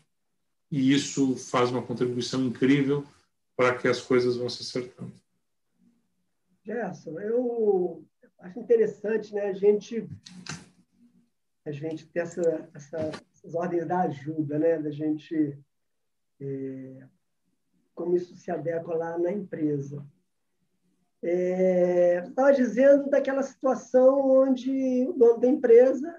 E 0.71 0.93
isso 0.93 1.35
faz 1.37 1.69
uma 1.69 1.81
contribuição 1.81 2.43
incrível 2.43 3.05
para 3.55 3.77
que 3.77 3.87
as 3.87 4.01
coisas 4.01 4.35
vão 4.35 4.49
se 4.49 4.63
acertando. 4.63 5.13
Gerson, 6.63 7.19
eu 7.19 8.03
acho 8.39 8.59
interessante 8.59 9.33
né, 9.33 9.49
a 9.49 9.53
gente 9.53 10.09
a 11.65 11.71
gente 11.71 12.05
ter 12.07 12.19
essa, 12.19 12.69
essa, 12.73 13.11
essas 13.33 13.55
ordens 13.55 13.87
da 13.87 14.01
ajuda, 14.01 14.59
né? 14.59 14.77
da 14.77 14.91
gente, 14.91 15.57
é, 16.39 17.07
como 17.95 18.15
isso 18.15 18.35
se 18.35 18.51
adequa 18.51 18.93
lá 18.93 19.17
na 19.17 19.31
empresa. 19.31 20.05
É, 21.23 22.23
estava 22.27 22.53
dizendo 22.53 23.09
daquela 23.09 23.41
situação 23.41 24.29
onde 24.29 25.07
o 25.07 25.13
dono 25.13 25.39
da 25.39 25.47
empresa 25.47 26.13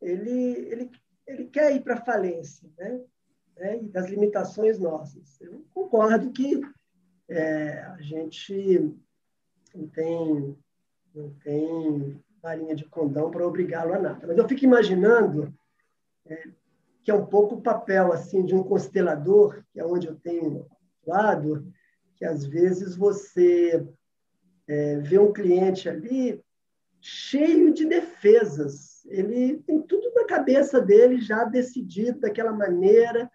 ele, 0.00 0.52
ele, 0.70 0.90
ele 1.26 1.44
quer 1.44 1.74
ir 1.76 1.82
para 1.82 1.94
a 1.94 2.04
falência, 2.04 2.70
né? 2.78 3.02
né? 3.56 3.82
e 3.82 3.88
das 3.88 4.06
limitações 4.08 4.78
nossas. 4.78 5.38
Eu 5.40 5.62
concordo 5.74 6.30
que 6.30 6.62
é, 7.28 7.82
a 7.82 8.00
gente 8.00 8.94
não 9.74 9.86
tem, 9.88 10.56
não 11.14 11.30
tem 11.44 12.18
varinha 12.42 12.74
de 12.74 12.86
condão 12.86 13.30
para 13.30 13.46
obrigá-lo 13.46 13.92
a 13.92 13.98
nada. 13.98 14.26
Mas 14.26 14.38
eu 14.38 14.48
fico 14.48 14.64
imaginando 14.64 15.52
é, 16.24 16.48
que 17.02 17.10
é 17.10 17.14
um 17.14 17.26
pouco 17.26 17.56
o 17.56 17.62
papel 17.62 18.12
assim 18.12 18.44
de 18.44 18.54
um 18.54 18.62
constelador, 18.62 19.62
que 19.70 19.80
é 19.80 19.84
onde 19.84 20.06
eu 20.06 20.16
tenho 20.16 20.66
atuado, 21.02 21.66
que 22.16 22.24
às 22.24 22.44
vezes 22.44 22.96
você 22.96 23.86
é, 24.68 24.96
vê 24.96 25.18
um 25.18 25.32
cliente 25.32 25.88
ali 25.88 26.42
cheio 27.00 27.72
de 27.72 27.86
defesas. 27.86 29.04
Ele 29.06 29.58
tem 29.58 29.80
tudo 29.82 30.12
na 30.14 30.24
cabeça 30.24 30.80
dele 30.80 31.20
já 31.20 31.44
decidido 31.44 32.20
daquela 32.20 32.52
maneira, 32.52 33.30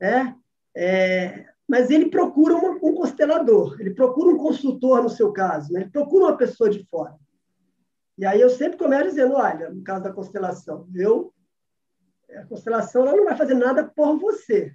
né? 0.00 0.36
É, 0.76 1.46
mas 1.66 1.90
ele 1.90 2.10
procura 2.10 2.54
um 2.54 2.94
constelador, 2.94 3.80
ele 3.80 3.94
procura 3.94 4.34
um 4.34 4.36
consultor 4.36 5.02
no 5.02 5.08
seu 5.08 5.32
caso, 5.32 5.72
né? 5.72 5.82
ele 5.82 5.90
procura 5.90 6.26
uma 6.26 6.36
pessoa 6.36 6.68
de 6.68 6.84
fora. 6.84 7.16
E 8.18 8.26
aí 8.26 8.40
eu 8.40 8.50
sempre 8.50 8.76
começo 8.76 9.10
dizendo, 9.10 9.34
olha, 9.34 9.70
no 9.70 9.82
caso 9.82 10.04
da 10.04 10.12
constelação, 10.12 10.86
eu 10.94 11.32
a 12.30 12.44
constelação 12.46 13.02
ela 13.02 13.16
não 13.16 13.24
vai 13.24 13.36
fazer 13.36 13.54
nada 13.54 13.84
por 13.84 14.18
você, 14.18 14.74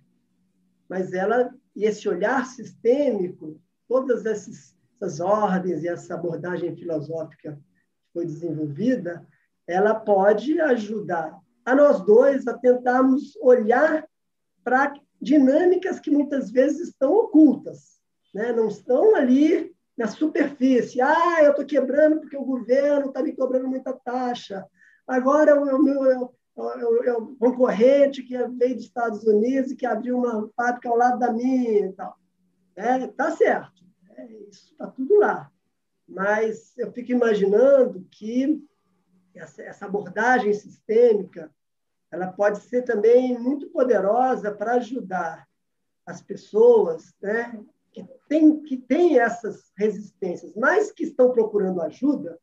mas 0.88 1.14
ela 1.14 1.54
e 1.80 1.86
esse 1.86 2.10
olhar 2.10 2.46
sistêmico, 2.46 3.58
todas 3.88 4.26
essas, 4.26 4.76
essas 4.94 5.22
ordens 5.22 5.82
e 5.82 5.88
essa 5.88 6.14
abordagem 6.14 6.76
filosófica 6.76 7.54
que 7.54 8.12
foi 8.12 8.26
desenvolvida, 8.26 9.26
ela 9.66 9.96
pode 9.96 10.60
ajudar 10.60 11.40
a 11.64 11.74
nós 11.74 12.02
dois 12.06 12.46
a 12.48 12.58
tentarmos 12.58 13.34
olhar 13.38 14.06
para 14.62 14.94
dinâmicas 15.22 16.02
que 16.02 16.12
muitas 16.12 16.52
vezes 16.52 16.90
estão 16.90 17.14
ocultas, 17.14 18.02
né? 18.34 18.52
não 18.52 18.68
estão 18.68 19.16
ali 19.16 19.74
na 19.98 20.08
superfície. 20.10 21.00
Ah, 21.00 21.44
eu 21.44 21.52
estou 21.52 21.66
quebrando 21.66 22.20
porque 22.20 22.36
o 22.36 22.44
governo 22.44 23.08
está 23.08 23.24
me 23.24 23.32
cobrando 23.32 23.70
muita 23.70 23.94
taxa. 23.94 24.66
Agora 25.08 25.58
o 25.58 25.82
meu 25.82 26.36
é 26.68 27.14
concorrente 27.40 28.24
que 28.24 28.38
veio 28.48 28.76
dos 28.76 28.86
Estados 28.86 29.24
Unidos 29.24 29.72
e 29.72 29.76
que 29.76 29.86
abriu 29.86 30.18
uma 30.18 30.50
fábrica 30.56 30.90
ao 30.90 30.98
lado 30.98 31.20
da 31.20 31.32
minha 31.32 31.88
e 31.88 31.94
tal. 31.94 32.18
É, 32.76 33.08
tá 33.08 33.32
certo, 33.32 33.84
é, 34.16 34.26
isso 34.50 34.72
está 34.72 34.88
tudo 34.88 35.18
lá. 35.18 35.52
Mas 36.08 36.78
eu 36.78 36.92
fico 36.92 37.12
imaginando 37.12 38.06
que 38.12 38.64
essa, 39.36 39.62
essa 39.62 39.86
abordagem 39.86 40.54
sistêmica 40.54 41.52
ela 42.12 42.28
pode 42.28 42.60
ser 42.62 42.84
também 42.84 43.38
muito 43.38 43.70
poderosa 43.70 44.52
para 44.52 44.74
ajudar 44.74 45.48
as 46.06 46.22
pessoas 46.22 47.14
né, 47.22 47.64
que 47.92 48.04
tem, 48.28 48.62
que 48.62 48.78
tem 48.78 49.20
essas 49.20 49.72
resistências, 49.78 50.56
mas 50.56 50.92
que 50.92 51.04
estão 51.04 51.32
procurando 51.32 51.82
ajuda, 51.82 52.40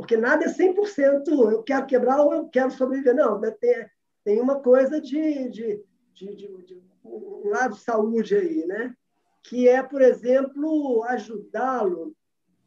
porque 0.00 0.16
nada 0.16 0.44
é 0.44 0.48
100% 0.48 1.28
eu 1.28 1.62
quero 1.62 1.86
quebrar 1.86 2.20
ou 2.20 2.34
eu 2.34 2.48
quero 2.48 2.70
sobreviver. 2.70 3.14
Não, 3.14 3.38
né, 3.38 3.50
tem, 3.50 3.86
tem 4.24 4.40
uma 4.40 4.60
coisa 4.60 5.00
de, 5.00 5.48
de, 5.48 5.84
de, 6.14 6.34
de, 6.34 6.62
de 6.64 6.82
um 7.04 7.48
lado 7.48 7.74
de 7.74 7.80
saúde 7.80 8.34
aí, 8.34 8.66
né? 8.66 8.94
que 9.42 9.68
é, 9.68 9.82
por 9.82 10.02
exemplo, 10.02 11.02
ajudá-lo 11.04 12.14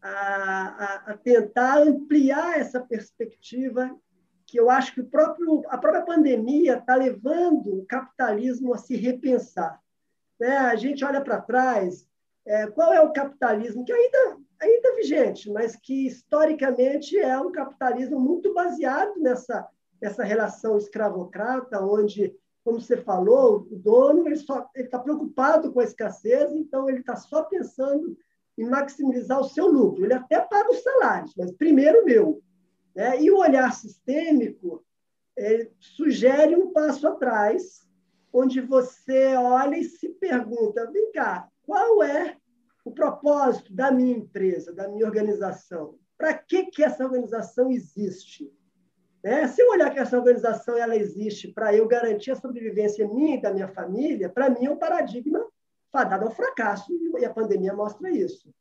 a, 0.01 0.09
a, 0.09 0.95
a, 1.11 1.17
tentar 1.17 1.81
ampliar 1.81 2.59
essa 2.59 2.79
perspectiva 2.79 3.95
que 4.45 4.59
eu 4.59 4.69
acho 4.69 4.93
que 4.93 5.01
o 5.01 5.09
próprio, 5.09 5.63
a 5.69 5.77
própria 5.77 6.03
pandemia 6.03 6.77
está 6.77 6.95
levando 6.95 7.79
o 7.79 7.85
capitalismo 7.85 8.73
a 8.73 8.77
se 8.77 8.95
repensar. 8.95 9.79
Né? 10.39 10.57
A 10.57 10.75
gente 10.75 11.05
olha 11.05 11.21
para 11.21 11.41
trás, 11.41 12.07
é, 12.45 12.67
qual 12.67 12.91
é 12.91 13.01
o 13.01 13.13
capitalismo 13.13 13.85
que 13.85 13.93
ainda 13.93 14.37
ainda 14.63 14.89
é 14.89 14.95
vigente, 14.95 15.51
mas 15.51 15.75
que 15.75 16.07
historicamente 16.07 17.17
é 17.17 17.37
um 17.39 17.51
capitalismo 17.51 18.19
muito 18.19 18.53
baseado 18.53 19.19
nessa 19.19 19.67
nessa 20.03 20.21
relação 20.21 20.77
escravocrata, 20.77 21.81
onde, 21.81 22.35
como 22.61 22.81
você 22.81 22.97
falou, 22.97 23.65
o 23.71 23.75
dono 23.77 24.27
ele 24.27 24.35
está 24.35 24.99
preocupado 24.99 25.71
com 25.71 25.79
a 25.79 25.85
escassez, 25.85 26.51
então 26.53 26.89
ele 26.89 26.99
está 26.99 27.15
só 27.15 27.43
pensando 27.43 28.17
em 28.57 28.65
maximizar 28.65 29.39
o 29.39 29.45
seu 29.45 29.65
lucro. 29.67 30.03
Ele 30.03 30.13
até 30.13 30.41
paga 30.41 30.69
os 30.69 30.83
salários, 30.83 31.33
mas 31.37 31.53
primeiro 31.53 32.01
o 32.01 32.05
meu. 32.05 32.43
Né? 32.93 33.21
E 33.21 33.31
o 33.31 33.37
olhar 33.37 33.73
sistêmico 33.73 34.83
sugere 35.79 36.53
um 36.53 36.73
passo 36.73 37.07
atrás, 37.07 37.87
onde 38.33 38.59
você 38.59 39.35
olha 39.37 39.77
e 39.77 39.85
se 39.85 40.09
pergunta: 40.09 40.91
vem 40.91 41.13
cá, 41.13 41.47
qual 41.65 42.03
é 42.03 42.35
o 42.85 42.91
propósito 42.91 43.73
da 43.73 43.91
minha 43.91 44.17
empresa, 44.17 44.73
da 44.73 44.87
minha 44.87 45.05
organização? 45.05 45.97
Para 46.17 46.33
que, 46.33 46.65
que 46.65 46.83
essa 46.83 47.03
organização 47.03 47.71
existe? 47.71 48.51
Né? 49.23 49.47
Se 49.47 49.61
eu 49.61 49.69
olhar 49.69 49.89
que 49.89 49.99
essa 49.99 50.17
organização 50.17 50.77
ela 50.77 50.95
existe 50.95 51.47
para 51.47 51.73
eu 51.73 51.87
garantir 51.87 52.31
a 52.31 52.35
sobrevivência 52.35 53.07
minha 53.07 53.35
e 53.35 53.41
da 53.41 53.53
minha 53.53 53.67
família, 53.67 54.29
para 54.29 54.49
mim 54.49 54.65
é 54.65 54.71
um 54.71 54.77
paradigma 54.77 55.45
fadado 55.91 56.25
ao 56.25 56.31
fracasso, 56.31 56.91
e 57.19 57.23
a 57.23 57.33
pandemia 57.33 57.73
mostra 57.73 58.09
isso. 58.09 58.53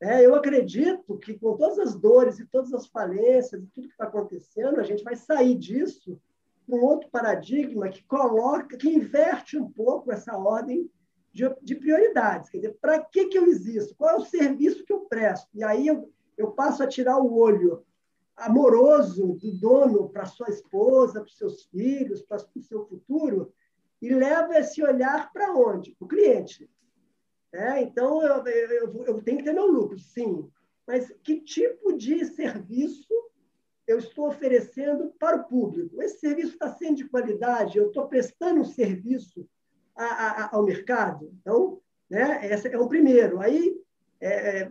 É, 0.00 0.24
eu 0.24 0.34
acredito 0.34 1.16
que 1.18 1.38
com 1.38 1.56
todas 1.56 1.78
as 1.78 1.94
dores 1.94 2.38
e 2.38 2.46
todas 2.46 2.74
as 2.74 2.86
falências 2.86 3.62
e 3.62 3.66
tudo 3.68 3.88
que 3.88 3.94
está 3.94 4.04
acontecendo, 4.04 4.78
a 4.78 4.82
gente 4.82 5.02
vai 5.02 5.16
sair 5.16 5.56
disso 5.56 6.20
com 6.68 6.80
outro 6.80 7.08
paradigma 7.10 7.88
que 7.88 8.02
coloca, 8.04 8.76
que 8.76 8.88
inverte 8.88 9.56
um 9.56 9.70
pouco 9.70 10.12
essa 10.12 10.36
ordem 10.36 10.90
de, 11.34 11.52
de 11.60 11.74
prioridades. 11.74 12.48
Quer 12.48 12.58
dizer, 12.58 12.78
para 12.80 13.00
que, 13.00 13.26
que 13.26 13.36
eu 13.36 13.46
existo? 13.46 13.94
Qual 13.96 14.10
é 14.10 14.16
o 14.16 14.24
serviço 14.24 14.84
que 14.84 14.92
eu 14.92 15.00
presto? 15.00 15.48
E 15.52 15.64
aí 15.64 15.88
eu, 15.88 16.10
eu 16.38 16.52
passo 16.52 16.82
a 16.82 16.86
tirar 16.86 17.18
o 17.18 17.36
olho 17.36 17.84
amoroso 18.36 19.34
do 19.34 19.52
dono 19.58 20.08
para 20.08 20.26
sua 20.26 20.48
esposa, 20.48 21.20
para 21.20 21.28
os 21.28 21.36
seus 21.36 21.64
filhos, 21.64 22.22
para 22.22 22.38
o 22.54 22.62
seu 22.62 22.86
futuro, 22.86 23.52
e 24.00 24.14
leva 24.14 24.58
esse 24.58 24.82
olhar 24.82 25.32
para 25.32 25.52
onde? 25.52 25.92
Para 25.96 26.04
o 26.04 26.08
cliente. 26.08 26.70
É, 27.52 27.80
então, 27.82 28.22
eu, 28.22 28.44
eu, 28.46 29.04
eu 29.04 29.22
tenho 29.22 29.38
que 29.38 29.44
ter 29.44 29.52
meu 29.52 29.66
lucro, 29.66 29.98
sim. 29.98 30.48
Mas 30.86 31.12
que 31.22 31.40
tipo 31.40 31.96
de 31.96 32.24
serviço 32.26 33.12
eu 33.86 33.98
estou 33.98 34.28
oferecendo 34.28 35.12
para 35.18 35.36
o 35.36 35.44
público? 35.44 36.00
Esse 36.02 36.20
serviço 36.20 36.52
está 36.52 36.68
sendo 36.70 36.96
de 36.96 37.08
qualidade? 37.08 37.78
Eu 37.78 37.88
estou 37.88 38.06
prestando 38.08 38.60
um 38.60 38.64
serviço 38.64 39.48
a, 39.96 40.04
a, 40.04 40.56
ao 40.56 40.64
mercado? 40.64 41.32
Então, 41.40 41.80
né, 42.08 42.46
esse 42.46 42.68
é 42.68 42.78
o 42.78 42.88
primeiro. 42.88 43.40
Aí, 43.40 43.76
é, 44.20 44.70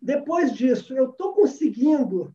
depois 0.00 0.52
disso, 0.52 0.94
eu 0.94 1.10
estou 1.10 1.34
conseguindo 1.34 2.34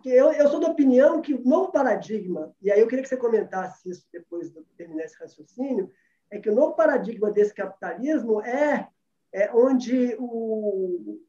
porque 0.00 0.08
eu, 0.08 0.32
eu 0.32 0.48
sou 0.48 0.58
da 0.58 0.68
opinião 0.68 1.20
que 1.20 1.34
o 1.34 1.44
novo 1.44 1.70
paradigma, 1.70 2.54
e 2.62 2.72
aí 2.72 2.80
eu 2.80 2.86
queria 2.86 3.02
que 3.02 3.08
você 3.08 3.18
comentasse 3.18 3.86
isso 3.86 4.06
depois 4.10 4.50
de 4.50 4.62
terminar 4.74 5.04
esse 5.04 5.18
raciocínio, 5.18 5.90
é 6.30 6.38
que 6.38 6.48
o 6.48 6.54
novo 6.54 6.74
paradigma 6.74 7.30
desse 7.30 7.52
capitalismo 7.52 8.40
é, 8.40 8.88
é 9.30 9.50
onde 9.52 10.16
o, 10.18 11.20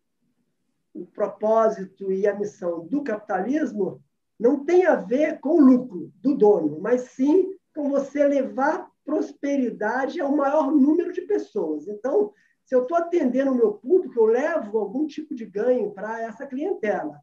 o 0.93 1.05
propósito 1.07 2.13
e 2.13 2.25
a 2.25 2.33
missão 2.33 2.87
do 2.87 3.03
capitalismo 3.03 4.01
não 4.39 4.63
tem 4.63 4.85
a 4.85 4.95
ver 4.95 5.41
com 5.41 5.57
o 5.57 5.61
lucro 5.61 6.09
do 6.21 6.33
dono, 6.33 6.79
mas 6.79 7.01
sim 7.01 7.53
com 7.75 7.89
você 7.89 8.25
levar 8.25 8.89
prosperidade 9.05 10.21
ao 10.21 10.35
maior 10.35 10.71
número 10.71 11.11
de 11.11 11.21
pessoas. 11.21 11.87
Então, 11.87 12.33
se 12.65 12.75
eu 12.75 12.83
estou 12.83 12.97
atendendo 12.97 13.51
o 13.51 13.55
meu 13.55 13.73
público, 13.73 14.19
eu 14.19 14.25
levo 14.25 14.77
algum 14.77 15.05
tipo 15.05 15.35
de 15.35 15.45
ganho 15.45 15.91
para 15.91 16.21
essa 16.21 16.45
clientela. 16.45 17.19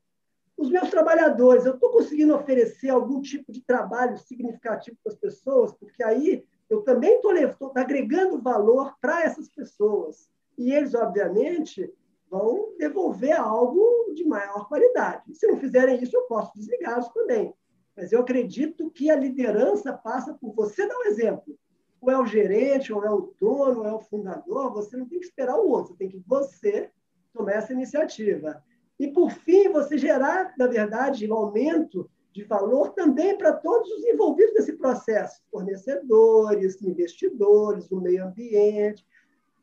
Os 0.56 0.70
meus 0.70 0.90
trabalhadores, 0.90 1.64
eu 1.64 1.74
estou 1.74 1.90
conseguindo 1.90 2.34
oferecer 2.34 2.90
algum 2.90 3.20
tipo 3.20 3.52
de 3.52 3.62
trabalho 3.62 4.18
significativo 4.18 4.96
para 5.02 5.12
as 5.12 5.18
pessoas, 5.18 5.72
porque 5.72 6.02
aí 6.02 6.44
eu 6.68 6.82
também 6.82 7.14
estou 7.14 7.32
agregando 7.74 8.42
valor 8.42 8.94
para 9.00 9.22
essas 9.22 9.48
pessoas. 9.48 10.28
E 10.58 10.72
eles, 10.72 10.94
obviamente, 10.94 11.90
vão 12.28 12.74
devolver 12.76 13.38
algo 13.38 14.12
de 14.14 14.24
maior 14.24 14.68
qualidade. 14.68 15.34
Se 15.34 15.46
não 15.46 15.56
fizerem 15.56 16.02
isso, 16.02 16.16
eu 16.16 16.22
posso 16.22 16.52
desligá-los 16.54 17.08
também. 17.08 17.54
Mas 17.96 18.12
eu 18.12 18.20
acredito 18.20 18.90
que 18.90 19.10
a 19.10 19.16
liderança 19.16 19.92
passa 19.92 20.34
por 20.34 20.52
você 20.52 20.86
dar 20.86 20.96
o 20.96 21.00
um 21.00 21.04
exemplo. 21.04 21.58
Ou 22.00 22.11
é 22.11 22.18
o 22.18 22.26
gerente, 22.26 22.92
ou 22.92 23.04
é 23.04 23.11
o 23.11 23.32
dono, 23.40 23.80
ou 23.80 23.87
é 23.87 23.92
o 23.92 24.00
fundador, 24.00 24.72
você 24.72 24.96
não 24.96 25.06
tem 25.06 25.18
que 25.18 25.26
esperar 25.26 25.58
o 25.58 25.68
outro, 25.68 25.96
tem 25.96 26.08
que 26.08 26.22
você 26.26 26.90
tomar 27.32 27.52
essa 27.52 27.72
iniciativa. 27.72 28.62
E, 28.98 29.08
por 29.08 29.30
fim, 29.30 29.68
você 29.68 29.96
gerar, 29.96 30.54
na 30.58 30.66
verdade, 30.66 31.30
um 31.30 31.34
aumento 31.34 32.11
de 32.32 32.44
valor 32.44 32.90
também 32.90 33.37
para 33.37 33.52
todos 33.52 33.90
os 33.90 34.04
envolvidos 34.04 34.54
nesse 34.54 34.72
processo, 34.74 35.40
fornecedores, 35.50 36.80
investidores, 36.82 37.90
o 37.90 38.00
meio 38.00 38.24
ambiente. 38.24 39.04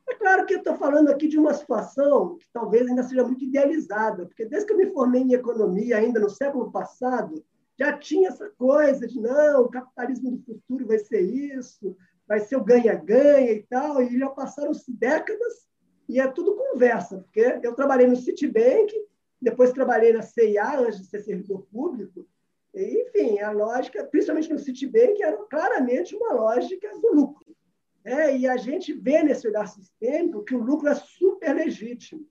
É 0.07 0.13
claro 0.15 0.45
que 0.45 0.53
eu 0.53 0.59
estou 0.59 0.75
falando 0.75 1.09
aqui 1.09 1.27
de 1.27 1.37
uma 1.37 1.53
situação 1.53 2.37
que 2.37 2.45
talvez 2.53 2.87
ainda 2.87 3.03
seja 3.03 3.23
muito 3.23 3.43
idealizada, 3.43 4.25
porque 4.25 4.45
desde 4.45 4.67
que 4.67 4.73
eu 4.73 4.77
me 4.77 4.91
formei 4.91 5.21
em 5.21 5.33
economia, 5.33 5.97
ainda 5.97 6.19
no 6.19 6.29
século 6.29 6.71
passado, 6.71 7.43
já 7.77 7.97
tinha 7.97 8.29
essa 8.29 8.49
coisa 8.49 9.07
de 9.07 9.19
não, 9.19 9.63
o 9.63 9.69
capitalismo 9.69 10.31
do 10.31 10.43
futuro 10.43 10.87
vai 10.87 10.99
ser 10.99 11.21
isso, 11.21 11.95
vai 12.27 12.39
ser 12.39 12.55
o 12.55 12.63
ganha-ganha 12.63 13.51
e 13.51 13.63
tal, 13.63 14.01
e 14.01 14.17
já 14.17 14.29
passaram-se 14.29 14.91
décadas 14.91 15.65
e 16.07 16.19
é 16.19 16.27
tudo 16.27 16.55
conversa, 16.55 17.17
porque 17.17 17.59
eu 17.63 17.73
trabalhei 17.73 18.07
no 18.07 18.15
Citibank, 18.15 18.93
depois 19.41 19.71
trabalhei 19.71 20.13
na 20.13 20.21
CIA 20.21 20.79
antes 20.79 20.99
de 20.99 21.05
ser 21.07 21.21
servidor 21.21 21.65
público. 21.71 22.27
E, 22.73 23.03
enfim, 23.03 23.39
a 23.39 23.51
lógica, 23.51 24.03
principalmente 24.03 24.51
no 24.51 24.59
Citibank, 24.59 25.21
era 25.21 25.37
claramente 25.49 26.15
uma 26.15 26.33
lógica 26.33 26.89
do 26.99 27.13
lucro. 27.13 27.55
É, 28.03 28.37
e 28.37 28.47
a 28.47 28.55
gente 28.55 28.93
vê 28.93 29.23
nesse 29.23 29.47
olhar 29.47 29.67
sistêmico 29.67 30.43
que 30.43 30.53
o 30.53 30.63
lucro 30.63 30.87
é 30.87 30.95
super 30.95 31.55
legítimo. 31.55 32.27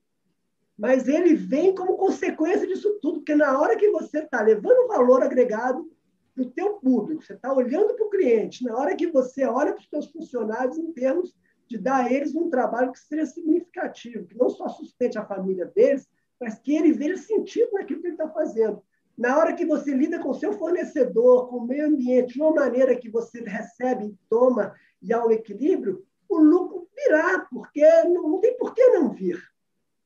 Mas 0.77 1.07
ele 1.07 1.35
vem 1.35 1.75
como 1.75 1.97
consequência 1.97 2.67
disso 2.67 2.97
tudo, 3.01 3.19
porque 3.19 3.35
na 3.35 3.59
hora 3.59 3.75
que 3.75 3.89
você 3.91 4.19
está 4.19 4.41
levando 4.41 4.87
valor 4.87 5.21
agregado 5.21 5.89
para 6.35 6.43
o 6.43 6.51
teu 6.51 6.73
público, 6.73 7.23
você 7.23 7.33
está 7.33 7.53
olhando 7.53 7.95
para 7.95 8.05
o 8.05 8.09
cliente, 8.09 8.63
na 8.63 8.77
hora 8.77 8.95
que 8.95 9.07
você 9.07 9.45
olha 9.45 9.73
para 9.73 9.81
os 9.81 9.89
seus 9.89 10.11
funcionários 10.11 10.77
em 10.77 10.91
termos 10.91 11.33
de 11.67 11.77
dar 11.77 12.05
a 12.05 12.13
eles 12.13 12.35
um 12.35 12.49
trabalho 12.49 12.91
que 12.91 12.99
seja 12.99 13.25
significativo, 13.25 14.27
que 14.27 14.37
não 14.37 14.49
só 14.49 14.67
sustente 14.67 15.17
a 15.17 15.25
família 15.25 15.65
deles, 15.65 16.07
mas 16.39 16.59
que 16.59 16.75
ele 16.75 16.91
veja 16.91 17.17
sentido 17.17 17.71
naquilo 17.73 18.01
que 18.01 18.07
ele 18.07 18.15
está 18.15 18.29
fazendo. 18.29 18.83
Na 19.17 19.37
hora 19.37 19.53
que 19.53 19.65
você 19.65 19.93
lida 19.93 20.19
com 20.19 20.29
o 20.29 20.35
seu 20.35 20.53
fornecedor, 20.53 21.47
com 21.47 21.57
o 21.57 21.65
meio 21.65 21.87
ambiente, 21.87 22.33
de 22.33 22.41
uma 22.41 22.51
maneira 22.51 22.95
que 22.95 23.09
você 23.09 23.39
recebe, 23.41 24.13
toma 24.29 24.75
e 25.01 25.13
há 25.13 25.25
um 25.25 25.31
equilíbrio, 25.31 26.05
o 26.27 26.37
lucro 26.37 26.87
virá, 26.93 27.47
porque 27.49 27.81
não, 28.03 28.29
não 28.29 28.39
tem 28.41 28.57
por 28.57 28.73
que 28.73 28.85
não 28.89 29.09
vir. 29.09 29.41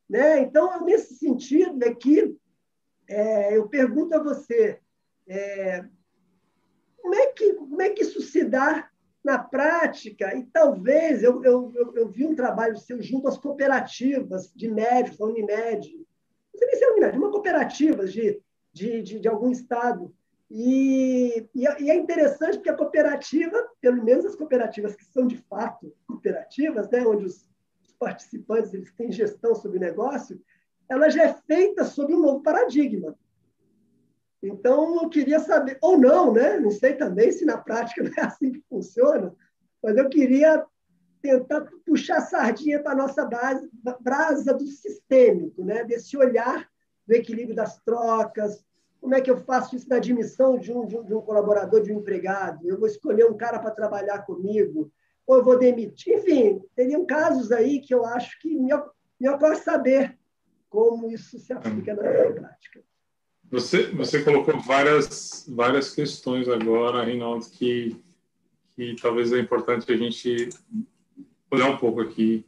Né? 0.08 0.42
Então, 0.42 0.86
nesse 0.86 1.16
sentido, 1.16 1.84
é 1.84 1.94
que 1.94 2.38
é, 3.08 3.58
eu 3.58 3.68
pergunto 3.68 4.16
a 4.16 4.22
você, 4.22 4.80
é, 5.28 5.84
como, 7.02 7.16
é 7.16 7.28
que, 7.28 7.54
como 7.54 7.82
é 7.82 7.90
que 7.90 8.04
isso 8.04 8.22
se 8.22 8.44
dá 8.44 8.90
na 9.24 9.40
prática? 9.40 10.36
E 10.36 10.44
talvez, 10.46 11.24
eu, 11.24 11.44
eu, 11.44 11.72
eu, 11.76 11.96
eu 11.96 12.10
vi 12.10 12.26
um 12.26 12.36
trabalho 12.36 12.78
seu 12.78 13.02
junto 13.02 13.28
às 13.28 13.38
cooperativas 13.38 14.52
de 14.56 14.70
médicos, 14.70 15.20
a 15.22 15.26
Unimed, 15.26 15.96
não 15.96 16.60
sei 16.60 16.68
nem 16.68 16.76
se 16.76 16.84
é 16.84 16.92
unidade, 16.92 17.18
uma 17.18 17.32
cooperativa 17.32 18.06
de, 18.06 18.42
de, 18.74 19.02
de, 19.02 19.20
de 19.20 19.28
algum 19.28 19.52
estado. 19.52 20.14
E, 20.52 21.48
e, 21.54 21.68
é 21.68 21.96
interessante 21.96 22.58
porque 22.58 22.72
a 22.72 22.78
cooperativa, 22.78 23.70
pelo 23.80 24.04
menos 24.04 24.26
as 24.26 24.36
cooperativas 24.36 24.96
que 24.96 25.06
são 25.06 25.28
de 25.28 25.38
fato 25.38 25.94
cooperativas, 26.08 26.90
né, 26.90 27.06
onde 27.06 27.26
os, 27.26 27.48
participantes 28.00 28.74
eles 28.74 28.92
têm 28.94 29.12
gestão 29.12 29.54
sobre 29.54 29.78
o 29.78 29.82
negócio, 29.82 30.42
ela 30.88 31.10
já 31.10 31.24
é 31.24 31.34
feita 31.46 31.84
sob 31.84 32.14
um 32.16 32.22
novo 32.22 32.42
paradigma. 32.42 33.16
Então, 34.42 35.02
eu 35.04 35.10
queria 35.10 35.40
saber, 35.40 35.78
ou 35.82 35.98
não, 35.98 36.34
né? 36.34 36.60
não 36.60 36.72
sei 36.72 36.94
também 36.94 37.32
se 37.32 37.46
na 37.46 37.58
prática 37.58 38.02
não 38.04 38.12
é 38.18 38.22
assim 38.22 38.52
que 38.54 38.64
funciona, 38.70 39.36
mas 39.84 39.98
eu 39.98 40.10
queria 40.10 40.66
tentar 41.22 41.68
puxar 41.86 42.18
a 42.18 42.22
sardinha 42.22 42.82
para 42.82 42.94
a 42.94 42.96
nossa 42.96 43.26
base, 43.26 43.70
brasa 44.00 44.54
do 44.54 44.66
sistêmico, 44.66 45.64
né? 45.66 45.84
desse 45.84 46.16
olhar 46.18 46.70
do 47.06 47.14
equilíbrio 47.14 47.56
das 47.56 47.78
trocas. 47.82 48.64
Como 49.02 49.16
é 49.16 49.22
que 49.22 49.30
eu 49.30 49.38
faço 49.38 49.76
isso 49.76 49.90
na 49.90 49.98
admissão 49.98 50.58
de 50.58 50.72
um, 50.72 50.86
de 50.86 50.98
um, 50.98 51.04
de 51.04 51.14
um 51.14 51.22
colaborador, 51.22 51.82
de 51.82 51.92
um 51.92 52.00
empregado? 52.00 52.68
Eu 52.68 52.78
vou 52.78 52.88
escolher 52.88 53.26
um 53.26 53.36
cara 53.36 53.60
para 53.60 53.72
trabalhar 53.72 54.20
comigo, 54.20 54.92
ou 55.28 55.38
eu 55.38 55.44
vou 55.44 55.58
demitir. 55.58 56.18
Enfim, 56.18 56.62
teriam 56.76 57.06
casos 57.06 57.52
aí 57.52 57.82
que 57.82 57.94
eu 57.94 58.06
acho 58.06 58.40
que 58.40 58.56
me, 58.56 58.72
me 59.20 59.30
ocorre 59.30 59.56
saber 59.58 60.18
como 60.70 61.10
isso 61.10 61.40
se 61.40 61.52
aplica 61.52 61.94
na 61.96 62.04
prática. 62.04 62.89
Você, 63.52 63.88
você 63.88 64.24
colocou 64.24 64.60
várias, 64.60 65.46
várias 65.48 65.94
questões 65.94 66.48
agora, 66.48 67.04
Reinaldo, 67.04 67.46
que, 67.50 67.96
que 68.76 68.96
talvez 69.02 69.34
é 69.34 69.40
importante 69.40 69.92
a 69.92 69.98
gente 69.98 70.50
olhar 71.50 71.70
um 71.70 71.78
pouco 71.78 72.02
aqui 72.02 72.46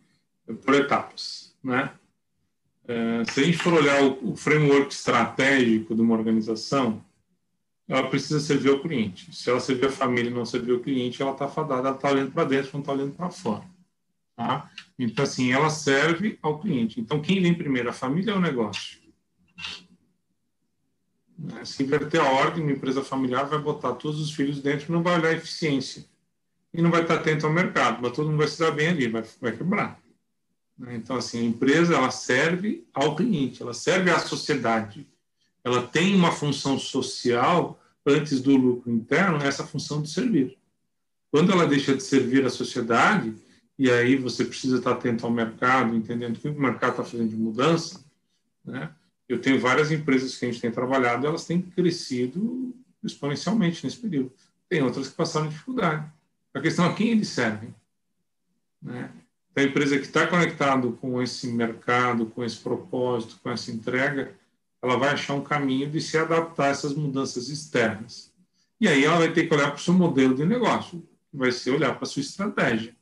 por 0.64 0.76
etapas, 0.76 1.56
né? 1.64 1.92
É, 2.88 3.24
se 3.26 3.40
a 3.40 3.44
gente 3.44 3.58
for 3.58 3.74
olhar 3.74 4.04
o, 4.04 4.32
o 4.32 4.36
framework 4.36 4.94
estratégico 4.94 5.96
de 5.96 6.02
uma 6.02 6.16
organização, 6.16 7.04
ela 7.88 8.08
precisa 8.10 8.40
servir 8.40 8.70
ao 8.70 8.82
cliente. 8.82 9.36
Se 9.36 9.50
ela 9.50 9.60
servir 9.60 9.88
a 9.88 9.92
família 9.92 10.30
e 10.30 10.34
não 10.34 10.46
servir 10.46 10.74
o 10.74 10.80
cliente, 10.80 11.22
ela 11.22 11.32
está 11.32 11.48
fadada, 11.48 11.88
ela 11.88 11.96
está 11.96 12.12
olhando 12.12 12.32
para 12.32 12.44
dentro, 12.46 12.72
não 12.74 12.80
está 12.82 12.94
olhando 12.94 13.14
para 13.14 13.30
fora. 13.30 13.64
Tá? 14.36 14.72
Então, 14.98 15.24
assim, 15.24 15.52
ela 15.52 15.70
serve 15.70 16.40
ao 16.42 16.60
cliente. 16.60 17.00
Então, 17.00 17.22
quem 17.22 17.42
vem 17.42 17.54
primeiro, 17.54 17.90
a 17.90 17.94
família 17.94 18.34
ou 18.34 18.40
o 18.40 18.42
negócio? 18.42 19.01
Né? 21.42 21.66
Se 21.66 21.82
inverter 21.82 22.22
a 22.22 22.30
ordem, 22.30 22.64
uma 22.64 22.72
empresa 22.72 23.04
familiar 23.04 23.46
vai 23.46 23.60
botar 23.60 23.94
todos 23.94 24.20
os 24.20 24.32
filhos 24.32 24.62
dentro 24.62 24.94
não 24.94 25.02
vai 25.02 25.18
olhar 25.18 25.30
a 25.30 25.34
eficiência. 25.34 26.06
E 26.74 26.82
não 26.82 26.92
vai 26.92 27.02
estar 27.02 27.16
atento 27.16 27.46
ao 27.46 27.52
mercado, 27.52 28.00
mas 28.02 28.14
todo 28.14 28.28
mundo 28.28 28.38
vai 28.38 28.48
se 28.48 28.60
dar 28.60 28.72
bem 28.72 28.90
ali, 28.90 29.08
vai, 29.08 29.24
vai 29.42 29.52
quebrar. 29.52 30.00
Né? 30.78 30.96
Então, 30.96 31.16
assim, 31.16 31.40
a 31.40 31.44
empresa 31.44 31.96
ela 31.96 32.12
serve 32.12 32.86
ao 32.94 33.16
cliente, 33.16 33.62
ela 33.62 33.74
serve 33.74 34.10
à 34.10 34.20
sociedade. 34.20 35.08
Ela 35.64 35.86
tem 35.86 36.16
uma 36.16 36.32
função 36.32 36.80
social 36.80 37.80
antes 38.06 38.42
do 38.42 38.56
lucro 38.56 38.92
interno, 38.92 39.44
essa 39.44 39.66
função 39.66 40.02
de 40.02 40.10
servir. 40.10 40.58
Quando 41.30 41.52
ela 41.52 41.68
deixa 41.68 41.96
de 41.96 42.04
servir 42.04 42.46
a 42.46 42.50
sociedade, 42.50 43.36
e 43.78 43.90
aí 43.90 44.16
você 44.16 44.46
precisa 44.46 44.78
estar 44.78 44.92
atento 44.92 45.26
ao 45.26 45.32
mercado, 45.32 45.96
entendendo 45.96 46.36
o 46.36 46.40
que 46.40 46.50
o 46.50 46.60
mercado 46.60 46.92
está 46.92 47.04
fazendo 47.04 47.30
de 47.30 47.36
mudança, 47.36 48.04
né? 48.64 48.92
Eu 49.32 49.40
tenho 49.40 49.58
várias 49.58 49.94
empresas 49.94 50.38
que 50.38 50.44
a 50.44 50.52
gente 50.52 50.60
tem 50.60 50.70
trabalhado, 50.70 51.26
elas 51.26 51.46
têm 51.46 51.62
crescido 51.62 52.76
exponencialmente 53.02 53.82
nesse 53.82 53.96
período. 53.96 54.34
Tem 54.68 54.84
outras 54.84 55.08
que 55.08 55.16
passaram 55.16 55.48
dificuldade. 55.48 56.12
A 56.54 56.60
questão 56.60 56.86
é 56.86 56.94
quem 56.94 57.12
eles 57.12 57.30
servem. 57.30 57.74
Né? 58.82 59.10
A 59.56 59.64
empresa 59.64 59.98
que 59.98 60.04
está 60.04 60.28
conectado 60.28 60.98
com 61.00 61.22
esse 61.22 61.48
mercado, 61.48 62.26
com 62.26 62.44
esse 62.44 62.58
propósito, 62.58 63.40
com 63.42 63.50
essa 63.50 63.72
entrega, 63.72 64.34
ela 64.82 64.98
vai 64.98 65.12
achar 65.12 65.34
um 65.36 65.44
caminho 65.44 65.90
de 65.90 66.02
se 66.02 66.18
adaptar 66.18 66.66
a 66.66 66.72
essas 66.72 66.94
mudanças 66.94 67.48
externas. 67.48 68.34
E 68.82 68.88
aí 68.90 69.06
ela 69.06 69.20
vai 69.20 69.32
ter 69.32 69.48
que 69.48 69.54
olhar 69.54 69.68
para 69.68 69.78
o 69.78 69.82
seu 69.82 69.94
modelo 69.94 70.36
de 70.36 70.44
negócio, 70.44 71.08
vai 71.34 71.54
ser 71.54 71.72
olhar 71.72 71.96
para 71.96 72.04
a 72.04 72.08
sua 72.08 72.22
estratégia. 72.22 72.94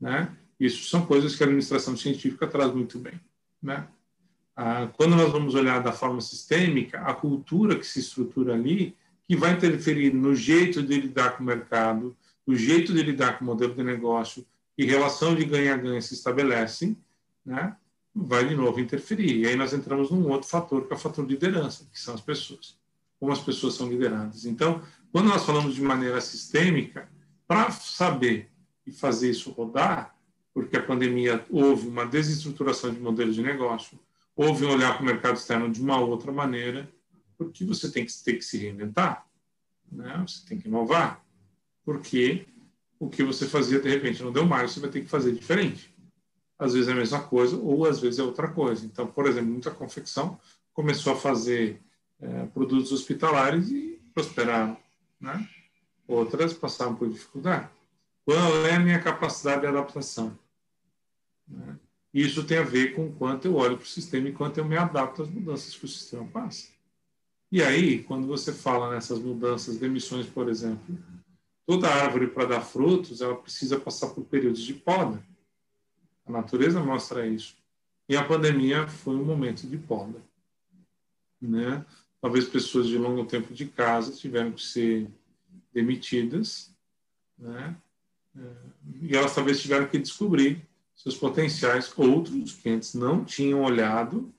Né? 0.00 0.34
Isso 0.58 0.88
são 0.88 1.04
coisas 1.04 1.36
que 1.36 1.42
a 1.42 1.46
administração 1.46 1.94
científica 1.94 2.46
traz 2.46 2.72
muito 2.72 2.98
bem. 2.98 3.20
Né? 3.62 3.86
Ah, 4.60 4.88
quando 4.96 5.14
nós 5.14 5.30
vamos 5.30 5.54
olhar 5.54 5.80
da 5.80 5.92
forma 5.92 6.20
sistêmica, 6.20 7.00
a 7.02 7.14
cultura 7.14 7.78
que 7.78 7.86
se 7.86 8.00
estrutura 8.00 8.54
ali, 8.54 8.96
que 9.22 9.36
vai 9.36 9.52
interferir 9.52 10.12
no 10.12 10.34
jeito 10.34 10.82
de 10.82 11.00
lidar 11.00 11.36
com 11.36 11.44
o 11.44 11.46
mercado, 11.46 12.16
o 12.44 12.56
jeito 12.56 12.92
de 12.92 13.00
lidar 13.00 13.38
com 13.38 13.44
o 13.44 13.46
modelo 13.46 13.72
de 13.72 13.84
negócio 13.84 14.44
e 14.76 14.84
relação 14.84 15.32
de 15.36 15.44
ganha-ganha 15.44 16.02
se 16.02 16.14
estabelece, 16.14 16.96
né, 17.46 17.76
vai 18.12 18.48
de 18.48 18.56
novo 18.56 18.80
interferir. 18.80 19.42
E 19.42 19.46
aí 19.46 19.54
nós 19.54 19.72
entramos 19.72 20.10
num 20.10 20.28
outro 20.28 20.48
fator, 20.48 20.88
que 20.88 20.92
é 20.92 20.96
o 20.96 20.98
fator 20.98 21.24
de 21.24 21.34
liderança, 21.34 21.86
que 21.92 22.00
são 22.00 22.14
as 22.14 22.20
pessoas. 22.20 22.76
Como 23.20 23.30
as 23.30 23.38
pessoas 23.38 23.74
são 23.74 23.88
lideradas. 23.88 24.44
Então, 24.44 24.82
quando 25.12 25.28
nós 25.28 25.46
falamos 25.46 25.76
de 25.76 25.82
maneira 25.82 26.20
sistêmica, 26.20 27.08
para 27.46 27.70
saber 27.70 28.50
e 28.84 28.90
fazer 28.90 29.30
isso 29.30 29.52
rodar, 29.52 30.16
porque 30.52 30.76
a 30.76 30.82
pandemia 30.82 31.46
houve 31.48 31.86
uma 31.86 32.04
desestruturação 32.04 32.92
de 32.92 32.98
modelos 32.98 33.36
de 33.36 33.42
negócio, 33.42 33.96
houve 34.38 34.64
um 34.64 34.70
olhar 34.70 34.94
para 34.94 35.02
o 35.02 35.04
mercado 35.06 35.36
externo 35.36 35.68
de 35.68 35.82
uma 35.82 35.98
outra 35.98 36.30
maneira, 36.30 36.88
porque 37.36 37.64
você 37.64 37.90
tem 37.90 38.06
que 38.06 38.12
ter 38.22 38.34
que 38.34 38.42
se 38.42 38.56
reinventar, 38.56 39.26
né? 39.90 40.24
Você 40.24 40.46
tem 40.46 40.56
que 40.56 40.68
inovar, 40.68 41.24
porque 41.84 42.46
o 43.00 43.10
que 43.10 43.24
você 43.24 43.48
fazia 43.48 43.80
de 43.80 43.88
repente 43.88 44.22
não 44.22 44.30
deu 44.30 44.46
mais, 44.46 44.70
você 44.70 44.78
vai 44.78 44.90
ter 44.90 45.00
que 45.00 45.08
fazer 45.08 45.32
diferente. 45.32 45.92
Às 46.56 46.74
vezes 46.74 46.88
é 46.88 46.92
a 46.92 46.96
mesma 46.96 47.20
coisa 47.20 47.56
ou 47.56 47.84
às 47.84 47.98
vezes 47.98 48.20
é 48.20 48.22
outra 48.22 48.46
coisa. 48.46 48.86
Então, 48.86 49.08
por 49.08 49.26
exemplo, 49.26 49.50
muita 49.50 49.72
confecção 49.72 50.38
começou 50.72 51.14
a 51.14 51.16
fazer 51.16 51.82
é, 52.20 52.46
produtos 52.46 52.92
hospitalares 52.92 53.68
e 53.70 54.00
prosperaram, 54.14 54.76
né? 55.20 55.48
Outras 56.06 56.52
passaram 56.52 56.94
por 56.94 57.08
dificuldade. 57.08 57.68
Qual 58.24 58.66
é 58.66 58.76
a 58.76 58.80
minha 58.80 59.00
capacidade 59.00 59.62
de 59.62 59.66
adaptação? 59.66 60.38
Né? 61.48 61.76
Isso 62.12 62.44
tem 62.44 62.58
a 62.58 62.62
ver 62.62 62.94
com 62.94 63.06
o 63.06 63.12
quanto 63.12 63.46
eu 63.46 63.54
olho 63.54 63.76
para 63.76 63.84
o 63.84 63.88
sistema 63.88 64.28
e 64.28 64.32
quanto 64.32 64.58
eu 64.58 64.64
me 64.64 64.76
adapto 64.76 65.22
às 65.22 65.28
mudanças 65.28 65.76
que 65.76 65.84
o 65.84 65.88
sistema 65.88 66.24
passa. 66.26 66.68
E 67.50 67.62
aí, 67.62 68.02
quando 68.02 68.26
você 68.26 68.52
fala 68.52 68.90
nessas 68.90 69.18
mudanças 69.18 69.78
de 69.78 69.84
emissões, 69.84 70.26
por 70.26 70.48
exemplo, 70.48 70.98
toda 71.66 71.88
árvore 71.88 72.28
para 72.28 72.46
dar 72.46 72.60
frutos, 72.60 73.20
ela 73.20 73.36
precisa 73.36 73.78
passar 73.78 74.08
por 74.08 74.24
períodos 74.24 74.62
de 74.62 74.74
poda. 74.74 75.22
A 76.26 76.32
natureza 76.32 76.82
mostra 76.82 77.26
isso. 77.26 77.56
E 78.08 78.16
a 78.16 78.24
pandemia 78.24 78.86
foi 78.86 79.14
um 79.14 79.24
momento 79.24 79.66
de 79.66 79.76
poda. 79.76 80.20
Né? 81.40 81.84
Talvez 82.20 82.46
pessoas 82.46 82.86
de 82.86 82.98
longo 82.98 83.24
tempo 83.24 83.52
de 83.54 83.66
casa 83.66 84.12
tiveram 84.12 84.52
que 84.52 84.62
ser 84.62 85.08
demitidas, 85.72 86.74
né? 87.38 87.76
É, 88.36 88.40
e 89.02 89.16
elas 89.16 89.34
talvez 89.34 89.60
tiveram 89.60 89.88
que 89.88 89.98
descobrir 89.98 90.67
seus 90.98 91.16
potenciais, 91.16 91.90
outros 91.96 92.52
que 92.52 92.68
antes 92.68 92.94
não 92.94 93.24
tinham 93.24 93.62
olhado, 93.62 94.34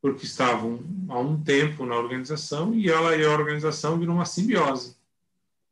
porque 0.00 0.24
estavam 0.24 0.78
há 1.08 1.18
um 1.18 1.42
tempo 1.42 1.84
na 1.84 1.96
organização 1.96 2.72
e 2.72 2.88
ela 2.88 3.16
e 3.16 3.24
a 3.24 3.32
organização 3.32 3.98
viram 3.98 4.14
uma 4.14 4.24
simbiose. 4.24 4.96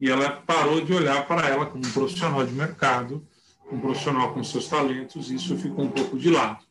E 0.01 0.11
ela 0.11 0.31
parou 0.31 0.81
de 0.81 0.93
olhar 0.93 1.29
para 1.29 1.49
ela 1.49 1.67
como 1.67 1.87
um 1.87 1.93
profissional 1.93 2.45
de 2.45 2.53
mercado, 2.53 3.25
um 3.71 3.81
profissional 3.81 4.35
com 4.35 4.43
seus 4.43 4.67
talentos, 4.67 5.31
e 5.31 5.37
isso 5.37 5.57
ficou 5.57 5.85
um 5.85 5.91
pouco 5.91 6.19
de 6.19 6.29
lado. 6.29 6.65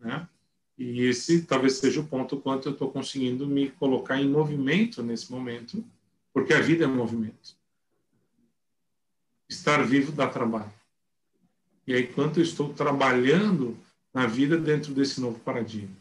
Né? 0.00 0.28
E 0.76 1.02
esse 1.02 1.42
talvez 1.42 1.74
seja 1.74 2.00
o 2.00 2.06
ponto 2.06 2.36
quanto 2.38 2.68
eu 2.68 2.72
estou 2.72 2.90
conseguindo 2.90 3.46
me 3.46 3.70
colocar 3.70 4.20
em 4.20 4.28
movimento 4.28 5.00
nesse 5.02 5.30
momento, 5.30 5.84
porque 6.32 6.52
a 6.52 6.60
vida 6.60 6.84
é 6.84 6.88
movimento. 6.88 7.56
Estar 9.48 9.84
vivo 9.84 10.10
dá 10.10 10.26
trabalho. 10.26 10.75
E 11.86 11.94
aí, 11.94 12.06
quanto 12.06 12.40
eu 12.40 12.42
estou 12.42 12.72
trabalhando 12.72 13.76
na 14.16 14.26
vida 14.26 14.56
dentro 14.56 14.94
desse 14.94 15.20
novo 15.20 15.38
paradigma. 15.40 15.94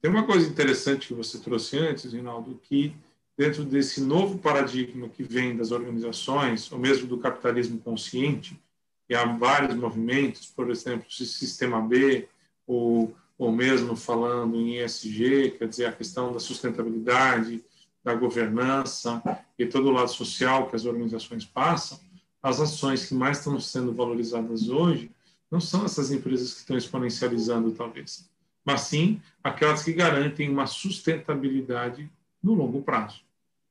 Tem 0.00 0.10
uma 0.10 0.24
coisa 0.24 0.46
interessante 0.46 1.08
que 1.08 1.14
você 1.14 1.38
trouxe 1.38 1.78
antes, 1.78 2.12
Rinaldo, 2.12 2.60
que 2.62 2.94
dentro 3.36 3.64
desse 3.64 4.02
novo 4.02 4.38
paradigma 4.38 5.08
que 5.08 5.22
vem 5.22 5.56
das 5.56 5.70
organizações, 5.70 6.70
ou 6.70 6.78
mesmo 6.78 7.06
do 7.06 7.16
capitalismo 7.16 7.78
consciente, 7.78 8.60
e 9.08 9.14
há 9.14 9.24
vários 9.24 9.74
movimentos, 9.74 10.48
por 10.48 10.70
exemplo, 10.70 11.06
o 11.08 11.12
Sistema 11.12 11.80
B, 11.80 12.28
ou, 12.66 13.16
ou 13.38 13.50
mesmo 13.50 13.96
falando 13.96 14.56
em 14.56 14.76
ESG, 14.76 15.52
quer 15.58 15.66
dizer, 15.66 15.86
a 15.86 15.92
questão 15.92 16.34
da 16.34 16.38
sustentabilidade, 16.38 17.64
da 18.04 18.14
governança 18.14 19.22
e 19.58 19.64
todo 19.64 19.88
o 19.88 19.92
lado 19.92 20.10
social 20.10 20.68
que 20.68 20.76
as 20.76 20.84
organizações 20.84 21.46
passam, 21.46 21.98
as 22.42 22.60
ações 22.60 23.06
que 23.06 23.14
mais 23.14 23.38
estão 23.38 23.58
sendo 23.60 23.92
valorizadas 23.92 24.68
hoje 24.68 25.10
não 25.50 25.60
são 25.60 25.84
essas 25.84 26.10
empresas 26.10 26.54
que 26.54 26.60
estão 26.60 26.76
exponencializando, 26.76 27.72
talvez, 27.72 28.30
mas 28.64 28.82
sim 28.82 29.20
aquelas 29.42 29.82
que 29.82 29.92
garantem 29.92 30.48
uma 30.48 30.66
sustentabilidade 30.66 32.10
no 32.42 32.54
longo 32.54 32.82
prazo. 32.82 33.22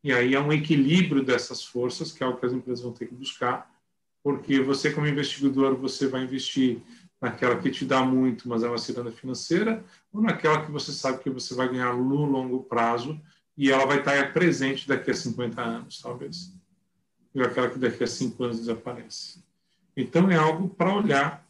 E 0.04 0.14
aí 0.14 0.36
há 0.36 0.42
um 0.42 0.54
equilíbrio 0.54 1.24
dessas 1.24 1.64
forças, 1.64 2.12
que 2.12 2.24
é 2.24 2.28
o 2.28 2.38
que 2.38 2.46
as 2.46 2.54
empresas 2.54 2.84
vão 2.84 2.94
ter 2.94 3.08
que 3.08 3.16
buscar, 3.16 3.70
porque 4.24 4.60
você, 4.60 4.92
como 4.92 5.08
investidor, 5.08 5.76
você 5.76 6.08
vai 6.08 6.24
investir 6.24 6.82
naquela 7.22 7.58
que 7.58 7.70
te 7.70 7.86
dá 7.86 8.04
muito, 8.04 8.48
mas 8.48 8.64
é 8.64 8.68
uma 8.68 8.78
ciranda 8.78 9.12
financeira, 9.12 9.84
ou 10.12 10.22
naquela 10.22 10.66
que 10.66 10.72
você 10.72 10.92
sabe 10.92 11.24
que 11.24 11.30
você 11.30 11.54
vai 11.54 11.70
ganhar 11.70 11.96
no 11.96 12.26
longo 12.26 12.64
prazo 12.64 13.20
e 13.58 13.72
ela 13.72 13.86
vai 13.86 14.00
estar 14.00 14.34
presente 14.34 14.88
daqui 14.88 15.12
a 15.12 15.14
50 15.14 15.62
anos, 15.62 16.02
talvez 16.02 16.59
e 17.34 17.42
aquela 17.42 17.70
que 17.70 17.80
daqui 17.80 18.04
a 18.04 18.08
cinco 18.08 18.44
anos 18.44 18.60
desaparece. 18.60 19.44
Então, 19.96 20.30
é 20.32 20.36
algo 20.36 20.70
para 20.70 20.94
olhar 20.94 21.48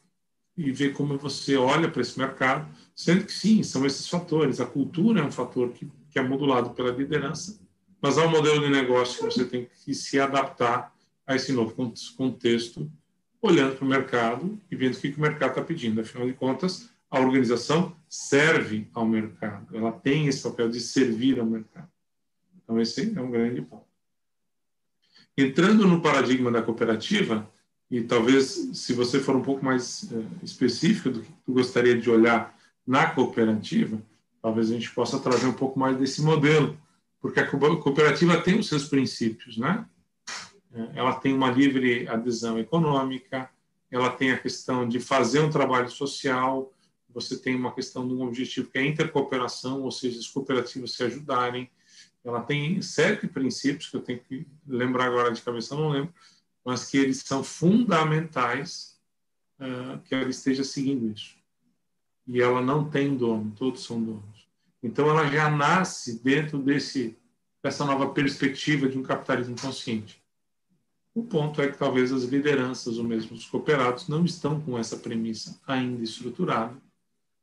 e 0.57 0.71
ver 0.71 0.93
como 0.93 1.17
você 1.17 1.55
olha 1.55 1.89
para 1.89 2.01
esse 2.01 2.19
mercado, 2.19 2.67
sendo 2.95 3.25
que 3.25 3.31
sim, 3.31 3.63
são 3.63 3.85
esses 3.85 4.08
fatores. 4.10 4.60
A 4.60 4.65
cultura 4.65 5.21
é 5.21 5.23
um 5.23 5.31
fator 5.31 5.71
que, 5.71 5.89
que 6.10 6.19
é 6.19 6.21
modulado 6.21 6.71
pela 6.71 6.91
liderança, 6.91 7.60
mas 8.01 8.17
há 8.17 8.25
um 8.25 8.31
modelo 8.31 8.62
de 8.62 8.69
negócio 8.69 9.19
que 9.19 9.33
você 9.33 9.45
tem 9.45 9.69
que 9.85 9.93
se 9.93 10.19
adaptar 10.19 10.93
a 11.25 11.35
esse 11.35 11.54
novo 11.54 11.75
contexto, 12.17 12.91
olhando 13.41 13.75
para 13.75 13.85
o 13.85 13.87
mercado 13.87 14.60
e 14.69 14.75
vendo 14.75 14.95
o 14.95 14.99
que 14.99 15.15
o 15.15 15.21
mercado 15.21 15.51
está 15.51 15.62
pedindo. 15.62 16.01
Afinal 16.01 16.27
de 16.27 16.33
contas, 16.33 16.89
a 17.10 17.19
organização 17.19 17.95
serve 18.08 18.87
ao 18.93 19.06
mercado, 19.06 19.75
ela 19.75 19.91
tem 19.91 20.27
esse 20.27 20.43
papel 20.43 20.69
de 20.69 20.79
servir 20.79 21.39
ao 21.39 21.45
mercado. 21.45 21.89
Então, 22.63 22.79
esse 22.79 23.13
é 23.17 23.21
um 23.21 23.31
grande 23.31 23.62
ponto. 23.62 23.88
Entrando 25.42 25.87
no 25.87 26.02
paradigma 26.02 26.52
da 26.52 26.62
cooperativa, 26.62 27.50
e 27.90 28.02
talvez 28.02 28.71
se 28.73 28.92
você 28.92 29.21
for 29.21 29.37
um 29.37 29.42
pouco 29.42 29.63
mais 29.63 30.12
é, 30.12 30.21
específico 30.44 31.10
do 31.10 31.21
que 31.21 31.31
tu 31.46 31.54
gostaria 31.54 31.98
de 31.98 32.10
olhar 32.10 32.54
na 32.85 33.10
cooperativa, 33.10 34.02
talvez 34.42 34.69
a 34.69 34.73
gente 34.73 34.92
possa 34.92 35.17
trazer 35.17 35.48
um 35.48 35.54
pouco 35.54 35.79
mais 35.79 35.98
desse 35.98 36.21
modelo, 36.21 36.77
porque 37.21 37.40
a 37.40 37.48
cooperativa 37.48 38.42
tem 38.42 38.60
os 38.60 38.67
seus 38.67 38.90
princípios, 38.90 39.58
né? 39.58 39.85
É, 40.73 41.00
ela 41.00 41.15
tem 41.15 41.33
uma 41.33 41.50
livre 41.50 42.06
adesão 42.10 42.60
econômica, 42.60 43.50
ela 43.90 44.10
tem 44.10 44.31
a 44.31 44.37
questão 44.37 44.85
de 44.85 45.00
fazer 45.00 45.40
um 45.40 45.50
trabalho 45.50 45.90
social, 45.90 46.73
você 47.13 47.37
tem 47.37 47.56
uma 47.56 47.73
questão 47.73 48.06
de 48.06 48.13
um 48.13 48.23
objetivo 48.23 48.69
que 48.69 48.77
é 48.77 48.81
a 48.81 48.87
intercooperação, 48.87 49.83
ou 49.83 49.92
seja, 49.92 50.19
as 50.19 50.27
cooperativas 50.27 50.92
se 50.96 51.04
ajudarem, 51.04 51.71
ela 52.23 52.41
tem 52.41 52.81
sete 52.81 53.27
princípios 53.27 53.89
que 53.89 53.95
eu 53.95 54.01
tenho 54.01 54.19
que 54.19 54.45
lembrar 54.67 55.05
agora 55.05 55.31
de 55.31 55.41
cabeça, 55.41 55.75
não 55.75 55.89
lembro, 55.89 56.13
mas 56.63 56.85
que 56.85 56.97
eles 56.97 57.19
são 57.19 57.43
fundamentais 57.43 58.99
uh, 59.59 59.99
que 60.01 60.13
ela 60.13 60.29
esteja 60.29 60.63
seguindo 60.63 61.11
isso. 61.11 61.37
E 62.27 62.41
ela 62.41 62.61
não 62.61 62.89
tem 62.89 63.15
dono, 63.15 63.51
todos 63.57 63.83
são 63.83 64.01
donos. 64.01 64.47
Então 64.83 65.09
ela 65.09 65.27
já 65.27 65.49
nasce 65.49 66.21
dentro 66.23 66.59
desse 66.59 67.17
dessa 67.61 67.83
nova 67.83 68.09
perspectiva 68.13 68.87
de 68.87 68.97
um 68.97 69.03
capitalismo 69.03 69.55
consciente. 69.59 70.23
O 71.13 71.23
ponto 71.23 71.61
é 71.61 71.69
que 71.69 71.77
talvez 71.77 72.11
as 72.11 72.23
lideranças 72.23 72.97
ou 72.97 73.03
mesmo 73.03 73.35
os 73.35 73.45
cooperados 73.45 74.07
não 74.07 74.23
estão 74.23 74.61
com 74.61 74.77
essa 74.77 74.95
premissa 74.95 75.59
ainda 75.67 76.01
estruturada 76.01 76.77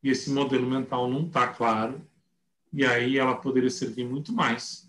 e 0.02 0.08
esse 0.08 0.30
modelo 0.30 0.66
mental 0.66 1.10
não 1.10 1.26
está 1.26 1.48
claro 1.48 2.00
e 2.76 2.84
aí 2.84 3.16
ela 3.16 3.34
poderia 3.34 3.70
servir 3.70 4.04
muito 4.04 4.34
mais 4.34 4.86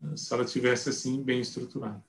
né, 0.00 0.16
se 0.16 0.32
ela 0.32 0.46
tivesse 0.46 0.88
assim 0.88 1.22
bem 1.22 1.40
estruturada. 1.40 2.02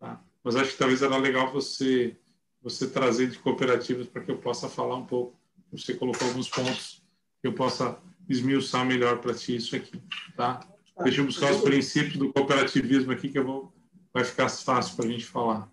Tá? 0.00 0.24
Mas 0.42 0.56
acho 0.56 0.72
que 0.72 0.78
talvez 0.78 1.02
era 1.02 1.18
legal 1.18 1.52
você 1.52 2.16
você 2.62 2.88
trazer 2.88 3.28
de 3.28 3.38
cooperativas 3.38 4.08
para 4.08 4.22
que 4.22 4.30
eu 4.30 4.38
possa 4.38 4.70
falar 4.70 4.96
um 4.96 5.04
pouco. 5.04 5.38
Você 5.70 5.92
colocou 5.92 6.26
alguns 6.26 6.48
pontos 6.48 7.04
que 7.42 7.46
eu 7.46 7.52
possa 7.52 7.98
esmiuçar 8.26 8.86
melhor 8.86 9.20
para 9.20 9.34
ti 9.34 9.56
isso 9.56 9.76
aqui, 9.76 10.02
tá? 10.34 10.66
Deixa 11.02 11.20
eu 11.20 11.26
buscar 11.26 11.52
os 11.52 11.60
princípios 11.60 12.16
do 12.16 12.32
cooperativismo 12.32 13.12
aqui 13.12 13.28
que 13.28 13.38
eu 13.38 13.44
vou 13.44 13.74
vai 14.10 14.24
ficar 14.24 14.48
fácil 14.48 14.96
para 14.96 15.04
a 15.04 15.08
gente 15.08 15.26
falar. 15.26 15.70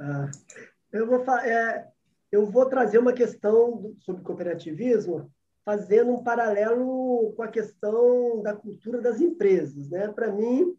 Ah, 0.00 0.28
eu 0.92 1.06
vou 1.06 1.24
é, 1.40 1.88
eu 2.32 2.50
vou 2.50 2.66
trazer 2.66 2.98
uma 2.98 3.12
questão 3.12 3.94
sobre 4.00 4.22
cooperativismo 4.22 5.30
fazendo 5.66 6.12
um 6.12 6.22
paralelo 6.22 7.32
com 7.32 7.42
a 7.42 7.48
questão 7.48 8.40
da 8.40 8.54
cultura 8.54 9.00
das 9.00 9.20
empresas, 9.20 9.90
né? 9.90 10.06
Para 10.06 10.30
mim, 10.30 10.76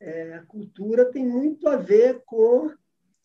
é, 0.00 0.36
a 0.36 0.42
cultura 0.46 1.04
tem 1.04 1.28
muito 1.28 1.68
a 1.68 1.76
ver 1.76 2.22
com 2.24 2.72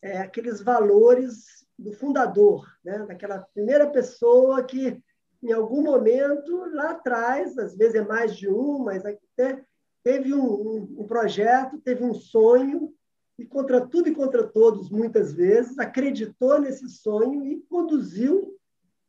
é, 0.02 0.18
aqueles 0.18 0.62
valores 0.62 1.66
do 1.78 1.94
fundador, 1.94 2.68
né? 2.84 3.06
daquela 3.08 3.40
primeira 3.54 3.90
pessoa 3.90 4.62
que, 4.62 5.02
em 5.42 5.54
algum 5.54 5.82
momento, 5.82 6.66
lá 6.74 6.92
atrás, 6.92 7.58
às 7.58 7.78
vezes 7.78 7.96
é 7.96 8.02
mais 8.02 8.36
de 8.36 8.50
um, 8.50 8.80
mas 8.80 9.06
até 9.06 9.64
teve 10.04 10.34
um, 10.34 10.44
um, 10.44 10.96
um 11.00 11.08
projeto, 11.08 11.80
teve 11.80 12.04
um 12.04 12.14
sonho, 12.14 12.94
e 13.38 13.46
contra 13.46 13.80
tudo 13.88 14.10
e 14.10 14.16
contra 14.16 14.46
todos, 14.46 14.90
muitas 14.90 15.32
vezes, 15.32 15.80
acreditou 15.80 16.60
nesse 16.60 16.90
sonho 16.90 17.46
e 17.46 17.62
conduziu 17.70 18.59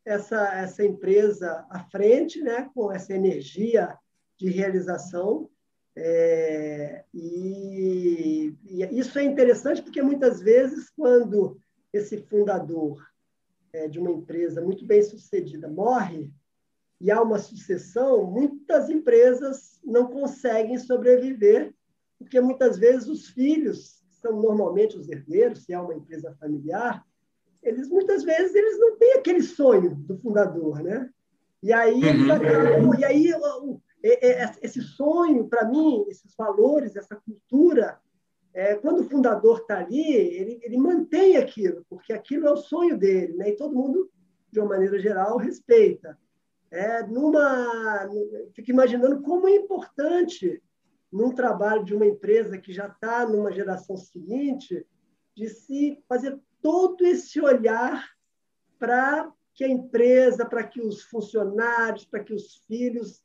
essa, 0.04 0.54
essa 0.54 0.84
empresa 0.84 1.66
à 1.70 1.84
frente, 1.84 2.40
né, 2.40 2.68
com 2.74 2.90
essa 2.90 3.12
energia 3.12 3.96
de 4.38 4.50
realização. 4.50 5.50
É, 5.96 7.04
e, 7.12 8.54
e, 8.64 8.98
isso 8.98 9.18
é 9.18 9.24
interessante 9.24 9.82
porque 9.82 10.02
muitas 10.02 10.40
vezes, 10.40 10.90
quando 10.90 11.60
esse 11.92 12.18
fundador 12.18 13.04
é, 13.72 13.88
de 13.88 13.98
uma 13.98 14.10
empresa 14.10 14.60
muito 14.60 14.84
bem 14.84 15.02
sucedida 15.02 15.68
morre 15.68 16.32
e 17.00 17.10
há 17.10 17.20
uma 17.20 17.38
sucessão, 17.38 18.24
muitas 18.24 18.88
empresas 18.90 19.80
não 19.84 20.08
conseguem 20.08 20.78
sobreviver, 20.78 21.74
porque 22.18 22.40
muitas 22.40 22.78
vezes 22.78 23.08
os 23.08 23.28
filhos, 23.28 24.02
que 24.08 24.16
são 24.16 24.40
normalmente 24.40 24.96
os 24.96 25.08
herdeiros, 25.08 25.64
se 25.64 25.72
é 25.72 25.80
uma 25.80 25.94
empresa 25.94 26.36
familiar, 26.38 27.04
eles 27.62 27.88
muitas 27.88 28.22
vezes 28.22 28.54
eles 28.54 28.78
não 28.78 28.96
têm 28.96 29.14
aquele 29.14 29.42
sonho 29.42 29.94
do 29.94 30.18
fundador, 30.18 30.82
né? 30.82 31.08
E 31.62 31.72
aí, 31.72 32.02
uhum. 32.02 32.32
acabam, 32.32 32.98
e 32.98 33.04
aí 33.04 33.30
esse 34.62 34.80
sonho, 34.80 35.46
para 35.46 35.68
mim, 35.68 36.06
esses 36.08 36.34
valores, 36.34 36.96
essa 36.96 37.16
cultura, 37.16 38.00
é, 38.54 38.74
quando 38.74 39.00
o 39.00 39.08
fundador 39.08 39.58
está 39.58 39.78
ali, 39.78 40.14
ele, 40.14 40.58
ele 40.62 40.78
mantém 40.78 41.36
aquilo, 41.36 41.84
porque 41.88 42.12
aquilo 42.12 42.46
é 42.46 42.50
o 42.50 42.56
sonho 42.56 42.98
dele, 42.98 43.34
né? 43.34 43.50
e 43.50 43.56
todo 43.56 43.74
mundo, 43.74 44.10
de 44.50 44.58
uma 44.58 44.70
maneira 44.70 44.98
geral, 44.98 45.36
respeita. 45.36 46.18
É, 46.70 47.02
numa, 47.06 48.08
fico 48.54 48.70
imaginando 48.70 49.20
como 49.22 49.48
é 49.48 49.56
importante, 49.56 50.62
num 51.12 51.34
trabalho 51.34 51.84
de 51.84 51.94
uma 51.94 52.06
empresa 52.06 52.58
que 52.58 52.72
já 52.72 52.86
está 52.86 53.28
numa 53.28 53.52
geração 53.52 53.96
seguinte, 53.96 54.86
de 55.36 55.48
se 55.48 56.02
fazer 56.08 56.38
todo 56.62 57.04
esse 57.04 57.40
olhar 57.40 58.08
para 58.78 59.32
que 59.54 59.64
a 59.64 59.68
empresa, 59.68 60.46
para 60.46 60.64
que 60.64 60.80
os 60.80 61.02
funcionários, 61.02 62.04
para 62.04 62.24
que 62.24 62.32
os 62.32 62.56
filhos 62.66 63.22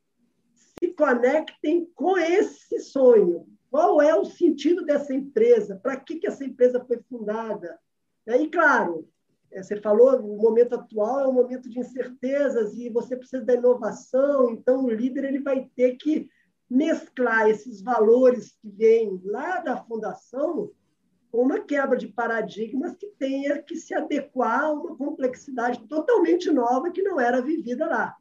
se 0.54 0.90
conectem 0.94 1.86
com 1.96 2.18
esse 2.18 2.80
sonho. 2.80 3.48
Qual 3.70 4.02
é 4.02 4.14
o 4.16 4.26
sentido 4.26 4.86
dessa 4.86 5.14
empresa? 5.14 5.80
Para 5.82 5.98
que, 5.98 6.18
que 6.18 6.28
essa 6.28 6.44
empresa 6.44 6.84
foi 6.86 6.98
fundada? 7.10 7.80
E, 8.28 8.48
claro, 8.48 9.08
é, 9.52 9.62
você 9.62 9.80
falou, 9.80 10.20
o 10.20 10.38
momento 10.42 10.76
atual 10.76 11.22
é 11.22 11.28
um 11.28 11.34
momento 11.34 11.70
de 11.70 11.80
incertezas 11.80 12.78
e 12.78 12.90
você 12.90 13.16
precisa 13.16 13.46
da 13.46 13.54
inovação, 13.54 14.52
então 14.52 14.84
o 14.84 14.90
líder 14.90 15.24
ele 15.26 15.40
vai 15.40 15.70
ter 15.76 15.96
que 15.96 16.30
mesclar 16.70 17.50
esses 17.50 17.82
valores 17.82 18.58
que 18.62 18.70
vêm 18.70 19.22
lá 19.24 19.60
da 19.60 19.78
fundação 19.78 20.72
uma 21.42 21.60
quebra 21.60 21.98
de 21.98 22.08
paradigmas 22.08 22.96
que 22.96 23.08
tenha 23.18 23.62
que 23.62 23.76
se 23.76 23.94
adequar 23.94 24.64
a 24.64 24.72
uma 24.72 24.96
complexidade 24.96 25.80
totalmente 25.88 26.50
nova 26.52 26.92
que 26.92 27.02
não 27.02 27.20
era 27.20 27.42
vivida 27.42 27.86
lá. 27.86 28.16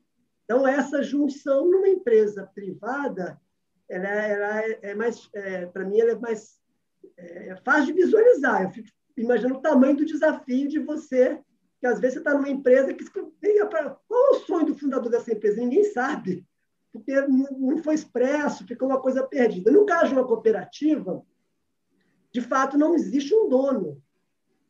Então, 0.45 0.67
essa 0.67 1.03
junção 1.03 1.71
numa 1.71 1.89
empresa 1.89 2.51
privada, 2.55 3.41
ela, 3.89 4.09
ela 4.09 4.61
é 4.83 4.95
mais, 4.95 5.29
é, 5.35 5.67
para 5.67 5.85
mim, 5.85 6.01
ela 6.01 6.13
é 6.13 6.19
mais 6.19 6.61
é, 7.17 7.49
é, 7.49 7.57
fácil 7.57 7.87
de 7.87 7.93
visualizar. 7.93 8.63
Eu 8.63 8.71
fico 8.71 8.89
imaginando 9.17 9.59
o 9.59 9.63
tamanho 9.63 9.97
do 9.97 10.05
desafio 10.05 10.69
de 10.69 10.79
você, 10.79 11.41
que 11.81 11.87
às 11.87 11.99
vezes 11.99 12.15
você 12.15 12.19
está 12.21 12.35
numa 12.35 12.49
empresa 12.49 12.93
que 12.93 13.05
qual 13.11 13.33
é 13.77 13.97
o 14.09 14.41
sonho 14.41 14.67
do 14.67 14.75
fundador 14.75 15.11
dessa 15.11 15.33
empresa? 15.33 15.61
Ninguém 15.61 15.85
sabe, 15.85 16.45
porque 16.93 17.13
não 17.23 17.79
foi 17.79 17.95
expresso, 17.95 18.67
ficou 18.67 18.89
uma 18.89 19.01
coisa 19.01 19.23
perdida. 19.23 19.71
No 19.71 19.87
caso 19.87 20.09
de 20.09 20.15
uma 20.15 20.27
cooperativa, 20.27 21.25
de 22.35 22.41
fato 22.41 22.77
não 22.77 22.97
existe 22.97 23.33
um 23.33 23.49
dono, 23.49 24.03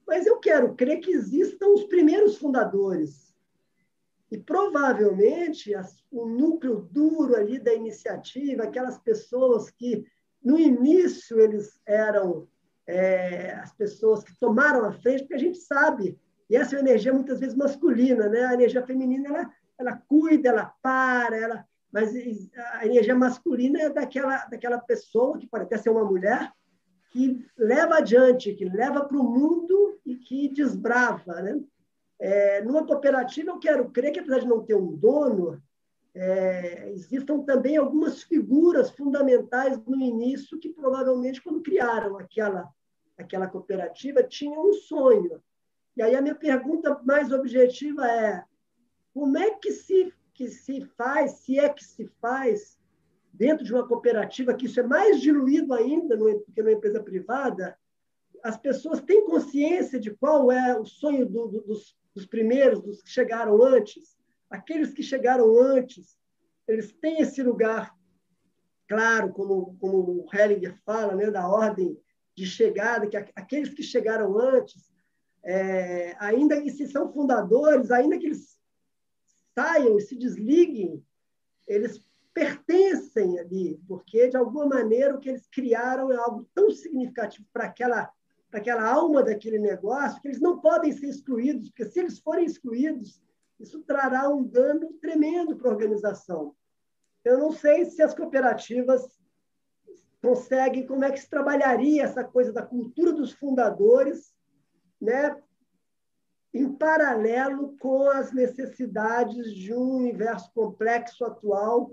mas 0.06 0.26
eu 0.26 0.38
quero 0.38 0.74
crer 0.74 1.00
que 1.00 1.10
existam 1.10 1.68
os 1.68 1.84
primeiros 1.84 2.36
fundadores 2.36 3.34
e 4.30 4.36
provavelmente 4.36 5.72
o 6.12 6.26
núcleo 6.26 6.86
duro 6.90 7.34
ali 7.34 7.58
da 7.58 7.72
iniciativa, 7.72 8.64
aquelas 8.64 8.98
pessoas 8.98 9.70
que 9.70 10.04
no 10.44 10.58
início 10.58 11.40
eles 11.40 11.80
eram 11.86 12.46
é, 12.86 13.54
as 13.54 13.72
pessoas 13.72 14.22
que 14.22 14.38
tomaram 14.38 14.84
a 14.84 14.92
frente, 14.92 15.20
porque 15.20 15.34
a 15.34 15.38
gente 15.38 15.56
sabe, 15.56 16.20
e 16.50 16.56
essa 16.56 16.74
é 16.74 16.78
uma 16.78 16.86
energia 16.86 17.14
muitas 17.14 17.40
vezes 17.40 17.56
masculina, 17.56 18.28
né? 18.28 18.44
A 18.44 18.52
energia 18.52 18.84
feminina 18.84 19.28
ela, 19.28 19.50
ela 19.78 20.02
cuida, 20.06 20.50
ela 20.50 20.74
para, 20.82 21.34
ela, 21.34 21.64
mas 21.90 22.12
a 22.74 22.84
energia 22.84 23.14
masculina 23.14 23.80
é 23.80 23.88
daquela 23.88 24.44
daquela 24.46 24.78
pessoa 24.78 25.38
que 25.38 25.46
pode 25.46 25.64
até 25.64 25.78
ser 25.78 25.88
uma 25.88 26.04
mulher 26.04 26.52
que 27.14 27.46
leva 27.56 27.98
adiante, 27.98 28.52
que 28.54 28.64
leva 28.64 29.04
para 29.04 29.16
o 29.16 29.22
mundo 29.22 30.00
e 30.04 30.16
que 30.16 30.48
desbrava, 30.48 31.40
né? 31.40 31.62
É, 32.18 32.60
numa 32.62 32.84
cooperativa, 32.84 33.52
eu 33.52 33.58
quero 33.60 33.88
crer 33.90 34.12
que, 34.12 34.18
apesar 34.18 34.40
de 34.40 34.48
não 34.48 34.64
ter 34.64 34.74
um 34.74 34.96
dono, 34.96 35.62
é, 36.12 36.90
existam 36.90 37.40
também 37.42 37.76
algumas 37.76 38.24
figuras 38.24 38.90
fundamentais 38.90 39.78
no 39.86 39.94
início 39.94 40.58
que 40.58 40.70
provavelmente, 40.70 41.40
quando 41.40 41.62
criaram 41.62 42.18
aquela, 42.18 42.68
aquela 43.16 43.46
cooperativa, 43.46 44.24
tinham 44.24 44.70
um 44.70 44.72
sonho. 44.72 45.40
E 45.96 46.02
aí 46.02 46.16
a 46.16 46.22
minha 46.22 46.34
pergunta 46.34 47.00
mais 47.04 47.30
objetiva 47.30 48.08
é 48.08 48.44
como 49.12 49.38
é 49.38 49.52
que 49.52 49.70
se, 49.70 50.12
que 50.32 50.48
se 50.48 50.80
faz, 50.96 51.30
se 51.32 51.60
é 51.60 51.68
que 51.68 51.84
se 51.84 52.08
faz, 52.20 52.76
dentro 53.34 53.64
de 53.64 53.72
uma 53.72 53.86
cooperativa, 53.86 54.54
que 54.54 54.66
isso 54.66 54.78
é 54.78 54.82
mais 54.82 55.20
diluído 55.20 55.74
ainda 55.74 56.16
do 56.16 56.44
que 56.54 56.62
numa 56.62 56.72
empresa 56.72 57.02
privada, 57.02 57.76
as 58.42 58.56
pessoas 58.56 59.00
têm 59.00 59.26
consciência 59.26 59.98
de 59.98 60.10
qual 60.10 60.52
é 60.52 60.78
o 60.78 60.84
sonho 60.84 61.26
do, 61.26 61.48
do, 61.48 61.60
dos, 61.62 61.96
dos 62.14 62.26
primeiros, 62.26 62.80
dos 62.80 63.02
que 63.02 63.10
chegaram 63.10 63.62
antes, 63.62 64.16
aqueles 64.48 64.92
que 64.92 65.02
chegaram 65.02 65.58
antes, 65.58 66.16
eles 66.68 66.92
têm 66.92 67.20
esse 67.20 67.42
lugar, 67.42 67.92
claro, 68.88 69.32
como, 69.32 69.76
como 69.80 69.96
o 69.98 70.28
Hellinger 70.32 70.78
fala, 70.84 71.14
né, 71.14 71.30
da 71.30 71.48
ordem 71.48 71.98
de 72.36 72.46
chegada, 72.46 73.06
que 73.06 73.16
aqueles 73.16 73.74
que 73.74 73.82
chegaram 73.82 74.38
antes, 74.38 74.92
é, 75.42 76.14
ainda 76.18 76.60
que 76.60 76.70
se 76.70 76.86
são 76.86 77.12
fundadores, 77.12 77.90
ainda 77.90 78.18
que 78.18 78.26
eles 78.26 78.58
saiam 79.54 79.98
e 79.98 80.00
se 80.00 80.16
desliguem, 80.16 81.04
eles 81.66 82.04
pertencem 82.34 83.38
ali, 83.38 83.80
porque 83.86 84.28
de 84.28 84.36
alguma 84.36 84.66
maneira 84.66 85.14
o 85.14 85.20
que 85.20 85.28
eles 85.28 85.46
criaram 85.46 86.12
é 86.12 86.16
algo 86.16 86.46
tão 86.52 86.68
significativo 86.70 87.46
para 87.52 87.66
aquela 87.66 88.12
aquela 88.52 88.88
alma 88.88 89.20
daquele 89.20 89.58
negócio, 89.58 90.20
que 90.22 90.28
eles 90.28 90.40
não 90.40 90.60
podem 90.60 90.92
ser 90.92 91.08
excluídos, 91.08 91.70
porque 91.70 91.86
se 91.86 91.98
eles 91.98 92.20
forem 92.20 92.44
excluídos, 92.44 93.20
isso 93.58 93.82
trará 93.82 94.28
um 94.28 94.44
dano 94.44 94.92
tremendo 95.00 95.56
para 95.56 95.68
a 95.68 95.72
organização. 95.72 96.54
Eu 97.24 97.36
não 97.36 97.50
sei 97.50 97.84
se 97.84 98.00
as 98.00 98.14
cooperativas 98.14 99.20
conseguem, 100.22 100.86
como 100.86 101.04
é 101.04 101.10
que 101.10 101.18
se 101.18 101.28
trabalharia 101.28 102.04
essa 102.04 102.22
coisa 102.22 102.52
da 102.52 102.62
cultura 102.62 103.12
dos 103.12 103.32
fundadores, 103.32 104.32
né? 105.00 105.36
em 106.54 106.72
paralelo 106.72 107.76
com 107.78 108.08
as 108.08 108.32
necessidades 108.32 109.52
de 109.52 109.74
um 109.74 109.96
universo 109.96 110.52
complexo 110.54 111.24
atual 111.24 111.90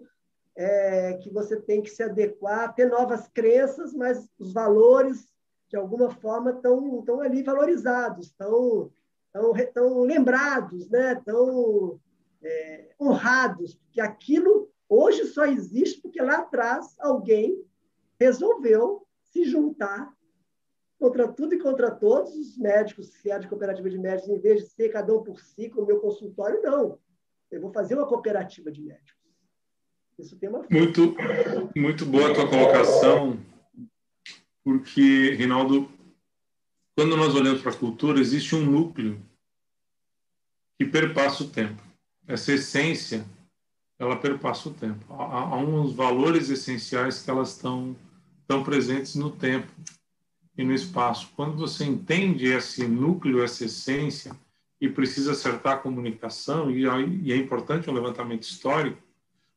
é, 0.56 1.14
que 1.16 1.30
você 1.30 1.60
tem 1.60 1.82
que 1.82 1.90
se 1.90 2.04
adequar, 2.04 2.74
ter 2.74 2.90
novas 2.90 3.28
crenças, 3.28 3.94
mas 3.94 4.30
os 4.38 4.54
valores, 4.54 5.28
de 5.70 5.78
alguma 5.78 6.10
forma, 6.10 6.52
estão, 6.52 7.22
ali 7.22 7.42
valorizados, 7.44 8.28
estão, 8.28 8.92
estão 9.56 10.04
lembrados, 10.04 10.90
né? 10.90 11.22
é, 12.44 12.90
honrados, 13.00 13.76
porque 13.76 14.02
aquilo 14.02 14.70
hoje 14.90 15.26
só 15.26 15.46
existe 15.46 16.02
porque 16.02 16.22
lá 16.22 16.40
atrás 16.40 16.96
alguém 17.00 17.64
resolveu 18.20 19.08
se 19.32 19.46
juntar 19.46 20.14
contra 21.00 21.28
tudo 21.28 21.56
e 21.56 21.60
contra 21.60 21.90
todos 21.90 22.36
os 22.36 22.58
médicos, 22.58 23.08
se 23.14 23.32
é 23.32 23.40
de 23.40 23.48
cooperativa 23.48 23.90
de 23.90 23.98
médicos, 23.98 24.30
em 24.30 24.40
vez 24.40 24.62
de 24.62 24.70
ser 24.70 24.90
cada 24.90 25.12
um 25.16 25.24
por 25.24 25.40
si, 25.40 25.70
com 25.70 25.82
o 25.82 25.86
meu 25.86 26.00
consultório, 26.00 26.62
não. 26.62 27.00
Eu 27.50 27.60
vou 27.60 27.72
fazer 27.72 27.96
uma 27.96 28.08
cooperativa 28.08 28.72
de 28.72 28.84
médicos. 28.84 29.21
Muito, 30.70 31.16
muito 31.76 32.06
boa 32.06 32.32
a 32.32 32.34
tua 32.34 32.48
colocação, 32.48 33.40
porque, 34.64 35.32
Rinaldo, 35.32 35.90
quando 36.96 37.18
nós 37.18 37.34
olhamos 37.34 37.62
para 37.62 37.72
a 37.72 37.78
cultura, 37.78 38.20
existe 38.20 38.56
um 38.56 38.64
núcleo 38.64 39.20
que 40.78 40.86
perpassa 40.86 41.44
o 41.44 41.50
tempo. 41.50 41.82
Essa 42.28 42.54
essência, 42.54 43.26
ela 43.98 44.16
perpassa 44.16 44.70
o 44.70 44.74
tempo. 44.74 45.06
Há, 45.14 45.24
há 45.24 45.58
uns 45.58 45.94
valores 45.94 46.50
essenciais 46.50 47.22
que 47.22 47.30
elas 47.30 47.56
estão, 47.56 47.96
estão 48.42 48.64
presentes 48.64 49.16
no 49.16 49.32
tempo 49.32 49.72
e 50.58 50.64
no 50.64 50.74
espaço. 50.74 51.32
Quando 51.36 51.58
você 51.58 51.86
entende 51.86 52.46
esse 52.46 52.88
núcleo, 52.88 53.44
essa 53.44 53.66
essência, 53.66 54.36
e 54.80 54.90
precisa 54.90 55.34
acertar 55.34 55.74
a 55.74 55.80
comunicação, 55.80 56.72
e, 56.72 56.84
e 57.24 57.32
é 57.32 57.36
importante 57.38 57.90
um 57.90 57.94
levantamento 57.94 58.44
histórico, 58.44 58.98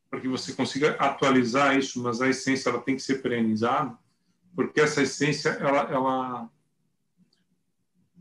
para 0.09 0.21
que 0.21 0.27
você 0.27 0.53
consiga 0.53 0.91
atualizar 0.91 1.77
isso, 1.77 2.01
mas 2.01 2.21
a 2.21 2.29
essência 2.29 2.69
ela 2.69 2.81
tem 2.81 2.95
que 2.95 3.01
ser 3.01 3.21
perenizada, 3.21 3.97
porque 4.55 4.79
essa 4.79 5.01
essência 5.01 5.49
ela, 5.49 5.81
ela, 5.91 6.49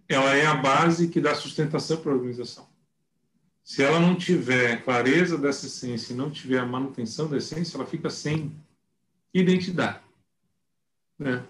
ela 0.09 0.35
é 0.35 0.47
a 0.47 0.55
base 0.55 1.09
que 1.09 1.21
dá 1.21 1.35
sustentação 1.35 1.99
para 1.99 2.13
a 2.13 2.15
organização. 2.15 2.69
Se 3.63 3.83
ela 3.83 3.99
não 3.99 4.15
tiver 4.15 4.83
clareza 4.85 5.39
dessa 5.39 5.67
essência 5.67 6.13
e 6.13 6.17
não 6.17 6.31
tiver 6.31 6.59
a 6.59 6.67
manutenção 6.67 7.29
da 7.29 7.39
essência, 7.39 7.77
ela 7.77 7.87
fica 7.87 8.11
sem 8.11 8.55
identidade. 9.33 10.01
Né? 11.19 11.43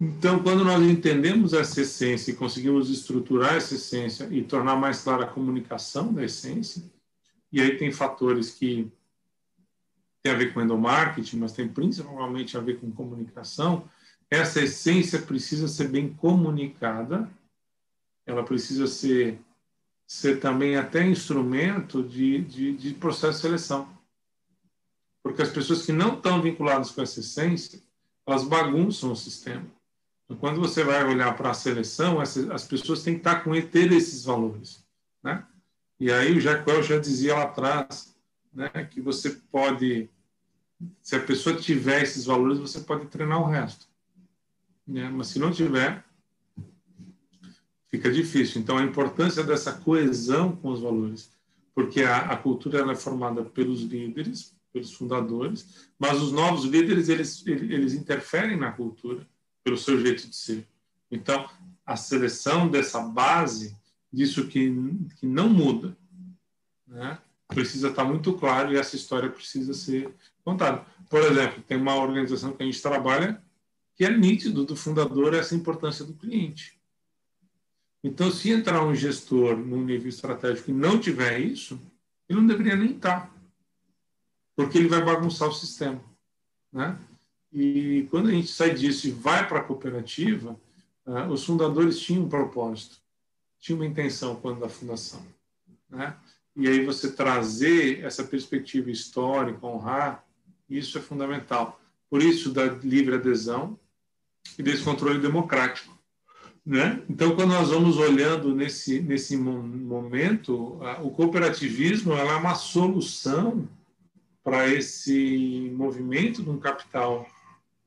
Então, 0.00 0.42
quando 0.42 0.64
nós 0.64 0.82
entendemos 0.82 1.52
essa 1.52 1.80
essência 1.80 2.32
e 2.32 2.34
conseguimos 2.34 2.90
estruturar 2.90 3.54
essa 3.54 3.74
essência 3.74 4.26
e 4.32 4.42
tornar 4.42 4.74
mais 4.74 5.02
clara 5.02 5.24
a 5.24 5.28
comunicação 5.28 6.12
da 6.12 6.24
essência, 6.24 6.82
e 7.52 7.60
aí 7.60 7.76
tem 7.76 7.92
fatores 7.92 8.50
que 8.50 8.90
têm 10.22 10.32
a 10.32 10.36
ver 10.36 10.54
com 10.54 10.62
endomarketing, 10.62 11.38
mas 11.38 11.52
tem 11.52 11.68
principalmente 11.68 12.56
a 12.56 12.60
ver 12.60 12.80
com 12.80 12.90
comunicação, 12.90 13.88
essa 14.30 14.62
essência 14.62 15.20
precisa 15.20 15.68
ser 15.68 15.88
bem 15.88 16.12
comunicada, 16.14 17.28
ela 18.24 18.42
precisa 18.44 18.86
ser, 18.86 19.38
ser 20.06 20.40
também 20.40 20.76
até 20.76 21.04
instrumento 21.06 22.02
de, 22.02 22.42
de, 22.42 22.76
de 22.76 22.94
processo 22.94 23.36
de 23.36 23.42
seleção. 23.42 23.88
Porque 25.22 25.42
as 25.42 25.50
pessoas 25.50 25.84
que 25.84 25.92
não 25.92 26.14
estão 26.14 26.40
vinculadas 26.40 26.90
com 26.90 27.02
essa 27.02 27.20
essência, 27.20 27.80
elas 28.26 28.44
bagunçam 28.44 29.12
o 29.12 29.16
sistema 29.16 29.66
quando 30.36 30.60
você 30.60 30.84
vai 30.84 31.04
olhar 31.04 31.36
para 31.36 31.50
a 31.50 31.54
seleção, 31.54 32.20
as 32.20 32.66
pessoas 32.66 33.02
têm 33.02 33.14
que 33.14 33.20
estar 33.20 33.42
com 33.42 33.52
ter 33.60 33.92
esses 33.92 34.24
valores, 34.24 34.84
né? 35.22 35.46
E 36.02 36.10
aí 36.10 36.36
o 36.36 36.40
Jacques 36.40 36.84
já 36.84 36.98
dizia 36.98 37.36
lá 37.36 37.44
atrás, 37.44 38.12
né, 38.52 38.68
que 38.90 39.00
você 39.00 39.30
pode, 39.52 40.10
se 41.00 41.14
a 41.14 41.20
pessoa 41.20 41.54
tiver 41.54 42.02
esses 42.02 42.24
valores, 42.24 42.58
você 42.58 42.80
pode 42.80 43.06
treinar 43.06 43.40
o 43.40 43.46
resto, 43.46 43.86
né? 44.84 45.08
Mas 45.08 45.28
se 45.28 45.38
não 45.38 45.52
tiver, 45.52 46.04
fica 47.86 48.10
difícil. 48.10 48.60
Então 48.60 48.78
a 48.78 48.82
importância 48.82 49.44
dessa 49.44 49.74
coesão 49.74 50.56
com 50.56 50.70
os 50.70 50.80
valores, 50.80 51.30
porque 51.72 52.02
a, 52.02 52.32
a 52.32 52.36
cultura 52.36 52.80
ela 52.80 52.94
é 52.94 52.96
formada 52.96 53.44
pelos 53.44 53.82
líderes, 53.82 54.56
pelos 54.72 54.92
fundadores, 54.92 55.88
mas 55.96 56.20
os 56.20 56.32
novos 56.32 56.64
líderes 56.64 57.08
eles 57.08 57.46
eles 57.46 57.94
interferem 57.94 58.56
na 58.56 58.72
cultura 58.72 59.24
pelo 59.62 59.78
seu 59.78 60.00
jeito 60.00 60.28
de 60.28 60.34
ser. 60.34 60.66
Então, 61.08 61.48
a 61.86 61.94
seleção 61.94 62.68
dessa 62.68 63.00
base, 63.00 63.80
disso 64.12 64.46
que, 64.46 64.70
que 65.16 65.26
não 65.26 65.48
muda, 65.48 65.96
né, 66.86 67.18
precisa 67.48 67.88
estar 67.88 68.04
muito 68.04 68.32
claro 68.34 68.72
e 68.72 68.76
essa 68.76 68.96
história 68.96 69.30
precisa 69.30 69.72
ser 69.74 70.14
contada. 70.44 70.84
Por 71.08 71.20
exemplo, 71.22 71.62
tem 71.62 71.76
uma 71.76 71.96
organização 71.96 72.52
que 72.52 72.62
a 72.62 72.66
gente 72.66 72.82
trabalha 72.82 73.42
que 73.94 74.04
é 74.04 74.10
nítido 74.10 74.64
do 74.64 74.74
fundador 74.74 75.34
essa 75.34 75.54
importância 75.54 76.04
do 76.04 76.14
cliente. 76.14 76.80
Então, 78.02 78.30
se 78.30 78.50
entrar 78.50 78.84
um 78.84 78.94
gestor 78.94 79.56
num 79.56 79.84
nível 79.84 80.08
estratégico 80.08 80.70
e 80.70 80.74
não 80.74 80.98
tiver 80.98 81.38
isso, 81.38 81.80
ele 82.28 82.40
não 82.40 82.46
deveria 82.46 82.74
nem 82.74 82.92
estar, 82.92 83.32
porque 84.56 84.78
ele 84.78 84.88
vai 84.88 85.04
bagunçar 85.04 85.48
o 85.48 85.52
sistema, 85.52 86.02
né? 86.72 86.98
E 87.52 88.08
quando 88.10 88.28
a 88.28 88.32
gente 88.32 88.48
sai 88.48 88.74
disso 88.74 89.06
e 89.06 89.10
vai 89.10 89.46
para 89.46 89.60
a 89.60 89.64
cooperativa, 89.64 90.58
uh, 91.06 91.30
os 91.30 91.44
fundadores 91.44 92.00
tinham 92.00 92.24
um 92.24 92.28
propósito, 92.28 93.01
tinham 93.62 93.78
uma 93.78 93.86
intenção 93.86 94.34
quando 94.34 94.58
da 94.58 94.68
fundação. 94.68 95.24
Né? 95.88 96.14
E 96.56 96.68
aí 96.68 96.84
você 96.84 97.12
trazer 97.12 98.04
essa 98.04 98.24
perspectiva 98.24 98.90
histórica, 98.90 99.64
honrar, 99.64 100.26
isso 100.68 100.98
é 100.98 101.00
fundamental. 101.00 101.80
Por 102.10 102.20
isso 102.20 102.50
da 102.50 102.64
livre 102.66 103.14
adesão 103.14 103.78
e 104.58 104.62
desse 104.62 104.82
controle 104.82 105.20
democrático. 105.20 105.96
Né? 106.66 107.02
Então, 107.08 107.36
quando 107.36 107.50
nós 107.50 107.70
vamos 107.70 107.96
olhando 107.98 108.54
nesse, 108.54 109.00
nesse 109.00 109.36
momento, 109.36 110.80
o 111.02 111.10
cooperativismo 111.10 112.12
é 112.14 112.34
uma 112.34 112.54
solução 112.56 113.68
para 114.42 114.68
esse 114.68 115.72
movimento 115.72 116.42
de 116.42 116.50
um 116.50 116.58
capital 116.58 117.26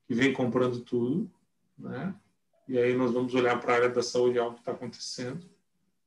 que 0.07 0.13
vem 0.13 0.31
comprando 0.31 0.79
tudo, 0.79 1.29
né? 1.77 2.15
E 2.67 2.77
aí 2.79 2.95
nós 2.95 3.11
vamos 3.11 3.33
olhar 3.33 3.59
para 3.59 3.73
a 3.73 3.75
área 3.75 3.89
da 3.89 4.01
saúde, 4.01 4.39
algo 4.39 4.55
que 4.55 4.61
está 4.61 4.71
acontecendo, 4.71 5.45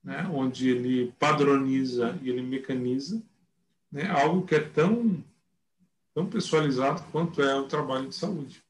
né? 0.03 0.29
Onde 0.33 0.71
ele 0.71 1.13
padroniza 1.19 2.19
e 2.23 2.31
ele 2.31 2.43
mecaniza, 2.43 3.23
né? 3.91 4.09
Algo 4.09 4.47
que 4.47 4.55
é 4.55 4.61
tão 4.61 5.23
tão 6.15 6.27
pessoalizado 6.27 7.03
quanto 7.13 7.41
é 7.41 7.55
o 7.55 7.69
trabalho 7.69 8.09
de 8.09 8.15
saúde. 8.15 8.63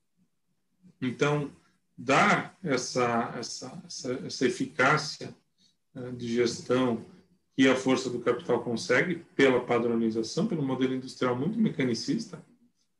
Então, 1.00 1.50
dar 1.96 2.56
essa 2.62 3.34
essa 3.38 3.82
essa, 3.86 4.12
essa 4.26 4.46
eficácia 4.46 5.34
né, 5.94 6.10
de 6.12 6.34
gestão 6.34 7.04
que 7.56 7.68
a 7.68 7.74
força 7.74 8.08
do 8.08 8.20
capital 8.20 8.62
consegue 8.62 9.16
pela 9.34 9.64
padronização, 9.64 10.46
pelo 10.46 10.62
modelo 10.62 10.94
industrial 10.94 11.34
muito 11.34 11.58
mecanicista, 11.58 12.44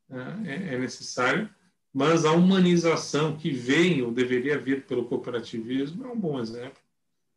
né, 0.08 0.42
é, 0.46 0.74
é 0.74 0.78
necessário 0.78 1.48
mas 1.92 2.24
a 2.24 2.32
humanização 2.32 3.36
que 3.36 3.50
vem 3.50 4.02
ou 4.02 4.12
deveria 4.12 4.58
vir 4.58 4.86
pelo 4.86 5.06
cooperativismo 5.06 6.04
é 6.04 6.08
um 6.08 6.18
bom 6.18 6.38
exemplo. 6.38 6.78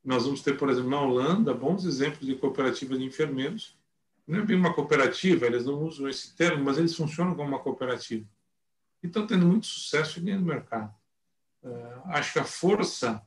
Nós 0.03 0.25
vamos 0.25 0.41
ter, 0.41 0.57
por 0.57 0.69
exemplo, 0.69 0.89
na 0.89 1.01
Holanda, 1.01 1.53
bons 1.53 1.85
exemplos 1.85 2.25
de 2.25 2.35
cooperativas 2.35 2.97
de 2.97 3.05
enfermeiros. 3.05 3.77
Não 4.27 4.39
é 4.39 4.41
bem 4.43 4.57
uma 4.57 4.73
cooperativa, 4.73 5.45
eles 5.45 5.65
não 5.65 5.83
usam 5.83 6.07
esse 6.09 6.35
termo, 6.35 6.63
mas 6.63 6.77
eles 6.77 6.95
funcionam 6.95 7.35
como 7.35 7.49
uma 7.49 7.59
cooperativa. 7.59 8.25
E 9.03 9.07
estão 9.07 9.27
tendo 9.27 9.45
muito 9.45 9.67
sucesso 9.67 10.19
do 10.19 10.41
mercado. 10.41 10.93
Uh, 11.63 12.01
acho 12.05 12.33
que 12.33 12.39
a 12.39 12.43
força 12.43 13.21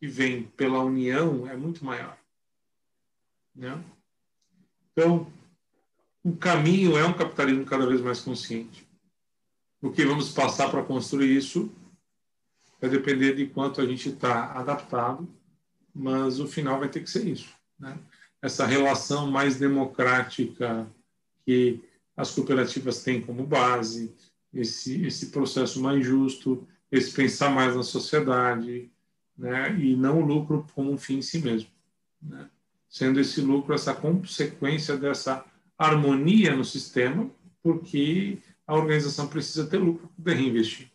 que 0.00 0.08
vem 0.08 0.44
pela 0.44 0.80
união 0.80 1.48
é 1.48 1.56
muito 1.56 1.84
maior. 1.84 2.16
Né? 3.54 3.82
Então, 4.92 5.32
o 6.24 6.36
caminho 6.36 6.96
é 6.96 7.04
um 7.04 7.12
capitalismo 7.12 7.64
cada 7.64 7.86
vez 7.86 8.00
mais 8.00 8.20
consciente 8.20 8.86
o 9.82 9.90
que 9.90 10.06
vamos 10.06 10.30
passar 10.30 10.70
para 10.70 10.84
construir 10.84 11.36
isso 11.36 11.70
vai 12.80 12.88
depender 12.88 13.34
de 13.34 13.46
quanto 13.46 13.80
a 13.80 13.86
gente 13.86 14.08
está 14.10 14.52
adaptado, 14.52 15.28
mas 15.94 16.40
o 16.40 16.46
final 16.46 16.78
vai 16.78 16.88
ter 16.88 17.00
que 17.00 17.10
ser 17.10 17.26
isso. 17.26 17.52
Né? 17.78 17.98
Essa 18.40 18.66
relação 18.66 19.30
mais 19.30 19.56
democrática 19.56 20.86
que 21.44 21.80
as 22.16 22.30
cooperativas 22.30 23.02
têm 23.02 23.20
como 23.20 23.46
base, 23.46 24.14
esse, 24.52 25.04
esse 25.04 25.26
processo 25.26 25.80
mais 25.80 26.04
justo, 26.04 26.66
esse 26.90 27.10
pensar 27.12 27.50
mais 27.50 27.74
na 27.74 27.82
sociedade, 27.82 28.90
né? 29.36 29.74
e 29.78 29.96
não 29.96 30.20
o 30.20 30.24
lucro 30.24 30.66
como 30.74 30.92
um 30.92 30.98
fim 30.98 31.18
em 31.18 31.22
si 31.22 31.38
mesmo. 31.38 31.70
Né? 32.20 32.48
Sendo 32.88 33.20
esse 33.20 33.40
lucro 33.40 33.74
essa 33.74 33.94
consequência 33.94 34.96
dessa 34.96 35.44
harmonia 35.78 36.54
no 36.54 36.64
sistema, 36.64 37.30
porque 37.62 38.38
a 38.66 38.74
organização 38.74 39.26
precisa 39.26 39.66
ter 39.66 39.78
lucro 39.78 40.06
para 40.08 40.16
poder 40.16 40.34
reinvestir. 40.34 40.90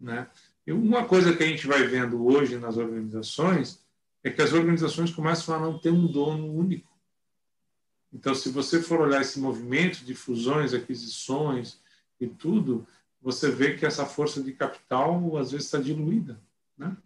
Né? 0.00 0.26
E 0.66 0.72
uma 0.72 1.04
coisa 1.04 1.34
que 1.34 1.42
a 1.42 1.46
gente 1.46 1.66
vai 1.66 1.86
vendo 1.86 2.24
hoje 2.24 2.56
nas 2.56 2.76
organizações 2.76 3.83
é 4.24 4.30
que 4.30 4.40
as 4.40 4.54
organizações 4.54 5.12
começam 5.12 5.54
a 5.54 5.60
não 5.60 5.78
ter 5.78 5.90
um 5.90 6.06
dono 6.06 6.50
único. 6.50 6.90
Então, 8.10 8.34
se 8.34 8.48
você 8.48 8.80
for 8.80 9.00
olhar 9.00 9.20
esse 9.20 9.38
movimento 9.38 10.04
de 10.04 10.14
fusões, 10.14 10.72
aquisições 10.72 11.78
e 12.18 12.26
tudo, 12.26 12.86
você 13.20 13.50
vê 13.50 13.76
que 13.76 13.84
essa 13.84 14.06
força 14.06 14.42
de 14.42 14.52
capital 14.52 15.36
às 15.36 15.52
vezes 15.52 15.66
está 15.66 15.78
diluída, 15.78 16.40
né? 16.76 16.96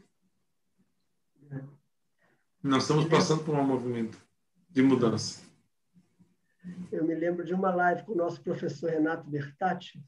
Nós 2.62 2.82
estamos 2.82 3.06
passando 3.06 3.44
por 3.44 3.54
um 3.54 3.64
movimento 3.64 4.18
de 4.68 4.82
mudança. 4.82 5.42
Eu 6.92 7.04
me 7.04 7.14
lembro 7.14 7.44
de 7.44 7.54
uma 7.54 7.74
live 7.74 8.02
com 8.02 8.12
o 8.12 8.16
nosso 8.16 8.42
professor 8.42 8.90
Renato 8.90 9.28
Bertatti, 9.28 10.02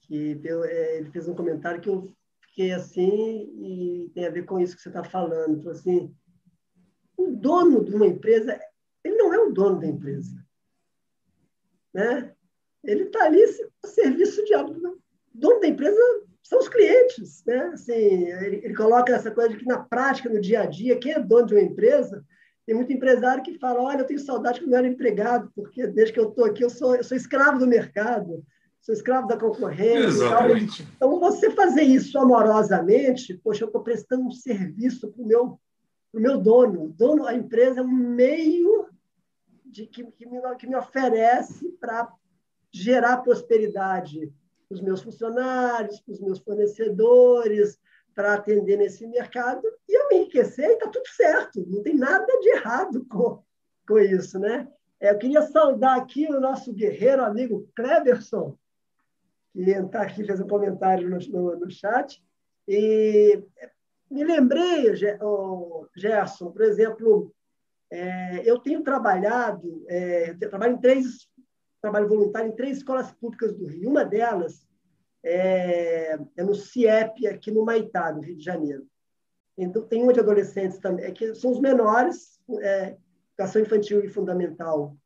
que 0.00 0.34
deu, 0.36 0.64
é, 0.64 0.98
ele 0.98 1.10
fez 1.10 1.28
um 1.28 1.34
comentário 1.34 1.80
que 1.80 1.88
eu 1.88 2.10
fiquei 2.40 2.72
assim 2.72 3.50
e 3.58 4.10
tem 4.14 4.26
a 4.26 4.30
ver 4.30 4.44
com 4.44 4.58
isso 4.58 4.76
que 4.76 4.82
você 4.82 4.88
está 4.88 5.04
falando. 5.04 5.58
Então, 5.58 5.72
assim, 5.72 6.14
o 7.16 7.30
dono 7.30 7.84
de 7.84 7.94
uma 7.94 8.06
empresa, 8.06 8.58
ele 9.02 9.16
não 9.16 9.32
é 9.32 9.38
o 9.38 9.52
dono 9.52 9.80
da 9.80 9.86
empresa, 9.86 10.44
né? 11.92 12.32
Ele 12.82 13.04
está 13.04 13.24
ali 13.24 13.42
a 13.42 13.86
serviço 13.86 14.44
de 14.44 14.54
algo. 14.54 14.72
O 14.72 14.98
dono 15.32 15.60
da 15.60 15.68
empresa 15.68 15.98
são 16.42 16.58
os 16.58 16.68
clientes, 16.68 17.42
né? 17.46 17.70
Assim, 17.72 17.92
ele, 17.92 18.60
ele 18.64 18.74
coloca 18.74 19.14
essa 19.14 19.30
coisa 19.30 19.50
de 19.50 19.58
que 19.58 19.66
na 19.66 19.78
prática, 19.78 20.28
no 20.28 20.40
dia 20.40 20.62
a 20.62 20.66
dia, 20.66 20.98
quem 20.98 21.12
é 21.12 21.20
dono 21.20 21.46
de 21.46 21.54
uma 21.54 21.62
empresa 21.62 22.24
tem 22.66 22.74
muito 22.74 22.92
empresário 22.92 23.42
que 23.42 23.58
fala: 23.58 23.82
olha, 23.82 24.00
eu 24.00 24.06
tenho 24.06 24.20
saudade 24.20 24.60
quando 24.60 24.72
eu 24.72 24.78
era 24.78 24.88
empregado, 24.88 25.50
porque 25.54 25.86
desde 25.86 26.12
que 26.12 26.20
eu 26.20 26.28
estou 26.28 26.44
aqui 26.44 26.64
eu 26.64 26.70
sou, 26.70 26.96
eu 26.96 27.04
sou 27.04 27.16
escravo 27.16 27.58
do 27.58 27.66
mercado, 27.66 28.42
sou 28.80 28.94
escravo 28.94 29.26
da 29.26 29.38
concorrência. 29.38 30.24
Exatamente. 30.24 30.86
Então, 30.96 31.18
você 31.20 31.50
fazer 31.50 31.82
isso 31.82 32.18
amorosamente, 32.18 33.38
poxa, 33.42 33.64
eu 33.64 33.68
estou 33.68 33.82
prestando 33.82 34.26
um 34.26 34.30
serviço 34.30 35.10
para 35.10 35.22
o 35.22 35.26
meu, 35.26 35.60
pro 36.14 36.22
meu 36.22 36.38
dono. 36.38 36.84
O 36.84 36.88
dono, 36.88 37.26
a 37.26 37.34
empresa 37.34 37.80
é 37.80 37.82
um 37.82 37.88
meio 37.88 38.86
de, 39.64 39.84
que, 39.86 40.04
que, 40.12 40.26
me, 40.26 40.40
que 40.56 40.66
me 40.66 40.76
oferece 40.76 41.68
para 41.80 42.08
gerar 42.70 43.18
prosperidade 43.18 44.32
para 44.68 44.76
os 44.76 44.80
meus 44.80 45.02
funcionários, 45.02 46.00
para 46.00 46.12
os 46.12 46.20
meus 46.20 46.38
fornecedores, 46.38 47.80
para 48.14 48.34
atender 48.34 48.76
nesse 48.76 49.04
mercado 49.08 49.66
e 49.88 49.98
eu 49.98 50.08
me 50.08 50.18
enriquecer 50.18 50.70
e 50.70 50.74
está 50.74 50.88
tudo 50.88 51.06
certo, 51.08 51.66
não 51.66 51.82
tem 51.82 51.96
nada 51.96 52.26
de 52.40 52.48
errado 52.50 53.04
com, 53.06 53.42
com 53.86 53.98
isso, 53.98 54.38
né? 54.38 54.68
É, 55.00 55.10
eu 55.10 55.18
queria 55.18 55.42
saudar 55.42 55.98
aqui 55.98 56.26
o 56.28 56.40
nosso 56.40 56.72
guerreiro 56.72 57.24
amigo 57.24 57.68
Cleverson, 57.74 58.56
que 59.52 59.60
está 59.68 60.02
aqui, 60.02 60.24
fez 60.24 60.40
um 60.40 60.46
comentário 60.46 61.10
no, 61.10 61.18
no, 61.18 61.56
no 61.58 61.70
chat, 61.70 62.22
e 62.68 63.42
me 64.14 64.22
lembrei, 64.22 64.94
Gerson, 65.96 66.52
por 66.52 66.62
exemplo, 66.62 67.34
é, 67.90 68.48
eu 68.48 68.60
tenho 68.60 68.84
trabalhado, 68.84 69.84
é, 69.88 70.30
eu 70.40 70.48
trabalho 70.48 70.74
em 70.74 70.80
três, 70.80 71.28
trabalho 71.82 72.08
voluntário 72.08 72.48
em 72.48 72.54
três 72.54 72.76
escolas 72.78 73.10
públicas 73.12 73.52
do 73.52 73.66
Rio. 73.66 73.90
Uma 73.90 74.04
delas 74.04 74.64
é, 75.24 76.16
é 76.36 76.42
no 76.44 76.54
CIEP, 76.54 77.26
aqui 77.26 77.50
no 77.50 77.64
Maitá, 77.64 78.12
no 78.12 78.22
Rio 78.22 78.36
de 78.36 78.44
Janeiro. 78.44 78.86
Então, 79.58 79.82
tem 79.82 80.02
uma 80.02 80.12
de 80.12 80.20
adolescentes 80.20 80.78
também, 80.78 81.06
é 81.06 81.10
que 81.10 81.34
são 81.34 81.50
os 81.50 81.60
menores, 81.60 82.40
é, 82.60 82.96
educação 83.32 83.62
infantil 83.62 84.04
e 84.04 84.08
fundamental 84.08 84.96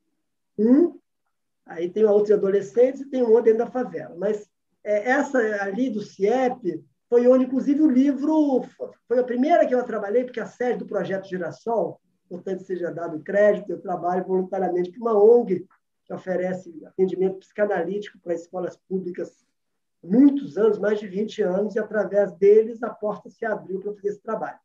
1, 0.59 0.99
aí 1.65 1.91
tem 1.91 2.05
a 2.05 2.11
outra 2.13 2.27
de 2.27 2.33
adolescentes 2.35 3.01
e 3.01 3.09
tem 3.09 3.23
um 3.23 3.31
outro 3.31 3.45
dentro 3.45 3.65
da 3.65 3.71
favela. 3.71 4.15
Mas 4.19 4.47
é, 4.85 5.11
essa 5.11 5.39
ali 5.63 5.89
do 5.89 6.03
CIEP 6.03 6.85
foi 7.09 7.27
onde, 7.27 7.45
inclusive, 7.45 7.81
o 7.81 7.91
livro 7.91 8.63
foi 9.07 9.19
a 9.19 9.25
primeira 9.25 9.67
que 9.67 9.75
eu 9.75 9.83
trabalhei, 9.83 10.25
porque 10.25 10.41
a 10.41 10.47
sede 10.47 10.81
do 10.81 10.87
projeto 10.87 11.29
Girassol, 11.29 12.01
portanto, 12.29 12.63
seja 12.63 12.93
dado 12.93 13.23
crédito, 13.23 13.71
eu 13.71 13.81
trabalho 13.81 14.27
voluntariamente 14.27 14.91
para 14.91 15.01
uma 15.01 15.19
ONG 15.19 15.67
que 16.05 16.13
oferece 16.15 16.73
atendimento 16.87 17.39
psicanalítico 17.39 18.19
para 18.21 18.35
escolas 18.35 18.77
públicas 18.77 19.47
muitos 20.03 20.57
anos, 20.57 20.79
mais 20.79 21.01
de 21.01 21.09
20 21.09 21.43
anos, 21.43 21.75
e 21.75 21.79
através 21.79 22.33
deles 22.33 22.83
a 22.83 22.91
porta 22.91 23.29
se 23.31 23.45
abriu 23.45 23.81
para 23.81 23.95
fazer 23.95 24.09
esse 24.09 24.23
trabalho. 24.23 24.59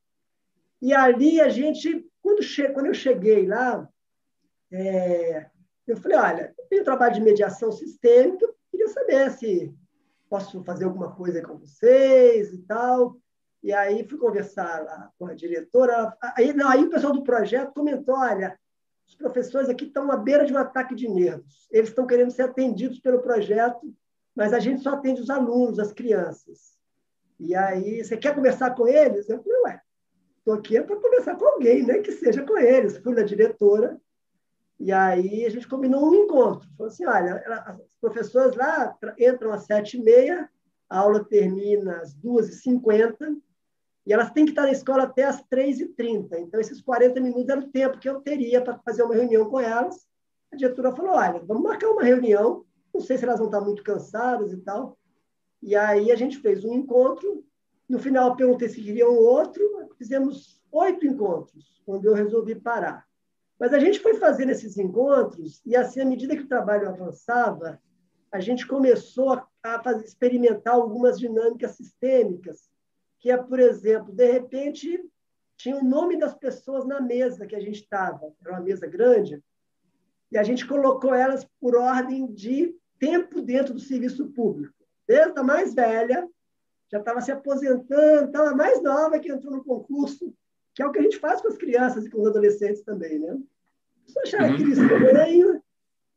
E 0.82 0.94
ali 0.94 1.40
a 1.40 1.50
gente, 1.50 2.06
quando, 2.22 2.44
che 2.44 2.70
quando 2.70 2.88
eu 2.88 2.94
cheguei 2.94 3.48
lá, 3.48 3.88
é, 4.72 5.50
eu 5.88 5.98
falei, 5.98 6.18
olha, 6.18 6.56
eu 6.58 6.66
tenho 6.66 6.84
trabalho 6.84 7.14
de 7.14 7.22
mediação 7.22 7.72
sistêmica, 7.72 8.48
queria 8.70 8.88
saber 8.90 9.32
se 9.32 9.74
posso 10.34 10.64
fazer 10.64 10.86
alguma 10.86 11.14
coisa 11.14 11.44
com 11.44 11.60
vocês 11.60 12.52
e 12.52 12.58
tal. 12.64 13.18
E 13.62 13.72
aí 13.72 14.04
fui 14.08 14.18
conversar 14.18 14.84
lá 14.84 15.12
com 15.20 15.28
a 15.28 15.36
diretora. 15.36 16.12
Aí, 16.36 16.52
não, 16.54 16.68
aí 16.68 16.84
o 16.84 16.90
pessoal 16.90 17.14
do 17.14 17.22
projeto 17.22 17.72
comentou, 17.72 18.16
olha, 18.16 18.60
os 19.08 19.14
professores 19.14 19.70
aqui 19.70 19.86
estão 19.86 20.12
à 20.12 20.18
beira 20.18 20.44
de 20.44 20.52
um 20.52 20.58
ataque 20.58 20.96
de 20.96 21.08
nervos. 21.08 21.68
Eles 21.70 21.90
estão 21.90 22.08
querendo 22.08 22.32
ser 22.32 22.42
atendidos 22.42 23.00
pelo 23.00 23.22
projeto 23.22 23.94
mas 24.36 24.52
a 24.52 24.60
gente 24.60 24.82
só 24.82 24.96
atende 24.96 25.22
os 25.22 25.30
alunos, 25.30 25.78
as 25.78 25.94
crianças. 25.94 26.76
E 27.40 27.54
aí, 27.54 28.04
você 28.04 28.18
quer 28.18 28.34
conversar 28.34 28.74
com 28.74 28.88
eles? 28.88 29.30
Eu 29.30 29.44
falei, 29.44 29.62
ué, 29.66 29.82
estou 30.40 30.56
aqui 30.56 30.82
para 30.82 30.96
conversar 30.96 31.36
com 31.36 31.46
alguém, 31.46 31.86
né? 31.86 32.00
que 32.00 32.12
seja 32.12 32.44
com 32.44 32.58
eles. 32.58 32.98
Fui 32.98 33.14
na 33.14 33.22
diretora, 33.22 34.02
e 34.80 34.92
aí 34.92 35.46
a 35.46 35.50
gente 35.50 35.68
combinou 35.68 36.10
um 36.10 36.16
encontro. 36.16 36.68
Falou 36.78 36.92
assim, 36.92 37.06
olha, 37.06 37.36
as 37.66 37.96
professoras 38.02 38.56
lá 38.56 38.98
entram 39.18 39.52
às 39.52 39.66
sete 39.66 39.98
e 39.98 40.04
meia, 40.04 40.50
a 40.90 41.00
aula 41.00 41.24
termina 41.24 41.98
às 41.98 42.14
duas 42.14 42.50
e 42.50 42.56
cinquenta, 42.56 43.36
e 44.06 44.12
elas 44.12 44.32
têm 44.32 44.46
que 44.46 44.52
estar 44.52 44.64
na 44.64 44.72
escola 44.72 45.04
até 45.04 45.24
às 45.24 45.42
três 45.44 45.80
e 45.80 45.88
trinta. 45.88 46.38
Então, 46.40 46.60
esses 46.60 46.82
40 46.82 47.22
minutos 47.22 47.50
era 47.50 47.62
o 47.62 47.70
tempo 47.70 47.98
que 47.98 48.10
eu 48.10 48.20
teria 48.20 48.62
para 48.62 48.78
fazer 48.80 49.04
uma 49.04 49.16
reunião 49.16 49.50
com 49.50 49.60
elas. 49.60 50.06
A 50.52 50.58
diretora 50.58 50.94
falou, 50.94 51.14
olha, 51.14 51.40
vamos 51.46 51.64
marcar 51.64 51.90
uma 51.90 52.04
reunião 52.04 52.66
não 52.94 53.02
sei 53.02 53.18
se 53.18 53.26
elas 53.26 53.40
vão 53.40 53.48
estar 53.48 53.62
muito 53.62 53.84
cansadas 53.84 54.54
e 54.54 54.58
tal. 54.58 54.98
E 55.62 55.76
aí 55.76 56.12
a 56.12 56.16
gente 56.16 56.38
fez 56.38 56.64
um 56.64 56.74
encontro. 56.74 57.44
No 57.90 57.98
final, 57.98 58.30
eu 58.30 58.36
perguntei 58.36 58.70
se 58.70 58.82
queriam 58.82 59.16
outro. 59.16 59.64
Fizemos 59.98 60.62
oito 60.72 61.06
encontros, 61.06 61.82
quando 61.86 62.06
eu 62.06 62.14
resolvi 62.14 62.56
parar. 62.56 63.06
Mas 63.60 63.74
a 63.74 63.80
gente 63.80 64.00
foi 64.00 64.16
fazendo 64.16 64.52
esses 64.52 64.78
encontros 64.78 65.62
e, 65.66 65.76
assim, 65.76 66.02
à 66.02 66.06
medida 66.06 66.36
que 66.36 66.44
o 66.44 66.48
trabalho 66.48 66.90
avançava, 66.90 67.80
a 68.32 68.40
gente 68.40 68.68
começou 68.68 69.34
a, 69.34 69.48
a 69.64 69.82
fazer, 69.84 70.04
experimentar 70.04 70.74
algumas 70.74 71.20
dinâmicas 71.20 71.72
sistêmicas, 71.72 72.70
que 73.20 73.32
é, 73.32 73.38
por 73.38 73.60
exemplo, 73.60 74.12
de 74.12 74.32
repente, 74.32 75.00
tinha 75.56 75.78
o 75.78 75.84
nome 75.84 76.18
das 76.18 76.34
pessoas 76.34 76.86
na 76.86 77.00
mesa 77.00 77.46
que 77.46 77.56
a 77.56 77.60
gente 77.60 77.82
estava, 77.82 78.34
era 78.42 78.54
uma 78.54 78.62
mesa 78.62 78.88
grande, 78.88 79.42
e 80.32 80.38
a 80.38 80.44
gente 80.44 80.68
colocou 80.68 81.14
elas 81.14 81.48
por 81.62 81.76
ordem 81.76 82.26
de 82.34 82.76
tempo 83.00 83.42
dentro 83.42 83.74
do 83.74 83.80
serviço 83.80 84.28
público. 84.32 84.74
Desde 85.08 85.38
a 85.38 85.44
mais 85.44 85.76
velha, 85.76 86.28
já 86.92 87.00
estava 87.00 87.22
se 87.22 87.32
aposentando, 87.32 88.26
estava 88.26 88.56
mais 88.56 88.82
nova 88.82 89.20
que 89.20 89.32
entrou 89.32 89.54
no 89.54 89.64
concurso, 89.64 90.34
que 90.74 90.82
é 90.82 90.86
o 90.86 90.92
que 90.92 91.00
a 91.00 91.04
gente 91.04 91.20
faz 91.20 91.42
com 91.42 91.48
as 91.48 91.58
crianças 91.58 92.06
e 92.06 92.10
com 92.10 92.22
os 92.22 92.28
adolescentes 92.28 92.84
também, 92.84 93.20
né? 93.20 93.38
Só 94.08 94.22
achar 94.22 94.42
uhum. 94.42 94.54
aquilo 94.54 94.72
estranho 94.72 95.64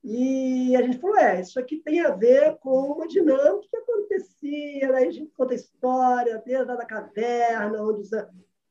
e 0.09 0.77
a 0.77 0.83
gente 0.83 0.99
falou, 0.99 1.17
é, 1.17 1.41
isso 1.41 1.59
aqui 1.59 1.79
tem 1.79 2.01
a 2.01 2.11
ver 2.11 2.57
com 2.59 2.93
uma 2.93 3.09
dinâmica 3.09 3.67
que 3.69 3.77
acontecia, 3.77 4.95
aí 4.95 5.09
a 5.09 5.11
gente 5.11 5.33
conta 5.33 5.53
a 5.53 5.57
história 5.57 6.43
desde 6.47 6.71
a 6.71 6.77
da 6.77 6.87
caverna, 6.87 7.83
onde 7.83 8.03
os, 8.03 8.11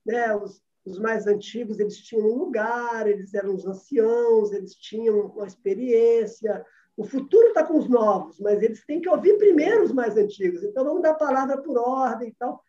né, 0.06 0.34
os, 0.34 0.62
os 0.86 0.98
mais 0.98 1.28
antigos 1.28 1.78
eles 1.78 1.98
tinham 1.98 2.26
um 2.26 2.38
lugar, 2.38 3.06
eles 3.06 3.34
eram 3.34 3.54
os 3.54 3.66
anciãos, 3.66 4.54
eles 4.54 4.76
tinham 4.76 5.28
uma 5.28 5.46
experiência, 5.46 6.66
o 6.96 7.04
futuro 7.04 7.50
está 7.50 7.66
com 7.66 7.78
os 7.78 7.90
novos, 7.90 8.40
mas 8.40 8.64
eles 8.64 8.86
têm 8.86 9.02
que 9.02 9.10
ouvir 9.10 9.38
primeiro 9.38 9.84
os 9.84 9.92
mais 9.92 10.16
antigos. 10.16 10.64
Então, 10.64 10.86
vamos 10.86 11.02
dar 11.02 11.12
a 11.12 11.16
palavra 11.16 11.62
por 11.62 11.78
ordem 11.78 12.30
e 12.30 12.36
tal. 12.36 12.64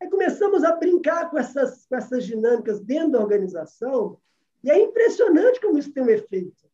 Aí 0.00 0.08
começamos 0.08 0.64
a 0.64 0.76
brincar 0.76 1.30
com 1.30 1.38
essas, 1.38 1.86
com 1.86 1.96
essas 1.96 2.24
dinâmicas 2.24 2.80
dentro 2.80 3.12
da 3.12 3.20
organização, 3.20 4.18
e 4.62 4.70
é 4.70 4.78
impressionante 4.78 5.60
como 5.60 5.78
isso 5.78 5.92
tem 5.92 6.02
um 6.02 6.10
efeito. 6.10 6.68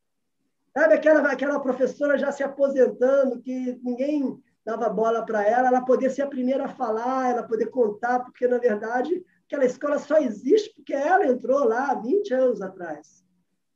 Sabe, 0.76 0.94
aquela, 0.94 1.32
aquela 1.32 1.60
professora 1.60 2.18
já 2.18 2.30
se 2.30 2.42
aposentando, 2.42 3.40
que 3.40 3.80
ninguém 3.82 4.38
dava 4.64 4.88
bola 4.88 5.24
para 5.24 5.42
ela, 5.42 5.68
ela 5.68 5.80
poder 5.80 6.10
ser 6.10 6.22
a 6.22 6.26
primeira 6.26 6.64
a 6.64 6.68
falar, 6.68 7.30
ela 7.30 7.42
poder 7.42 7.66
contar, 7.66 8.20
porque, 8.20 8.46
na 8.46 8.58
verdade, 8.58 9.24
aquela 9.46 9.64
escola 9.64 9.98
só 9.98 10.18
existe 10.18 10.74
porque 10.74 10.92
ela 10.92 11.26
entrou 11.26 11.64
lá 11.64 11.94
20 11.94 12.34
anos 12.34 12.60
atrás. 12.60 13.24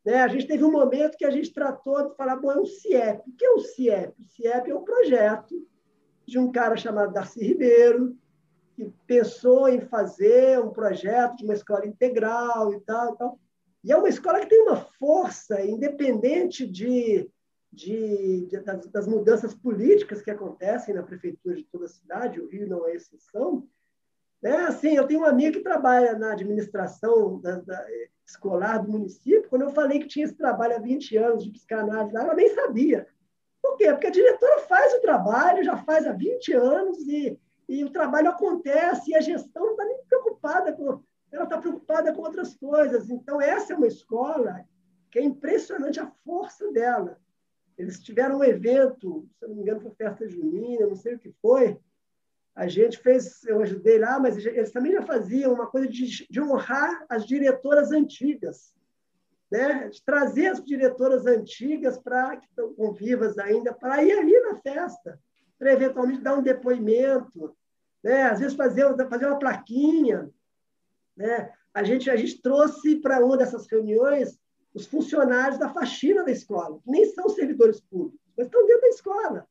Né? 0.05 0.23
A 0.23 0.29
gente 0.29 0.47
teve 0.47 0.65
um 0.65 0.73
momento 0.73 1.17
que 1.17 1.25
a 1.25 1.31
gente 1.31 1.53
tratou 1.53 2.11
de 2.11 2.17
falar, 2.17 2.37
bom, 2.37 2.51
é 2.51 2.59
um 2.59 2.67
CIEP. 2.67 3.31
O 3.31 3.37
que 3.37 3.45
é 3.45 3.55
um 3.55 3.61
CIEP? 3.61 4.15
O 4.21 4.25
CIEP 4.27 4.71
é 4.71 4.75
um 4.75 4.85
projeto 4.85 5.55
de 6.27 6.39
um 6.39 6.51
cara 6.51 6.77
chamado 6.77 7.13
Darcy 7.13 7.45
Ribeiro, 7.45 8.17
que 8.81 8.93
pensou 9.07 9.69
em 9.69 9.81
fazer 9.81 10.59
um 10.59 10.71
projeto 10.71 11.37
de 11.37 11.45
uma 11.45 11.55
escola 11.55 11.87
integral 11.87 12.73
e 12.73 12.81
tal, 12.81 13.15
e 13.15 13.19
tal. 13.19 13.39
E 13.85 13.93
é 13.93 13.97
uma 13.97 14.09
escola 14.09 14.41
que 14.41 14.49
tem 14.49 14.63
uma 14.63 14.77
força, 14.77 15.61
independente 15.63 16.67
de, 16.67 17.29
de, 17.73 18.47
de 18.47 18.61
das, 18.61 18.87
das, 18.87 19.07
mudanças 19.07 19.55
políticas 19.55 20.23
que 20.23 20.31
acontecem 20.31 20.95
na 20.95 21.03
prefeitura 21.03 21.57
de 21.57 21.65
toda 21.65 21.85
a 21.85 21.89
cidade, 21.89 22.41
o 22.41 22.49
Rio 22.49 22.69
não 22.69 22.87
é 22.87 22.95
exceção, 22.95 23.67
Né? 24.43 24.57
Assim, 24.67 24.97
eu 24.97 25.07
tenho 25.07 25.21
um 25.21 25.27
amigo 25.27 25.59
que 25.59 25.63
trabalha 25.63 26.19
na 26.19 26.33
administração 26.33 27.39
da, 27.41 27.57
da, 27.57 27.87
escolar 28.27 28.79
do 28.79 28.93
município. 28.93 29.49
Quando 29.49 29.63
eu 29.63 29.71
falei 29.71 29.99
que 29.99 30.09
tinha 30.09 30.25
esse 30.25 30.35
trabalho 30.35 30.77
há 30.77 30.79
20 30.79 31.17
anos 31.17 31.45
de 31.45 31.51
psicanálise, 31.51 32.17
ela 32.17 32.35
nem 32.35 32.49
sabia. 32.55 33.07
Por 33.63 33.77
quê? 33.77 33.93
Porque 33.93 34.07
a 34.07 34.11
diretora 34.11 34.61
faz 34.61 34.95
o 34.95 35.01
trabalho, 35.01 35.65
já 35.65 35.77
faz 35.77 36.07
há 36.07 36.13
20 36.13 36.53
anos, 36.55 36.99
e, 37.09 37.39
e 37.71 37.85
o 37.85 37.91
trabalho 37.91 38.31
acontece, 38.31 39.13
e 39.13 39.15
a 39.15 39.21
gestão 39.21 39.65
não 39.65 39.71
está 39.73 39.85
nem 39.85 40.05
preocupada 40.09 40.73
com. 40.73 41.03
Ela 41.31 41.45
está 41.45 41.59
preocupada 41.59 42.13
com 42.13 42.23
outras 42.23 42.57
coisas. 42.57 43.09
Então, 43.09 43.41
essa 43.41 43.73
é 43.73 43.77
uma 43.77 43.87
escola 43.87 44.65
que 45.09 45.21
é 45.21 45.23
impressionante 45.23 46.01
a 46.01 46.11
força 46.25 46.73
dela. 46.73 47.21
Eles 47.79 48.01
tiveram 48.01 48.39
um 48.39 48.45
evento, 48.45 49.29
se 49.39 49.47
não 49.47 49.55
me 49.55 49.63
engano, 49.63 49.81
foi 49.81 49.93
festa 49.93 50.29
junina, 50.29 50.89
não 50.89 50.97
sei 50.97 51.15
o 51.15 51.19
que 51.21 51.33
foi, 51.41 51.79
a 52.57 52.67
gente 52.67 52.99
fez, 52.99 53.45
eu 53.45 53.63
ajudei 53.63 53.99
lá, 53.99 54.19
mas 54.19 54.37
eles 54.45 54.73
também 54.73 54.93
já 54.93 55.03
faziam 55.03 55.53
uma 55.53 55.69
coisa 55.69 55.89
de, 55.89 56.27
de 56.29 56.41
honrar 56.41 57.07
as 57.09 57.25
diretoras 57.25 57.93
antigas, 57.93 58.75
né? 59.51 59.89
de 59.89 60.05
trazer 60.05 60.49
as 60.49 60.65
diretoras 60.65 61.25
antigas 61.25 61.97
para 61.97 62.37
que 62.37 62.47
estão 62.47 62.93
vivas 62.93 63.39
ainda, 63.39 63.73
para 63.73 64.03
ir 64.03 64.19
ali 64.19 64.39
na 64.41 64.57
festa, 64.57 65.19
para 65.57 65.73
eventualmente 65.73 66.23
dar 66.23 66.37
um 66.37 66.43
depoimento, 66.43 67.57
né? 68.03 68.25
às 68.25 68.41
vezes 68.41 68.57
fazer, 68.57 68.85
fazer 69.09 69.27
uma 69.27 69.39
plaquinha. 69.39 70.31
Né? 71.17 71.53
A, 71.75 71.83
gente, 71.83 72.11
a 72.11 72.17
gente 72.17 72.41
trouxe 72.41 72.97
para 72.97 73.25
uma 73.25 73.37
dessas 73.37 73.67
reuniões 73.67 74.39
os 74.75 74.87
funcionários 74.87 75.59
da 75.59 75.69
faxina 75.69 76.25
da 76.25 76.31
escola, 76.31 76.79
que 76.83 76.91
nem 76.91 77.05
são 77.07 77.29
servidores 77.29 77.81
públicos, 77.81 78.21
mas 78.37 78.47
estão 78.47 78.67
dentro 78.67 78.83
da 78.83 78.89
escola. 78.89 79.47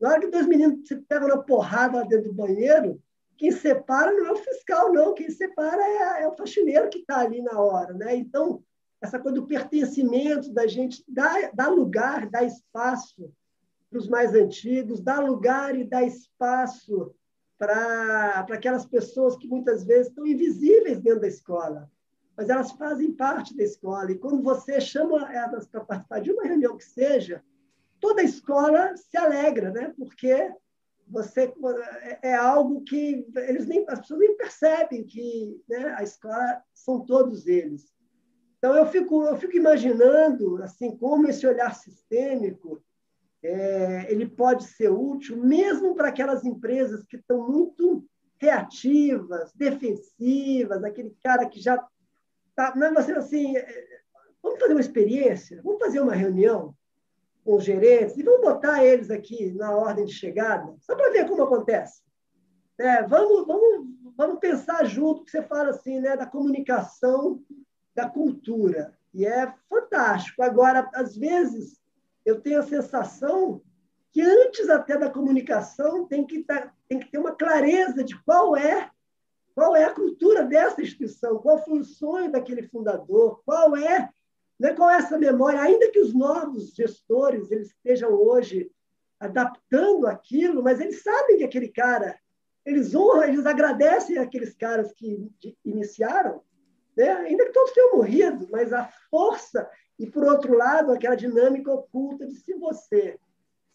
Na 0.00 0.10
hora 0.10 0.20
que 0.20 0.26
dois 0.26 0.46
meninos 0.46 0.88
se 0.88 0.96
pegam 0.96 1.28
na 1.28 1.38
porrada 1.38 1.98
lá 1.98 2.04
dentro 2.04 2.28
do 2.28 2.34
banheiro, 2.34 3.00
quem 3.36 3.50
separa 3.50 4.12
não 4.12 4.26
é 4.26 4.32
o 4.32 4.36
fiscal, 4.36 4.92
não. 4.92 5.14
Quem 5.14 5.30
separa 5.30 5.82
é, 5.82 6.22
é 6.22 6.28
o 6.28 6.36
faxineiro 6.36 6.88
que 6.88 6.98
está 6.98 7.20
ali 7.20 7.42
na 7.42 7.60
hora. 7.60 7.92
Né? 7.92 8.16
Então, 8.16 8.62
essa 9.00 9.18
coisa 9.18 9.40
do 9.40 9.46
pertencimento, 9.46 10.52
da 10.52 10.66
gente 10.66 11.04
dar, 11.08 11.50
dar 11.52 11.68
lugar, 11.68 12.28
dar 12.30 12.44
espaço 12.44 13.30
para 13.90 13.98
os 13.98 14.08
mais 14.08 14.34
antigos, 14.34 15.00
dar 15.00 15.20
lugar 15.20 15.76
e 15.76 15.84
dar 15.84 16.04
espaço 16.04 17.14
para 17.66 18.46
aquelas 18.50 18.84
pessoas 18.84 19.36
que 19.36 19.48
muitas 19.48 19.84
vezes 19.84 20.08
estão 20.08 20.26
invisíveis 20.26 21.00
dentro 21.00 21.20
da 21.20 21.28
escola, 21.28 21.90
mas 22.36 22.50
elas 22.50 22.72
fazem 22.72 23.12
parte 23.12 23.56
da 23.56 23.62
escola. 23.62 24.10
E 24.10 24.18
quando 24.18 24.42
você 24.42 24.80
chama 24.80 25.32
elas 25.32 25.66
para 25.66 25.84
participar 25.84 26.20
de 26.20 26.32
uma 26.32 26.44
reunião 26.44 26.76
que 26.76 26.84
seja, 26.84 27.42
toda 28.00 28.20
a 28.20 28.24
escola 28.24 28.94
se 28.96 29.16
alegra, 29.16 29.70
né? 29.70 29.94
Porque 29.96 30.52
você 31.06 31.52
é, 32.02 32.30
é 32.30 32.34
algo 32.34 32.82
que 32.82 33.26
eles 33.34 33.66
nem 33.66 33.84
as 33.88 34.00
pessoas 34.00 34.20
nem 34.20 34.36
percebem 34.36 35.04
que 35.04 35.62
né, 35.68 35.94
a 35.96 36.02
escola 36.02 36.62
são 36.74 37.04
todos 37.04 37.46
eles. 37.46 37.94
Então 38.58 38.76
eu 38.76 38.86
fico 38.86 39.24
eu 39.24 39.36
fico 39.36 39.56
imaginando 39.56 40.62
assim 40.62 40.96
como 40.96 41.28
esse 41.28 41.46
olhar 41.46 41.74
sistêmico 41.74 42.82
é, 43.44 44.10
ele 44.10 44.26
pode 44.26 44.64
ser 44.64 44.90
útil 44.90 45.36
mesmo 45.36 45.94
para 45.94 46.08
aquelas 46.08 46.44
empresas 46.44 47.04
que 47.04 47.16
estão 47.16 47.46
muito 47.46 48.04
reativas, 48.38 49.52
defensivas, 49.54 50.82
aquele 50.82 51.14
cara 51.22 51.46
que 51.46 51.60
já 51.60 51.74
está, 52.48 52.74
não 52.74 52.98
assim, 53.18 53.56
é, 53.56 53.84
vamos 54.42 54.58
fazer 54.58 54.72
uma 54.72 54.80
experiência, 54.80 55.60
vamos 55.62 55.78
fazer 55.78 56.00
uma 56.00 56.14
reunião, 56.14 56.74
com 57.44 57.56
os 57.56 57.64
gerentes, 57.64 58.16
e 58.16 58.22
vamos 58.22 58.40
botar 58.40 58.82
eles 58.82 59.10
aqui 59.10 59.52
na 59.52 59.70
ordem 59.76 60.06
de 60.06 60.14
chegada, 60.14 60.74
só 60.80 60.96
para 60.96 61.10
ver 61.10 61.28
como 61.28 61.42
acontece. 61.42 62.02
É, 62.78 63.02
vamos, 63.02 63.46
vamos, 63.46 63.86
vamos 64.16 64.38
pensar 64.38 64.84
junto, 64.86 65.22
que 65.22 65.30
você 65.30 65.42
fala 65.42 65.68
assim, 65.70 66.00
né, 66.00 66.16
da 66.16 66.26
comunicação, 66.26 67.42
da 67.94 68.08
cultura. 68.08 68.96
E 69.12 69.26
é 69.26 69.52
fantástico. 69.68 70.42
Agora, 70.42 70.90
às 70.94 71.14
vezes, 71.14 71.78
eu 72.24 72.40
tenho 72.40 72.60
a 72.60 72.66
sensação 72.66 73.60
que 74.12 74.20
antes 74.20 74.68
até 74.68 74.96
da 74.96 75.10
comunicação 75.10 76.06
tem 76.06 76.24
que, 76.24 76.44
tá, 76.44 76.72
tem 76.88 76.98
que 76.98 77.10
ter 77.10 77.18
uma 77.18 77.34
clareza 77.34 78.02
de 78.02 78.20
qual 78.22 78.56
é 78.56 78.90
qual 79.54 79.76
é 79.76 79.84
a 79.84 79.94
cultura 79.94 80.42
dessa 80.44 80.82
instituição, 80.82 81.38
qual 81.38 81.64
foi 81.64 81.78
o 81.78 81.84
sonho 81.84 82.30
daquele 82.30 82.64
fundador, 82.64 83.40
qual 83.44 83.76
é 83.76 84.10
né? 84.58 84.72
Qual 84.72 84.90
é 84.90 84.96
essa 84.96 85.18
memória? 85.18 85.60
Ainda 85.60 85.90
que 85.90 86.00
os 86.00 86.14
novos 86.14 86.74
gestores 86.74 87.50
eles 87.50 87.68
estejam 87.68 88.12
hoje 88.12 88.70
adaptando 89.18 90.06
aquilo, 90.06 90.62
mas 90.62 90.80
eles 90.80 91.02
sabem 91.02 91.38
que 91.38 91.44
aquele 91.44 91.68
cara, 91.68 92.18
eles 92.64 92.94
honram, 92.94 93.24
eles 93.24 93.46
agradecem 93.46 94.18
aqueles 94.18 94.54
caras 94.54 94.92
que 94.92 95.30
iniciaram, 95.64 96.42
né? 96.96 97.10
ainda 97.10 97.46
que 97.46 97.52
todos 97.52 97.72
tenham 97.72 97.96
morrido, 97.96 98.48
mas 98.50 98.72
a 98.72 98.88
força 99.10 99.68
e, 99.98 100.06
por 100.06 100.24
outro 100.24 100.56
lado, 100.56 100.92
aquela 100.92 101.14
dinâmica 101.14 101.72
oculta 101.72 102.26
de 102.26 102.34
se 102.34 102.54
você 102.54 103.18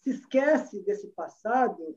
se 0.00 0.10
esquece 0.10 0.80
desse 0.80 1.08
passado, 1.08 1.96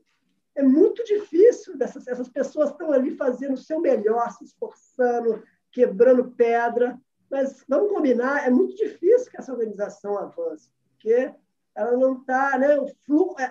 é 0.54 0.62
muito 0.62 1.04
difícil. 1.04 1.76
Dessas, 1.76 2.06
essas 2.06 2.28
pessoas 2.28 2.70
estão 2.70 2.92
ali 2.92 3.16
fazendo 3.16 3.54
o 3.54 3.58
seu 3.58 3.80
melhor, 3.80 4.30
se 4.30 4.44
esforçando, 4.44 5.42
quebrando 5.70 6.30
pedra, 6.32 6.98
mas 7.30 7.64
vamos 7.68 7.92
combinar, 7.92 8.46
é 8.46 8.50
muito 8.50 8.76
difícil 8.76 9.30
que 9.30 9.36
essa 9.36 9.52
organização 9.52 10.16
avance, 10.16 10.70
porque 10.90 11.34
ela 11.74 11.96
não 11.96 12.18
está, 12.20 12.56
né, 12.56 12.76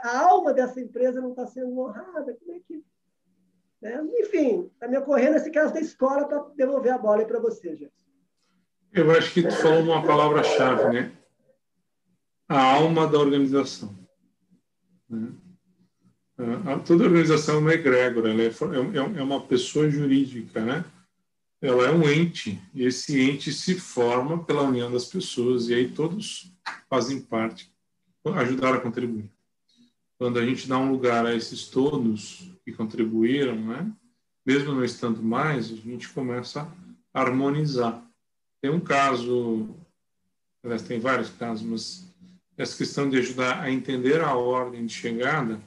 a 0.01 0.19
alma 0.19 0.53
dessa 0.53 0.79
empresa 0.79 1.19
não 1.19 1.31
está 1.31 1.45
sendo 1.45 1.77
honrada. 1.77 2.33
Como 2.39 2.53
é 2.53 2.59
que. 2.59 2.83
Né? 3.81 4.01
Enfim, 4.19 4.71
está 4.73 4.87
me 4.87 4.97
ocorrendo 4.97 5.35
esse 5.35 5.51
caso 5.51 5.73
da 5.73 5.81
escola 5.81 6.25
para 6.25 6.39
devolver 6.55 6.93
a 6.93 6.97
bola 6.97 7.25
para 7.25 7.39
você, 7.39 7.75
Gerson. 7.75 8.02
Eu 8.93 9.11
acho 9.11 9.33
que 9.33 9.41
tu 9.41 9.51
falou 9.51 9.81
uma 9.81 10.05
palavra-chave, 10.05 10.93
né? 10.93 11.11
A 12.47 12.61
alma 12.75 13.07
da 13.07 13.17
organização. 13.17 13.97
Né? 15.09 15.31
Toda 16.85 17.05
organização 17.05 17.67
é 17.69 17.73
egrégora, 17.73 18.31
ela 18.31 18.41
é, 18.41 18.47
é, 18.47 19.19
é 19.19 19.23
uma 19.23 19.41
pessoa 19.41 19.89
jurídica, 19.89 20.63
né? 20.63 20.85
ela 21.63 21.85
é 21.85 21.91
um 21.91 22.07
ente, 22.09 22.61
e 22.73 22.83
esse 22.83 23.21
ente 23.21 23.53
se 23.53 23.75
forma 23.79 24.43
pela 24.43 24.63
união 24.63 24.91
das 24.91 25.05
pessoas, 25.05 25.69
e 25.69 25.73
aí 25.73 25.89
todos 25.89 26.53
fazem 26.89 27.21
parte, 27.21 27.73
ajudaram 28.35 28.77
a 28.77 28.81
contribuir. 28.81 29.31
Quando 30.17 30.39
a 30.39 30.45
gente 30.45 30.67
dá 30.67 30.77
um 30.77 30.91
lugar 30.91 31.25
a 31.25 31.33
esses 31.33 31.69
todos 31.69 32.51
que 32.65 32.73
contribuíram, 32.73 33.55
né, 33.55 33.89
mesmo 34.45 34.73
não 34.73 34.83
estando 34.83 35.23
mais, 35.23 35.71
a 35.71 35.75
gente 35.75 36.09
começa 36.09 36.69
a 37.13 37.21
harmonizar. 37.21 38.05
Tem 38.63 38.71
um 38.71 38.79
caso, 38.79 39.75
aliás, 40.63 40.83
tem 40.83 40.97
vários 40.97 41.29
casos, 41.31 41.65
mas 41.65 42.15
essa 42.55 42.77
questão 42.77 43.09
de 43.09 43.17
ajudar 43.17 43.59
a 43.59 43.69
entender 43.69 44.21
a 44.21 44.35
ordem 44.35 44.85
de 44.85 44.93
chegada, 44.93 45.61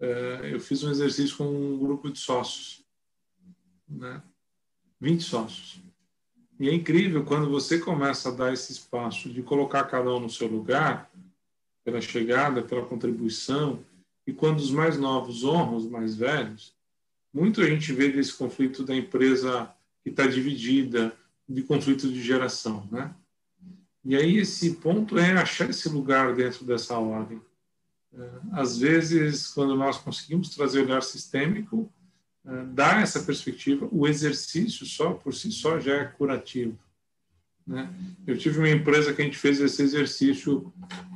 eh, 0.00 0.50
eu 0.52 0.58
fiz 0.58 0.82
um 0.82 0.90
exercício 0.90 1.36
com 1.36 1.44
um 1.44 1.78
grupo 1.78 2.10
de 2.10 2.18
sócios, 2.18 2.84
né? 3.88 4.20
20 5.00 5.22
sócios. 5.22 5.80
E 6.58 6.68
é 6.68 6.74
incrível 6.74 7.24
quando 7.24 7.48
você 7.48 7.78
começa 7.78 8.28
a 8.28 8.32
dar 8.32 8.52
esse 8.52 8.72
espaço 8.72 9.32
de 9.32 9.40
colocar 9.40 9.84
cada 9.84 10.12
um 10.12 10.18
no 10.18 10.28
seu 10.28 10.48
lugar, 10.48 11.08
pela 11.84 12.00
chegada, 12.00 12.60
pela 12.60 12.84
contribuição, 12.84 13.84
e 14.26 14.32
quando 14.32 14.58
os 14.58 14.72
mais 14.72 14.98
novos 14.98 15.44
honram 15.44 15.76
os 15.76 15.86
mais 15.86 16.16
velhos, 16.16 16.74
muito 17.32 17.60
a 17.60 17.66
gente 17.66 17.92
vê 17.92 18.08
desse 18.08 18.34
conflito 18.34 18.82
da 18.82 18.96
empresa 18.96 19.72
que 20.02 20.10
está 20.10 20.26
dividida, 20.26 21.16
de 21.52 21.62
conflito 21.62 22.08
de 22.08 22.22
geração, 22.22 22.88
né? 22.90 23.14
E 24.04 24.16
aí 24.16 24.38
esse 24.38 24.74
ponto 24.74 25.18
é 25.18 25.32
achar 25.32 25.70
esse 25.70 25.88
lugar 25.88 26.34
dentro 26.34 26.64
dessa 26.64 26.98
ordem. 26.98 27.40
É, 28.12 28.30
às 28.52 28.78
vezes, 28.78 29.48
quando 29.48 29.76
nós 29.76 29.98
conseguimos 29.98 30.50
trazer 30.50 30.80
o 30.80 30.84
olhar 30.84 31.02
sistêmico, 31.02 31.90
eh, 32.44 32.64
dar 32.72 33.00
essa 33.00 33.22
perspectiva, 33.22 33.88
o 33.92 34.06
exercício 34.08 34.84
só 34.84 35.12
por 35.12 35.32
si 35.32 35.52
só 35.52 35.78
já 35.78 35.94
é 35.94 36.04
curativo. 36.04 36.76
Né? 37.64 37.88
Eu 38.26 38.36
tive 38.36 38.58
uma 38.58 38.68
empresa 38.68 39.14
que 39.14 39.22
a 39.22 39.24
gente 39.24 39.38
fez 39.38 39.60
esse 39.60 39.80
exercício 39.82 40.72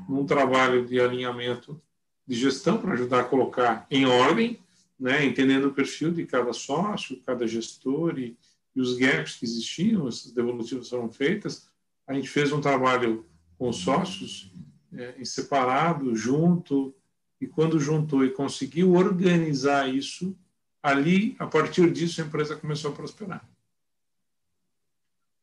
num 0.08 0.24
trabalho 0.24 0.86
de 0.86 1.00
alinhamento 1.00 1.80
de 2.26 2.36
gestão 2.36 2.78
para 2.78 2.92
ajudar 2.92 3.20
a 3.20 3.24
colocar 3.24 3.86
em 3.90 4.06
ordem, 4.06 4.60
né, 4.98 5.24
entendendo 5.24 5.66
o 5.66 5.74
perfil 5.74 6.12
de 6.12 6.24
cada 6.24 6.52
sócio, 6.52 7.20
cada 7.26 7.46
gestor 7.46 8.18
e, 8.18 8.36
e 8.76 8.80
os 8.80 8.94
gaps 8.94 9.36
que 9.36 9.46
existiam, 9.46 10.06
essas 10.06 10.32
devolutivas 10.32 10.90
foram 10.90 11.10
feitas. 11.10 11.66
A 12.06 12.12
gente 12.12 12.28
fez 12.28 12.52
um 12.52 12.60
trabalho 12.60 13.24
com 13.58 13.70
os 13.70 13.76
sócios, 13.76 14.52
é, 14.92 15.14
em 15.18 15.24
separado, 15.24 16.14
junto, 16.14 16.94
e 17.40 17.46
quando 17.46 17.80
juntou 17.80 18.22
e 18.22 18.30
conseguiu 18.30 18.92
organizar 18.92 19.88
isso, 19.88 20.36
ali, 20.82 21.34
a 21.38 21.46
partir 21.46 21.90
disso, 21.90 22.20
a 22.20 22.24
empresa 22.26 22.54
começou 22.54 22.92
a 22.92 22.94
prosperar. 22.94 23.48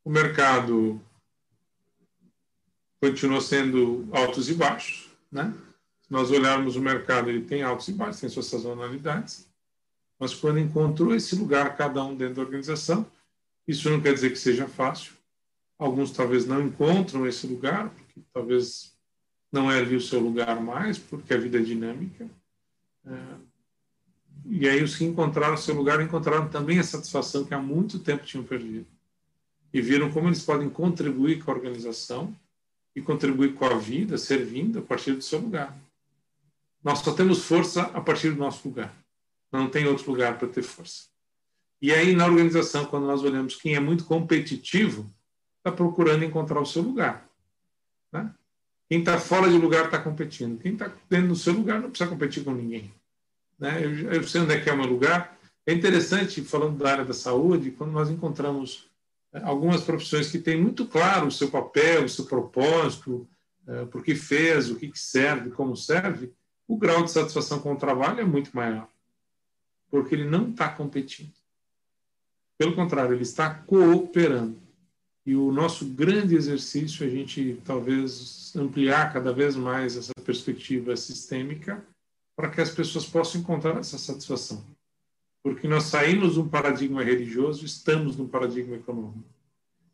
O 0.06 0.12
mercado 0.12 1.02
continuou 3.02 3.42
sendo 3.42 4.08
altos 4.12 4.48
e 4.50 4.54
baixos, 4.54 5.10
né? 5.32 5.54
Se 6.04 6.12
nós 6.12 6.30
olharmos 6.30 6.76
o 6.76 6.82
mercado, 6.82 7.30
ele 7.30 7.42
tem 7.42 7.64
altos 7.64 7.88
e 7.88 7.94
baixos, 7.94 8.22
tem 8.22 8.30
suas 8.30 8.46
sazonalidades. 8.46 9.48
mas 10.20 10.34
quando 10.34 10.60
encontrou 10.60 11.16
esse 11.16 11.36
lugar, 11.36 11.76
cada 11.76 12.04
um 12.04 12.16
dentro 12.16 12.36
da 12.36 12.42
organização, 12.44 13.06
isso 13.68 13.90
não 13.90 14.02
quer 14.02 14.14
dizer 14.14 14.32
que 14.32 14.38
seja 14.38 14.68
fácil. 14.68 15.14
Alguns 15.78 16.12
talvez 16.12 16.46
não 16.46 16.62
encontram 16.62 17.28
esse 17.28 17.48
lugar, 17.48 17.90
porque 17.90 18.22
talvez 18.34 18.94
não 19.52 19.72
é 19.72 19.78
ali 19.78 19.96
o 19.96 20.02
seu 20.02 20.20
lugar 20.20 20.60
mais, 20.62 20.98
porque 20.98 21.34
a 21.34 21.38
vida 21.38 21.60
é 21.60 21.62
dinâmica. 21.62 22.30
É, 23.06 23.36
e 24.46 24.68
aí 24.68 24.84
os 24.84 24.96
que 24.96 25.06
encontraram 25.06 25.56
seu 25.56 25.76
lugar 25.76 26.02
encontraram 26.02 26.50
também 26.50 26.80
a 26.80 26.84
satisfação 26.84 27.46
que 27.46 27.54
há 27.54 27.60
muito 27.60 28.00
tempo 28.00 28.26
tinham 28.26 28.44
perdido. 28.44 28.86
E 29.74 29.82
viram 29.82 30.12
como 30.12 30.28
eles 30.28 30.44
podem 30.44 30.70
contribuir 30.70 31.44
com 31.44 31.52
a 31.52 31.54
organização 31.54 32.36
e 32.96 33.02
contribuir 33.02 33.54
com 33.54 33.66
a 33.66 33.78
vida, 33.78 34.18
servindo 34.18 34.80
a 34.80 34.82
partir 34.82 35.14
do 35.14 35.22
seu 35.22 35.40
lugar. 35.40 35.76
Nós 36.84 37.00
só 37.00 37.14
temos 37.14 37.46
força 37.46 37.84
a 37.84 38.02
partir 38.02 38.32
do 38.32 38.38
nosso 38.38 38.68
lugar. 38.68 38.94
Não 39.52 39.70
tem 39.70 39.88
outro 39.88 40.12
lugar 40.12 40.38
para 40.38 40.48
ter 40.48 40.64
força. 40.64 41.13
E 41.84 41.94
aí, 41.94 42.16
na 42.16 42.26
organização, 42.26 42.86
quando 42.86 43.06
nós 43.06 43.24
olhamos 43.24 43.58
quem 43.58 43.76
é 43.76 43.80
muito 43.82 44.06
competitivo, 44.06 45.06
está 45.58 45.70
procurando 45.70 46.24
encontrar 46.24 46.62
o 46.62 46.66
seu 46.66 46.82
lugar. 46.82 47.30
Né? 48.10 48.34
Quem 48.88 49.00
está 49.00 49.20
fora 49.20 49.50
de 49.50 49.58
lugar 49.58 49.88
está 49.88 50.00
competindo. 50.00 50.58
Quem 50.62 50.72
está 50.72 50.90
dentro 51.10 51.28
do 51.28 51.36
seu 51.36 51.52
lugar 51.52 51.82
não 51.82 51.90
precisa 51.90 52.10
competir 52.10 52.42
com 52.42 52.54
ninguém. 52.54 52.90
Né? 53.60 53.84
Eu, 53.84 54.14
eu 54.14 54.24
sei 54.26 54.40
onde 54.40 54.54
é 54.54 54.62
que 54.62 54.70
é 54.70 54.74
o 54.74 54.78
meu 54.78 54.86
lugar. 54.86 55.38
É 55.66 55.74
interessante, 55.74 56.42
falando 56.42 56.78
da 56.78 56.90
área 56.90 57.04
da 57.04 57.14
saúde, 57.14 57.72
quando 57.72 57.92
nós 57.92 58.10
encontramos 58.10 58.90
é, 59.34 59.44
algumas 59.44 59.84
profissões 59.84 60.32
que 60.32 60.40
têm 60.40 60.56
muito 60.56 60.86
claro 60.86 61.28
o 61.28 61.32
seu 61.32 61.52
papel, 61.52 62.06
o 62.06 62.10
seu 62.10 62.24
propósito, 62.24 63.28
é, 63.68 63.84
por 63.88 64.06
que 64.06 64.16
fez, 64.16 64.70
o 64.70 64.78
que 64.78 64.90
serve, 64.96 65.50
como 65.50 65.76
serve, 65.76 66.32
o 66.66 66.78
grau 66.78 67.04
de 67.04 67.12
satisfação 67.12 67.60
com 67.60 67.74
o 67.74 67.78
trabalho 67.78 68.22
é 68.22 68.26
muito 68.26 68.56
maior, 68.56 68.88
porque 69.92 70.16
ele 70.16 70.30
não 70.30 70.50
está 70.50 70.70
competindo. 70.70 71.43
Pelo 72.64 72.76
contrário, 72.76 73.14
ele 73.14 73.24
está 73.24 73.54
cooperando. 73.54 74.58
E 75.26 75.36
o 75.36 75.52
nosso 75.52 75.84
grande 75.86 76.34
exercício 76.34 77.04
é 77.04 77.08
a 77.08 77.10
gente 77.10 77.62
talvez 77.66 78.56
ampliar 78.56 79.12
cada 79.12 79.34
vez 79.34 79.58
mais 79.58 79.98
essa 79.98 80.14
perspectiva 80.24 80.96
sistêmica 80.96 81.86
para 82.38 82.50
que 82.50 82.62
as 82.62 82.70
pessoas 82.70 83.06
possam 83.06 83.42
encontrar 83.42 83.78
essa 83.80 83.98
satisfação. 83.98 84.64
Porque 85.44 85.68
nós 85.68 85.84
saímos 85.84 86.36
de 86.36 86.40
um 86.40 86.48
paradigma 86.48 87.04
religioso, 87.04 87.66
estamos 87.66 88.16
num 88.16 88.30
paradigma 88.30 88.78
econômico. 88.78 89.28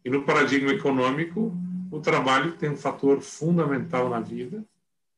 E 0.06 0.10
no 0.12 0.24
paradigma 0.24 0.70
econômico, 0.70 1.52
o 1.92 2.00
trabalho 2.00 2.56
tem 2.56 2.70
um 2.70 2.78
fator 2.78 3.20
fundamental 3.20 4.12
na 4.12 4.20
vida, 4.20 4.64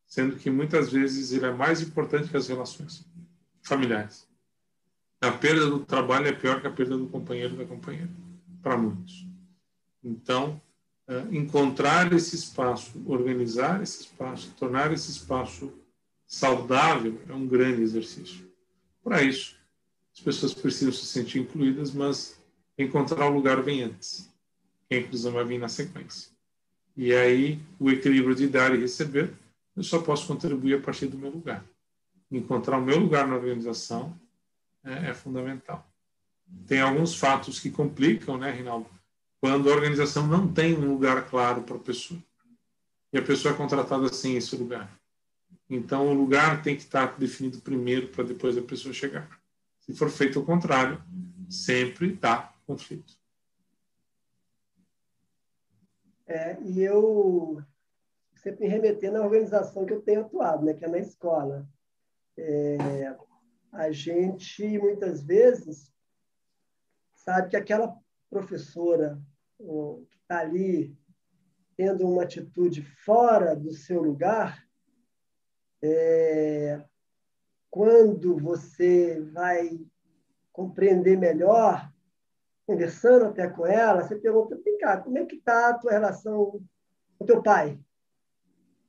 sendo 0.08 0.38
que 0.38 0.50
muitas 0.50 0.90
vezes 0.90 1.34
ele 1.34 1.48
é 1.48 1.54
mais 1.54 1.82
importante 1.82 2.30
que 2.30 2.38
as 2.38 2.48
relações 2.48 3.06
familiares. 3.62 4.31
A 5.22 5.32
perda 5.32 5.70
do 5.70 5.86
trabalho 5.86 6.28
é 6.28 6.32
pior 6.32 6.60
que 6.60 6.66
a 6.66 6.72
perda 6.72 6.98
do 6.98 7.06
companheiro 7.08 7.56
da 7.56 7.64
companheira, 7.64 8.10
para 8.64 8.76
muitos. 8.76 9.28
Então, 10.04 10.60
eh, 11.08 11.28
encontrar 11.32 12.12
esse 12.12 12.36
espaço, 12.36 13.00
organizar 13.06 13.84
esse 13.84 14.02
espaço, 14.02 14.52
tornar 14.58 14.92
esse 14.92 15.12
espaço 15.12 15.72
saudável 16.26 17.22
é 17.30 17.34
um 17.34 17.46
grande 17.46 17.84
exercício. 17.84 18.50
Para 19.04 19.22
isso, 19.22 19.56
as 20.12 20.22
pessoas 20.22 20.56
precisam 20.56 20.92
se 20.92 21.06
sentir 21.06 21.40
incluídas, 21.40 21.92
mas 21.92 22.42
encontrar 22.76 23.28
o 23.28 23.34
lugar 23.34 23.62
vem 23.62 23.84
antes. 23.84 24.28
A 24.90 24.96
inclusão 24.96 25.34
vai 25.34 25.46
vir 25.46 25.60
na 25.60 25.70
sequência. 25.70 26.32
E 26.98 27.14
aí, 27.14 27.60
o 27.80 27.92
equilíbrio 27.92 28.34
de 28.34 28.48
dar 28.48 28.74
e 28.74 28.80
receber, 28.80 29.32
eu 29.76 29.84
só 29.84 30.02
posso 30.02 30.26
contribuir 30.26 30.76
a 30.76 30.82
partir 30.82 31.06
do 31.06 31.18
meu 31.18 31.30
lugar. 31.30 31.64
Encontrar 32.32 32.80
o 32.80 32.82
meu 32.82 32.98
lugar 32.98 33.28
na 33.28 33.36
organização 33.36 34.20
é, 34.84 35.10
é 35.10 35.14
fundamental. 35.14 35.88
Tem 36.68 36.82
alguns 36.82 37.16
fatos 37.16 37.60
que 37.60 37.72
complicam, 37.72 38.38
né, 38.38 38.52
Rinaldo? 38.52 38.90
Quando 39.40 39.70
a 39.70 39.74
organização 39.74 40.28
não 40.28 40.52
tem 40.52 40.76
um 40.76 40.88
lugar 40.88 41.30
claro 41.30 41.64
para 41.64 41.76
a 41.76 41.80
pessoa. 41.80 42.22
E 43.14 43.18
a 43.18 43.22
pessoa 43.22 43.54
é 43.54 43.58
contratada 43.58 44.12
sem 44.14 44.38
esse 44.38 44.56
lugar. 44.56 44.90
Então, 45.70 46.08
o 46.08 46.14
lugar 46.14 46.62
tem 46.62 46.76
que 46.76 46.82
estar 46.82 47.18
definido 47.18 47.62
primeiro 47.62 48.10
para 48.10 48.24
depois 48.24 48.58
a 48.58 48.62
pessoa 48.62 48.94
chegar. 48.94 49.30
Se 49.80 49.94
for 49.94 50.10
feito 50.10 50.40
o 50.40 50.46
contrário, 50.46 51.02
sempre 51.50 52.14
dá 52.14 52.54
conflito. 52.66 53.18
É, 56.28 56.58
e 56.62 56.82
eu 56.82 57.62
sempre 58.36 58.66
me 58.66 58.72
remetendo 58.72 59.18
à 59.18 59.22
organização 59.22 59.86
que 59.86 59.94
eu 59.94 60.02
tenho 60.02 60.22
atuado, 60.22 60.66
né, 60.66 60.74
que 60.74 60.86
é 60.86 60.88
na 60.88 61.00
escola. 61.00 61.68
É, 62.38 62.78
a 63.72 63.92
gente, 63.92 64.78
muitas 64.78 65.24
vezes, 65.24 65.92
sabe 67.14 67.50
que 67.50 67.56
aquela 67.56 67.96
professora 68.30 69.22
que 69.58 70.18
está 70.18 70.40
ali 70.40 70.96
tendo 71.78 72.08
uma 72.08 72.24
atitude 72.24 72.82
fora 72.82 73.56
do 73.56 73.72
seu 73.72 74.02
lugar, 74.02 74.64
é, 75.82 76.84
quando 77.70 78.38
você 78.38 79.20
vai 79.34 79.80
compreender 80.52 81.18
melhor, 81.18 81.92
conversando 82.68 83.26
até 83.26 83.50
com 83.50 83.66
ela, 83.66 84.04
você 84.04 84.16
pergunta, 84.16 84.60
vem 84.64 84.78
cá, 84.78 84.98
como 84.98 85.18
é 85.18 85.26
que 85.26 85.38
está 85.38 85.70
a 85.70 85.78
tua 85.78 85.92
relação 85.92 86.62
com 87.18 87.26
teu 87.26 87.42
pai? 87.42 87.80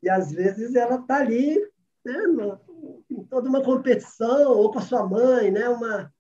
E 0.03 0.11
às 0.11 0.33
vezes 0.33 0.75
ela 0.75 0.97
está 0.97 1.19
ali, 1.19 1.59
né, 2.05 2.15
toda 3.33 3.49
uma 3.49 3.63
competição, 3.63 4.53
ou 4.53 4.71
com 4.71 4.79
a 4.79 4.83
sua 4.83 5.09
mãe, 5.09 5.51
né, 5.51 5.67
uma, 5.67 6.13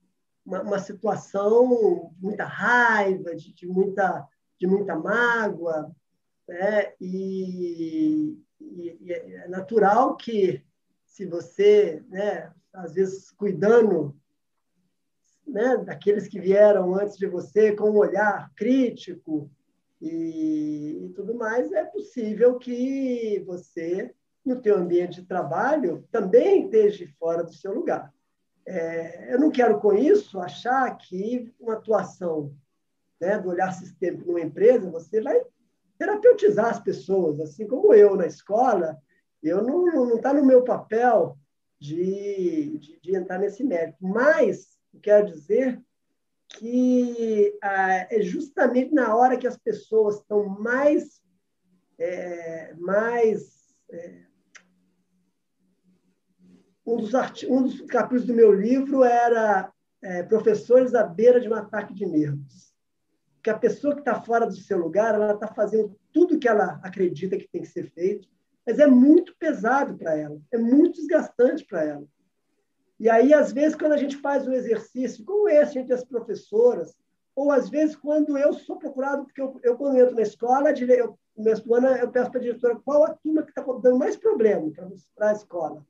uma, 0.46 0.62
uma 0.62 0.78
situação 0.78 2.10
de 2.16 2.24
muita 2.24 2.46
raiva, 2.46 3.36
de, 3.36 3.52
de, 3.52 3.66
muita, 3.66 4.26
de 4.58 4.66
muita 4.66 4.96
mágoa, 4.96 5.94
né, 6.48 6.94
e, 6.98 8.38
e, 8.58 8.96
e 8.98 9.12
é 9.12 9.46
natural 9.46 10.16
que, 10.16 10.64
se 11.04 11.26
você, 11.26 12.02
né, 12.08 12.50
às 12.72 12.94
vezes 12.94 13.30
cuidando 13.30 14.16
né, 15.46 15.76
daqueles 15.84 16.26
que 16.26 16.40
vieram 16.40 16.94
antes 16.94 17.18
de 17.18 17.26
você, 17.26 17.76
com 17.76 17.90
um 17.90 17.98
olhar 17.98 18.50
crítico 18.56 19.50
e, 20.00 21.04
e 21.04 21.12
tudo 21.14 21.34
mais, 21.34 21.70
é 21.72 21.84
possível 21.84 22.58
que 22.58 23.44
você, 23.46 24.14
no 24.44 24.60
teu 24.60 24.76
ambiente 24.76 25.20
de 25.20 25.26
trabalho, 25.26 26.06
também 26.10 26.64
esteja 26.64 27.06
fora 27.18 27.44
do 27.44 27.52
seu 27.52 27.72
lugar. 27.72 28.12
É, 28.66 29.34
eu 29.34 29.40
não 29.40 29.50
quero, 29.50 29.80
com 29.80 29.92
isso, 29.92 30.38
achar 30.40 30.96
que 30.96 31.52
uma 31.58 31.74
atuação 31.74 32.54
né, 33.20 33.38
do 33.38 33.50
olhar 33.50 33.72
sistêmico 33.72 34.26
numa 34.26 34.40
empresa, 34.40 34.90
você 34.90 35.20
vai 35.20 35.40
terapeutizar 35.98 36.66
as 36.66 36.80
pessoas, 36.80 37.40
assim 37.40 37.66
como 37.66 37.94
eu 37.94 38.16
na 38.16 38.26
escola, 38.26 39.00
eu 39.42 39.62
não 39.62 40.16
está 40.16 40.32
no 40.32 40.44
meu 40.44 40.64
papel 40.64 41.36
de, 41.78 42.78
de, 42.78 43.00
de, 43.00 43.16
entrar 43.16 43.38
nesse 43.38 43.64
mérito. 43.64 43.98
Mas, 44.00 44.78
quero 45.00 45.26
dizer 45.26 45.80
que 46.48 47.56
ah, 47.62 48.06
é 48.10 48.20
justamente 48.22 48.92
na 48.92 49.14
hora 49.16 49.36
que 49.36 49.46
as 49.46 49.56
pessoas 49.56 50.16
estão 50.16 50.44
mais, 50.44 51.20
é, 51.98 52.74
mais 52.74 53.74
é, 53.90 54.22
um, 56.94 56.96
dos 56.96 57.12
um 57.48 57.62
dos 57.62 57.80
capítulos 57.82 58.26
do 58.26 58.34
meu 58.34 58.52
livro 58.52 59.04
era 59.04 59.72
é, 60.02 60.22
Professores 60.22 60.94
à 60.94 61.04
beira 61.04 61.40
de 61.40 61.48
um 61.48 61.54
ataque 61.54 61.94
de 61.94 62.06
nervos 62.06 62.72
que 63.42 63.50
a 63.50 63.58
pessoa 63.58 63.94
que 63.94 64.00
está 64.00 64.20
fora 64.20 64.46
do 64.46 64.54
seu 64.54 64.78
lugar, 64.78 65.14
ela 65.14 65.34
está 65.34 65.48
fazendo 65.48 65.98
tudo 66.12 66.38
que 66.38 66.46
ela 66.46 66.80
acredita 66.82 67.36
que 67.36 67.48
tem 67.48 67.62
que 67.62 67.68
ser 67.68 67.90
feito, 67.90 68.28
mas 68.64 68.78
é 68.78 68.86
muito 68.86 69.34
pesado 69.36 69.98
para 69.98 70.16
ela, 70.16 70.40
é 70.52 70.58
muito 70.58 71.00
desgastante 71.00 71.64
para 71.64 71.82
ela. 71.82 72.04
E 73.00 73.10
aí, 73.10 73.34
às 73.34 73.52
vezes, 73.52 73.74
quando 73.76 73.92
a 73.92 73.96
gente 73.96 74.16
faz 74.18 74.46
um 74.46 74.52
exercício 74.52 75.24
como 75.24 75.48
esse 75.48 75.76
entre 75.76 75.92
as 75.92 76.04
professoras, 76.04 76.96
ou 77.34 77.50
às 77.50 77.68
vezes 77.68 77.96
quando 77.96 78.38
eu 78.38 78.52
sou 78.52 78.78
procurado, 78.78 79.24
porque 79.24 79.40
eu, 79.40 79.58
eu 79.64 79.76
quando 79.76 79.98
entro 79.98 80.14
na 80.14 80.22
escola, 80.22 80.70
eu, 80.70 81.18
no 81.36 81.60
do 81.60 81.74
ano, 81.74 81.88
eu 81.88 82.10
peço 82.12 82.30
para 82.30 82.38
a 82.38 82.42
diretora 82.42 82.78
qual 82.84 83.04
a 83.04 83.14
turma 83.14 83.42
que 83.42 83.50
está 83.50 83.62
dando 83.62 83.98
mais 83.98 84.16
problema 84.16 84.70
para 85.16 85.30
a 85.30 85.32
escola 85.32 85.84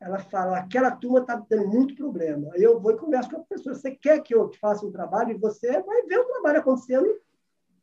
ela 0.00 0.18
fala, 0.18 0.58
aquela 0.58 0.92
turma 0.92 1.20
está 1.20 1.40
tendo 1.40 1.66
muito 1.68 1.94
problema. 1.96 2.52
Aí 2.54 2.62
eu 2.62 2.78
vou 2.78 2.92
e 2.92 2.96
converso 2.96 3.30
com 3.30 3.36
a 3.36 3.40
professora, 3.40 3.74
você 3.74 3.90
quer 3.90 4.22
que 4.22 4.34
eu 4.34 4.48
te 4.48 4.58
faça 4.58 4.86
um 4.86 4.92
trabalho? 4.92 5.32
E 5.32 5.38
você 5.38 5.82
vai 5.82 6.02
ver 6.02 6.18
o 6.18 6.26
trabalho 6.26 6.60
acontecendo 6.60 7.18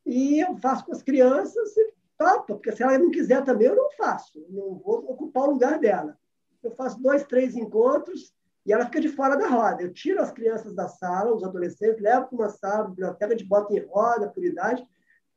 e 0.05 0.39
eu 0.39 0.55
faço 0.57 0.86
com 0.86 0.93
as 0.93 1.01
crianças 1.01 1.76
e 1.76 1.93
topa, 2.18 2.53
porque 2.53 2.72
se 2.72 2.84
ela 2.84 2.97
não 2.97 3.11
quiser 3.11 3.43
também, 3.43 3.68
eu 3.68 3.76
não 3.76 3.91
faço. 3.91 4.45
não 4.49 4.76
vou 4.76 4.99
ocupar 5.11 5.43
o 5.43 5.51
lugar 5.51 5.80
dela. 5.80 6.18
Eu 6.63 6.72
faço 6.72 7.01
dois, 7.01 7.24
três 7.26 7.55
encontros 7.55 8.34
e 8.66 8.72
ela 8.72 8.86
fica 8.86 9.01
de 9.01 9.09
fora 9.09 9.36
da 9.36 9.47
roda. 9.47 9.84
Eu 9.84 9.91
tiro 9.91 10.22
as 10.22 10.32
crianças 10.32 10.74
da 10.74 10.88
sala, 10.88 11.36
os 11.36 11.43
adolescentes, 11.43 12.01
levo 12.01 12.28
para 12.28 12.36
uma 12.36 12.49
sala, 12.49 12.88
biblioteca 12.88 13.36
de 13.36 13.43
bota 13.43 13.74
em 13.74 13.86
roda, 13.86 14.30
por 14.30 14.43
idade, 14.43 14.88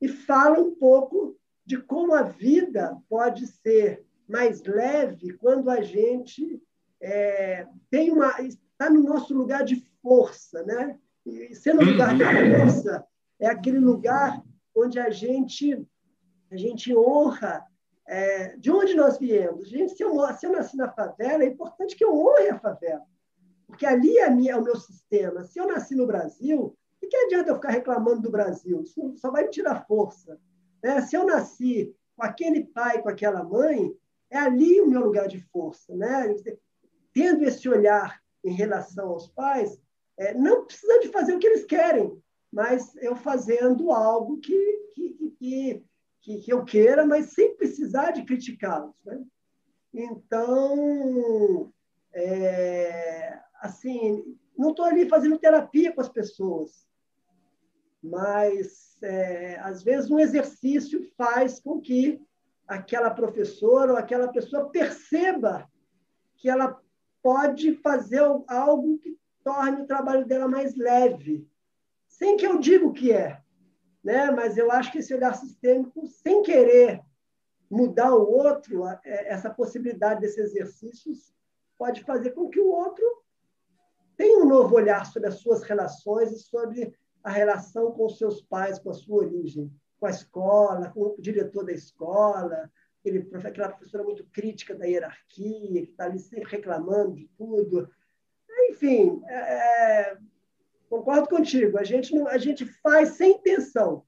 e 0.00 0.06
falo 0.06 0.68
um 0.68 0.74
pouco 0.76 1.36
de 1.66 1.76
como 1.76 2.14
a 2.14 2.22
vida 2.22 2.96
pode 3.08 3.46
ser 3.46 4.06
mais 4.28 4.62
leve 4.62 5.32
quando 5.34 5.68
a 5.70 5.80
gente 5.80 6.62
é, 7.00 7.66
tem 7.90 8.10
uma 8.10 8.34
está 8.78 8.88
no 8.88 9.02
nosso 9.02 9.34
lugar 9.34 9.64
de 9.64 9.84
força, 10.00 10.62
né? 10.62 10.98
E 11.26 11.54
sendo 11.54 11.84
lugar 11.84 12.16
de 12.16 12.22
uhum. 12.22 12.60
força, 12.60 13.04
é 13.40 13.48
aquele 13.48 13.80
lugar 13.80 14.40
onde 14.74 15.00
a 15.00 15.10
gente, 15.10 15.84
a 16.50 16.56
gente 16.56 16.96
honra 16.96 17.66
é, 18.06 18.56
de 18.56 18.70
onde 18.70 18.94
nós 18.94 19.18
viemos. 19.18 19.68
Gente, 19.68 19.96
se 19.96 20.02
eu, 20.02 20.14
se 20.34 20.46
eu 20.46 20.52
nasci 20.52 20.76
na 20.76 20.88
favela, 20.88 21.42
é 21.42 21.48
importante 21.48 21.96
que 21.96 22.04
eu 22.04 22.14
honre 22.14 22.48
a 22.50 22.58
favela, 22.58 23.02
porque 23.66 23.84
ali 23.84 24.16
é, 24.18 24.30
minha, 24.30 24.52
é 24.52 24.56
o 24.56 24.62
meu 24.62 24.76
sistema. 24.76 25.42
Se 25.44 25.58
eu 25.58 25.66
nasci 25.66 25.96
no 25.96 26.06
Brasil, 26.06 26.60
o 26.60 26.76
que, 27.00 27.08
que 27.08 27.16
adianta 27.16 27.50
eu 27.50 27.56
ficar 27.56 27.70
reclamando 27.70 28.22
do 28.22 28.30
Brasil? 28.30 28.80
Isso 28.82 29.14
só 29.16 29.30
vai 29.30 29.44
me 29.44 29.50
tirar 29.50 29.86
força. 29.86 30.38
Né? 30.82 31.00
Se 31.02 31.16
eu 31.16 31.26
nasci 31.26 31.94
com 32.16 32.24
aquele 32.24 32.64
pai, 32.64 33.02
com 33.02 33.08
aquela 33.08 33.42
mãe, 33.42 33.92
é 34.30 34.38
ali 34.38 34.80
o 34.80 34.86
meu 34.88 35.00
lugar 35.00 35.26
de 35.26 35.40
força. 35.40 35.94
Né? 35.94 36.34
Tendo 37.18 37.42
esse 37.42 37.68
olhar 37.68 38.22
em 38.44 38.52
relação 38.52 39.08
aos 39.08 39.26
pais, 39.26 39.76
é, 40.16 40.34
não 40.34 40.64
precisando 40.64 41.00
de 41.00 41.08
fazer 41.08 41.34
o 41.34 41.40
que 41.40 41.48
eles 41.48 41.64
querem, 41.64 42.16
mas 42.52 42.94
eu 42.98 43.16
fazendo 43.16 43.90
algo 43.90 44.38
que, 44.38 44.92
que, 44.94 45.82
que, 46.20 46.38
que, 46.38 46.52
eu 46.52 46.64
queira, 46.64 47.04
mas 47.04 47.32
sem 47.32 47.56
precisar 47.56 48.12
de 48.12 48.22
criticá-los. 48.22 48.94
Né? 49.04 49.20
Então, 49.92 51.72
é, 52.14 53.40
assim, 53.62 54.38
não 54.56 54.70
estou 54.70 54.84
ali 54.84 55.08
fazendo 55.08 55.40
terapia 55.40 55.92
com 55.92 56.00
as 56.00 56.08
pessoas, 56.08 56.86
mas 58.00 58.96
é, 59.02 59.58
às 59.58 59.82
vezes 59.82 60.08
um 60.08 60.20
exercício 60.20 61.02
faz 61.16 61.58
com 61.58 61.80
que 61.80 62.22
aquela 62.68 63.10
professora 63.10 63.90
ou 63.90 63.98
aquela 63.98 64.28
pessoa 64.28 64.70
perceba 64.70 65.68
que 66.36 66.48
ela 66.48 66.80
pode 67.22 67.74
fazer 67.76 68.20
algo 68.46 68.98
que 68.98 69.18
torne 69.42 69.82
o 69.82 69.86
trabalho 69.86 70.26
dela 70.26 70.48
mais 70.48 70.76
leve, 70.76 71.48
sem 72.06 72.36
que 72.36 72.46
eu 72.46 72.58
diga 72.58 72.86
o 72.86 72.92
que 72.92 73.12
é. 73.12 73.40
Né? 74.02 74.30
Mas 74.30 74.56
eu 74.56 74.70
acho 74.70 74.92
que 74.92 74.98
esse 74.98 75.14
olhar 75.14 75.34
sistêmico, 75.34 76.06
sem 76.06 76.42
querer 76.42 77.02
mudar 77.70 78.14
o 78.14 78.30
outro, 78.30 78.86
é, 78.86 78.98
essa 79.32 79.50
possibilidade 79.50 80.20
desses 80.20 80.38
exercícios 80.38 81.32
pode 81.76 82.02
fazer 82.02 82.30
com 82.30 82.48
que 82.48 82.60
o 82.60 82.68
outro 82.68 83.04
tenha 84.16 84.38
um 84.42 84.48
novo 84.48 84.74
olhar 84.74 85.06
sobre 85.06 85.28
as 85.28 85.36
suas 85.36 85.62
relações 85.62 86.32
e 86.32 86.38
sobre 86.38 86.92
a 87.22 87.30
relação 87.30 87.92
com 87.92 88.06
os 88.06 88.18
seus 88.18 88.42
pais, 88.42 88.78
com 88.78 88.90
a 88.90 88.94
sua 88.94 89.18
origem, 89.18 89.72
com 90.00 90.06
a 90.06 90.10
escola, 90.10 90.90
com 90.90 91.02
o 91.02 91.16
diretor 91.20 91.64
da 91.64 91.72
escola, 91.72 92.70
aquele, 93.08 93.46
aquela 93.46 93.68
professora 93.70 94.04
muito 94.04 94.24
crítica 94.32 94.74
da 94.74 94.86
hierarquia, 94.86 95.84
que 95.84 95.90
está 95.90 96.04
ali 96.04 96.18
sempre 96.18 96.50
reclamando 96.50 97.16
de 97.16 97.28
tudo. 97.36 97.90
Enfim, 98.70 99.22
é, 99.26 99.34
é, 99.34 100.18
concordo 100.88 101.28
contigo, 101.28 101.78
a 101.78 101.84
gente, 101.84 102.14
não, 102.14 102.26
a 102.28 102.38
gente 102.38 102.64
faz 102.82 103.10
sem 103.10 103.32
intenção. 103.32 104.04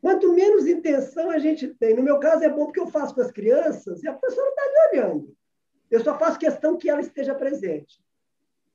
Quanto 0.00 0.32
menos 0.32 0.66
intenção 0.66 1.30
a 1.30 1.38
gente 1.38 1.68
tem. 1.68 1.94
No 1.94 2.02
meu 2.02 2.18
caso, 2.18 2.42
é 2.42 2.48
bom 2.48 2.64
porque 2.64 2.80
eu 2.80 2.88
faço 2.88 3.14
com 3.14 3.20
as 3.20 3.30
crianças 3.30 4.02
e 4.02 4.08
a 4.08 4.12
professora 4.12 4.48
está 4.48 4.62
ali 4.62 4.98
olhando. 4.98 5.36
Eu 5.88 6.02
só 6.02 6.18
faço 6.18 6.38
questão 6.38 6.76
que 6.76 6.90
ela 6.90 7.00
esteja 7.00 7.34
presente. 7.34 8.02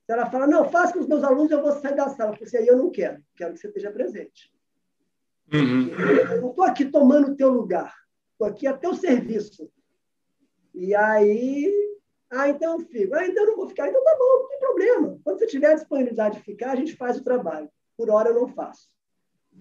Se 0.05 0.13
ela 0.13 0.29
fala, 0.29 0.47
não, 0.47 0.69
faça 0.69 0.93
com 0.93 0.99
os 0.99 1.07
meus 1.07 1.21
alunos, 1.23 1.51
eu 1.51 1.61
vou 1.61 1.73
sair 1.73 1.95
da 1.95 2.07
sala. 2.09 2.37
Porque 2.37 2.55
aí 2.55 2.65
eu 2.65 2.77
não 2.77 2.89
quero, 2.89 3.21
quero 3.35 3.53
que 3.53 3.59
você 3.59 3.67
esteja 3.67 3.91
presente. 3.91 4.53
Uhum. 5.53 5.89
Eu 5.89 6.41
não 6.41 6.49
estou 6.49 6.63
aqui 6.63 6.85
tomando 6.85 7.31
o 7.31 7.35
teu 7.35 7.49
lugar. 7.49 7.93
Estou 8.37 8.47
aqui 8.47 8.67
até 8.67 8.87
o 8.87 8.93
serviço. 8.93 9.67
E 10.71 10.93
aí, 10.93 11.73
ah, 12.29 12.47
então 12.49 12.79
eu 12.79 12.85
fico. 12.85 13.15
Ah, 13.15 13.25
então 13.25 13.43
eu 13.43 13.49
não 13.49 13.55
vou 13.55 13.67
ficar. 13.67 13.89
Então 13.89 14.03
tá 14.03 14.15
bom, 14.15 14.41
não 14.41 14.47
tem 14.47 14.59
problema. 14.59 15.19
Quando 15.23 15.39
você 15.39 15.47
tiver 15.47 15.71
a 15.71 15.75
disponibilidade 15.75 16.37
de 16.37 16.43
ficar, 16.43 16.73
a 16.73 16.75
gente 16.75 16.95
faz 16.95 17.17
o 17.17 17.23
trabalho. 17.23 17.67
Por 17.97 18.11
hora 18.11 18.29
eu 18.29 18.35
não 18.35 18.47
faço. 18.47 18.91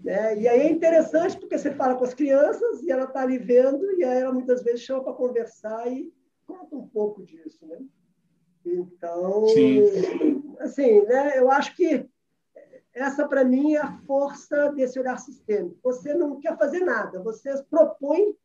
Né? 0.05 0.41
E 0.41 0.47
aí 0.47 0.61
é 0.61 0.71
interessante 0.71 1.39
porque 1.39 1.57
você 1.57 1.73
fala 1.73 1.95
com 1.95 2.05
as 2.05 2.13
crianças 2.13 2.83
e 2.83 2.91
ela 2.91 3.05
está 3.05 3.23
ali 3.23 3.39
vendo 3.39 3.99
e 3.99 4.05
aí 4.05 4.21
ela 4.21 4.33
muitas 4.33 4.63
vezes 4.63 4.83
chama 4.83 5.03
para 5.03 5.15
conversar 5.15 5.91
e 5.91 6.13
conta 6.47 6.77
um 6.77 6.87
pouco 6.87 7.25
disso, 7.25 7.67
né? 7.67 7.79
Então, 8.63 9.49
Sim. 9.49 10.55
assim, 10.61 11.01
né? 11.07 11.39
Eu 11.39 11.51
acho 11.51 11.75
que 11.75 12.07
essa 12.93 13.27
para 13.27 13.43
mim 13.43 13.75
é 13.75 13.81
a 13.81 13.97
força 14.07 14.71
desse 14.73 14.99
olhar 14.99 15.19
sistêmico. 15.19 15.79
Você 15.83 16.13
não 16.13 16.39
quer 16.41 16.59
fazer 16.59 16.81
nada, 16.81 17.23
você 17.23 17.63
propõe 17.65 18.37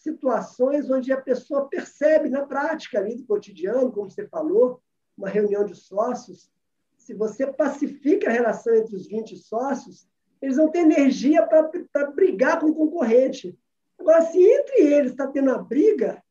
situações 0.00 0.90
onde 0.90 1.12
a 1.12 1.20
pessoa 1.20 1.68
percebe 1.68 2.28
na 2.28 2.44
prática 2.46 2.98
ali 2.98 3.14
do 3.14 3.24
cotidiano, 3.24 3.92
como 3.92 4.10
você 4.10 4.26
falou, 4.26 4.82
uma 5.16 5.28
reunião 5.28 5.64
de 5.64 5.74
sócios, 5.74 6.50
se 6.96 7.12
você 7.12 7.46
pacifica 7.46 8.28
a 8.28 8.32
relação 8.32 8.74
entre 8.74 8.96
os 8.96 9.06
20 9.06 9.36
sócios, 9.36 10.08
eles 10.40 10.56
vão 10.56 10.70
ter 10.70 10.80
energia 10.80 11.46
para 11.46 12.10
brigar 12.12 12.58
com 12.60 12.68
o 12.68 12.74
concorrente. 12.74 13.58
Agora, 13.98 14.22
se 14.22 14.38
entre 14.40 14.80
eles 14.80 15.12
está 15.12 15.26
tendo 15.26 15.50
uma 15.50 15.62
briga, 15.62 16.22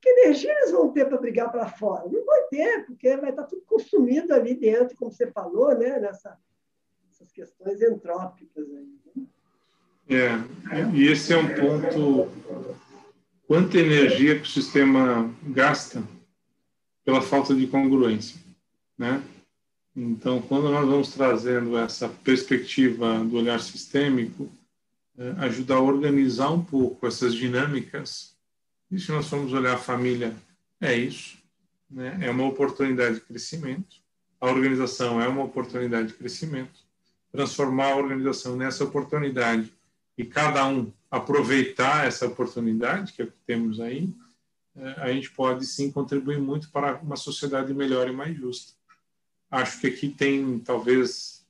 que 0.00 0.08
energia 0.08 0.52
eles 0.52 0.70
vão 0.70 0.90
ter 0.90 1.06
para 1.06 1.18
brigar 1.18 1.52
para 1.52 1.68
fora? 1.68 2.08
Não 2.08 2.24
vai 2.24 2.42
ter, 2.48 2.86
porque 2.86 3.16
vai 3.16 3.30
estar 3.30 3.42
tá 3.42 3.48
tudo 3.48 3.62
consumido 3.66 4.32
ali 4.32 4.54
dentro, 4.54 4.96
como 4.96 5.12
você 5.12 5.30
falou, 5.30 5.76
né? 5.76 5.98
Nessa, 5.98 6.38
nessas 7.06 7.30
questões 7.30 7.82
entrópicas. 7.82 8.66
Aí, 8.66 8.98
né? 9.14 9.26
É, 10.08 10.38
e 10.92 11.04
esse 11.04 11.32
é 11.32 11.36
um 11.36 11.48
ponto. 11.54 12.28
Quanta 13.46 13.78
energia 13.78 14.38
que 14.38 14.48
o 14.48 14.50
sistema 14.50 15.30
gasta 15.42 16.02
pela 17.04 17.20
falta 17.20 17.54
de 17.54 17.66
congruência, 17.66 18.40
né? 18.96 19.22
Então, 19.94 20.40
quando 20.42 20.70
nós 20.70 20.88
vamos 20.88 21.10
trazendo 21.10 21.76
essa 21.76 22.08
perspectiva 22.08 23.18
do 23.18 23.36
olhar 23.36 23.60
sistêmico, 23.60 24.50
é, 25.16 25.34
ajuda 25.38 25.74
a 25.74 25.80
organizar 25.80 26.50
um 26.50 26.64
pouco 26.64 27.06
essas 27.06 27.34
dinâmicas. 27.34 28.34
E 28.90 28.98
se 28.98 29.12
nós 29.12 29.28
formos 29.28 29.52
olhar 29.52 29.74
a 29.74 29.78
família, 29.78 30.34
é 30.80 30.94
isso, 30.96 31.36
né? 31.90 32.18
É 32.22 32.30
uma 32.30 32.46
oportunidade 32.46 33.16
de 33.16 33.20
crescimento. 33.20 33.96
A 34.40 34.46
organização 34.46 35.20
é 35.20 35.28
uma 35.28 35.44
oportunidade 35.44 36.08
de 36.08 36.14
crescimento. 36.14 36.80
Transformar 37.30 37.92
a 37.92 37.96
organização 37.96 38.56
nessa 38.56 38.84
oportunidade 38.84 39.72
e 40.16 40.24
cada 40.24 40.66
um 40.66 40.92
aproveitar 41.10 42.06
essa 42.06 42.26
oportunidade 42.26 43.12
que 43.12 43.26
temos 43.46 43.80
aí, 43.80 44.12
é, 44.76 44.88
a 44.98 45.12
gente 45.12 45.30
pode 45.30 45.66
sim 45.66 45.90
contribuir 45.90 46.38
muito 46.38 46.70
para 46.70 46.96
uma 46.96 47.16
sociedade 47.16 47.72
melhor 47.72 48.08
e 48.08 48.12
mais 48.12 48.36
justa 48.36 48.74
acho 49.54 49.80
que 49.80 49.86
aqui 49.86 50.08
tem 50.08 50.58
talvez 50.58 51.44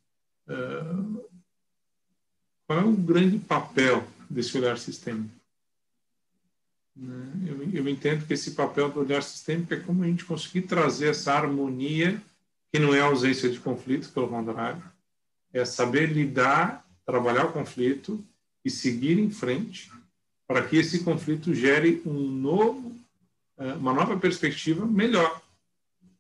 uh, 0.47 1.31
qual 2.67 2.81
é 2.81 2.85
o 2.85 2.93
grande 2.93 3.39
papel 3.39 4.07
desse 4.29 4.57
olhar 4.59 4.79
sistêmico. 4.79 5.35
Né? 6.95 7.33
Eu, 7.47 7.71
eu 7.73 7.89
entendo 7.89 8.27
que 8.27 8.35
esse 8.35 8.53
papel 8.53 8.91
do 8.91 9.01
olhar 9.01 9.23
sistêmico 9.23 9.75
é 9.75 9.81
como 9.81 10.03
a 10.03 10.07
gente 10.07 10.25
conseguir 10.25 10.63
trazer 10.63 11.09
essa 11.09 11.33
harmonia 11.33 12.21
que 12.73 12.79
não 12.79 12.95
é 12.95 13.01
ausência 13.01 13.49
de 13.49 13.61
conflito, 13.61 14.11
pelo 14.13 14.29
contrário, 14.29 14.83
é 15.53 15.65
saber 15.65 16.07
lidar, 16.07 16.85
trabalhar 17.07 17.47
o 17.47 17.53
conflito 17.53 18.25
e 18.65 18.71
seguir 18.71 19.19
em 19.19 19.31
frente 19.31 19.91
para 20.47 20.67
que 20.67 20.77
esse 20.77 21.05
conflito 21.05 21.55
gere 21.55 22.03
um 22.05 22.31
novo, 22.31 22.95
uma 23.79 23.93
nova 23.93 24.17
perspectiva 24.19 24.87
melhor 24.87 25.43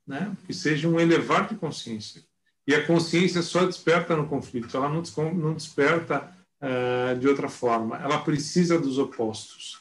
né? 0.06 0.36
que 0.46 0.52
seja 0.52 0.88
um 0.88 1.00
elevar 1.00 1.48
de 1.48 1.54
consciência. 1.56 2.22
E 2.66 2.74
a 2.74 2.86
consciência 2.86 3.42
só 3.42 3.64
desperta 3.64 4.16
no 4.16 4.26
conflito, 4.26 4.76
ela 4.76 4.88
não, 4.88 5.02
não 5.34 5.54
desperta 5.54 6.30
uh, 6.60 7.18
de 7.18 7.28
outra 7.28 7.48
forma, 7.48 7.96
ela 7.98 8.18
precisa 8.18 8.78
dos 8.78 8.98
opostos. 8.98 9.80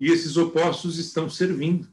E 0.00 0.10
esses 0.10 0.36
opostos 0.36 0.98
estão 0.98 1.30
servindo. 1.30 1.88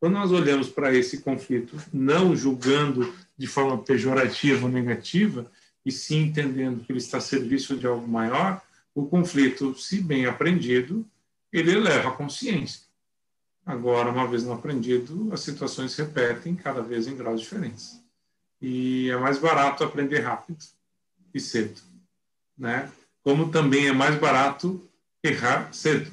Quando 0.00 0.14
nós 0.14 0.32
olhamos 0.32 0.68
para 0.68 0.94
esse 0.94 1.18
conflito, 1.18 1.76
não 1.92 2.34
julgando 2.34 3.14
de 3.38 3.46
forma 3.46 3.78
pejorativa 3.78 4.66
ou 4.66 4.72
negativa, 4.72 5.50
e 5.86 5.92
sim 5.92 6.24
entendendo 6.24 6.84
que 6.84 6.90
ele 6.90 6.98
está 6.98 7.18
a 7.18 7.20
serviço 7.20 7.76
de 7.76 7.86
algo 7.86 8.06
maior, 8.06 8.60
o 8.94 9.06
conflito, 9.06 9.74
se 9.76 10.00
bem 10.00 10.26
aprendido, 10.26 11.04
ele 11.52 11.72
eleva 11.72 12.10
a 12.10 12.16
consciência. 12.16 12.82
Agora, 13.66 14.10
uma 14.10 14.26
vez 14.26 14.44
não 14.44 14.54
aprendido, 14.54 15.32
as 15.32 15.40
situações 15.40 15.92
se 15.92 16.02
repetem 16.02 16.54
cada 16.54 16.82
vez 16.82 17.06
em 17.06 17.16
graus 17.16 17.40
diferentes. 17.40 18.00
E 18.60 19.10
é 19.10 19.16
mais 19.16 19.38
barato 19.38 19.82
aprender 19.82 20.20
rápido 20.20 20.58
e 21.32 21.40
cedo, 21.40 21.80
né? 22.56 22.90
Como 23.22 23.50
também 23.50 23.88
é 23.88 23.92
mais 23.92 24.18
barato 24.18 24.86
errar 25.22 25.72
cedo. 25.72 26.10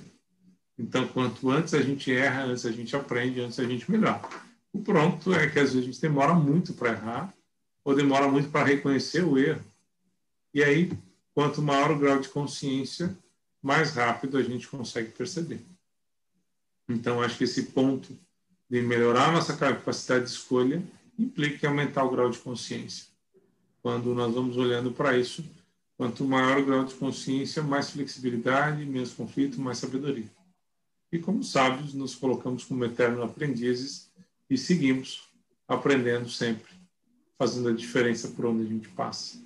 Então, 0.78 1.08
quanto 1.08 1.50
antes 1.50 1.74
a 1.74 1.82
gente 1.82 2.12
erra, 2.12 2.46
antes 2.46 2.66
a 2.66 2.72
gente 2.72 2.96
aprende, 2.96 3.42
antes 3.42 3.60
a 3.60 3.66
gente 3.66 3.90
melhora. 3.92 4.22
O 4.74 4.82
pronto 4.82 5.34
é 5.34 5.48
que 5.48 5.60
às 5.60 5.74
vezes 5.74 5.84
a 5.84 5.86
gente 5.92 6.02
demora 6.02 6.34
muito 6.34 6.74
para 6.74 6.92
errar 6.92 7.34
ou 7.84 7.94
demora 7.94 8.28
muito 8.28 8.50
para 8.50 8.66
reconhecer 8.66 9.24
o 9.24 9.38
erro. 9.38 9.64
E 10.54 10.64
aí, 10.64 10.92
quanto 11.34 11.62
maior 11.62 11.92
o 11.92 12.00
grau 12.00 12.20
de 12.20 12.30
consciência, 12.30 13.18
mais 13.62 13.94
rápido 13.94 14.38
a 14.38 14.44
gente 14.44 14.68
consegue 14.68 15.12
perceber. 15.12 15.62
Então, 16.90 17.22
acho 17.22 17.38
que 17.38 17.44
esse 17.44 17.64
ponto 17.64 18.18
de 18.70 18.82
melhorar 18.82 19.30
a 19.30 19.32
nossa 19.34 19.56
capacidade 19.56 20.26
de 20.26 20.32
escolha 20.32 20.82
implica 21.18 21.66
em 21.66 21.70
aumentar 21.70 22.04
o 22.04 22.12
grau 22.12 22.30
de 22.30 22.40
consciência. 22.40 23.06
Quando 23.82 24.14
nós 24.14 24.34
vamos 24.34 24.58
olhando 24.58 24.92
para 24.92 25.18
isso, 25.18 25.44
quanto 25.98 26.24
maior 26.26 26.60
o 26.60 26.66
grau 26.66 26.86
de 26.86 26.94
consciência, 26.96 27.62
mais 27.62 27.92
flexibilidade, 27.92 28.86
menos 28.86 29.14
conflito, 29.14 29.60
mais 29.60 29.78
sabedoria. 29.78 30.30
E 31.12 31.20
como 31.20 31.44
sábios, 31.44 31.94
nos 31.94 32.16
colocamos 32.16 32.64
como 32.64 32.86
eternos 32.86 33.24
aprendizes 33.24 34.10
e 34.50 34.58
seguimos 34.58 35.30
aprendendo 35.68 36.30
sempre, 36.30 36.72
fazendo 37.38 37.70
a 37.70 37.74
diferença 37.74 38.30
por 38.30 38.46
onde 38.46 38.64
a 38.64 38.70
gente 38.70 38.90
passa. 38.90 39.38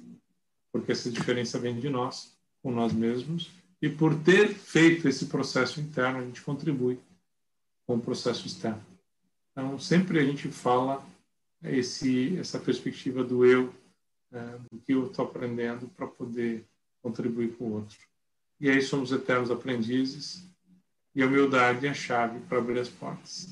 Porque 0.75 0.91
essa 0.91 1.09
diferença 1.09 1.57
vem 1.57 1.79
de 1.79 1.87
nós, 1.87 2.37
com 2.61 2.69
nós 2.69 2.91
mesmos, 2.91 3.49
e 3.81 3.87
por 3.87 4.13
ter 4.13 4.49
feito 4.53 5.07
esse 5.07 5.27
processo 5.27 5.79
interno, 5.79 6.19
a 6.19 6.21
gente 6.21 6.41
contribui 6.41 6.99
com 7.87 7.95
o 7.95 8.01
processo 8.01 8.45
externo. 8.45 8.83
Então, 9.53 9.79
sempre 9.79 10.19
a 10.19 10.25
gente 10.25 10.49
fala 10.49 11.01
esse, 11.63 12.37
essa 12.37 12.59
perspectiva 12.59 13.23
do 13.23 13.45
eu, 13.45 13.73
é, 14.33 14.57
do 14.69 14.77
que 14.81 14.93
eu 14.93 15.05
estou 15.05 15.23
aprendendo 15.23 15.87
para 15.95 16.07
poder 16.07 16.65
contribuir 17.01 17.55
com 17.55 17.69
o 17.69 17.73
outro. 17.75 17.97
E 18.59 18.69
aí 18.69 18.81
somos 18.81 19.13
eternos 19.13 19.49
aprendizes 19.49 20.45
e 21.15 21.23
a 21.23 21.25
humildade 21.25 21.87
é 21.87 21.91
a 21.91 21.93
chave 21.93 22.41
para 22.49 22.57
abrir 22.57 22.79
as 22.79 22.89
portas. 22.89 23.47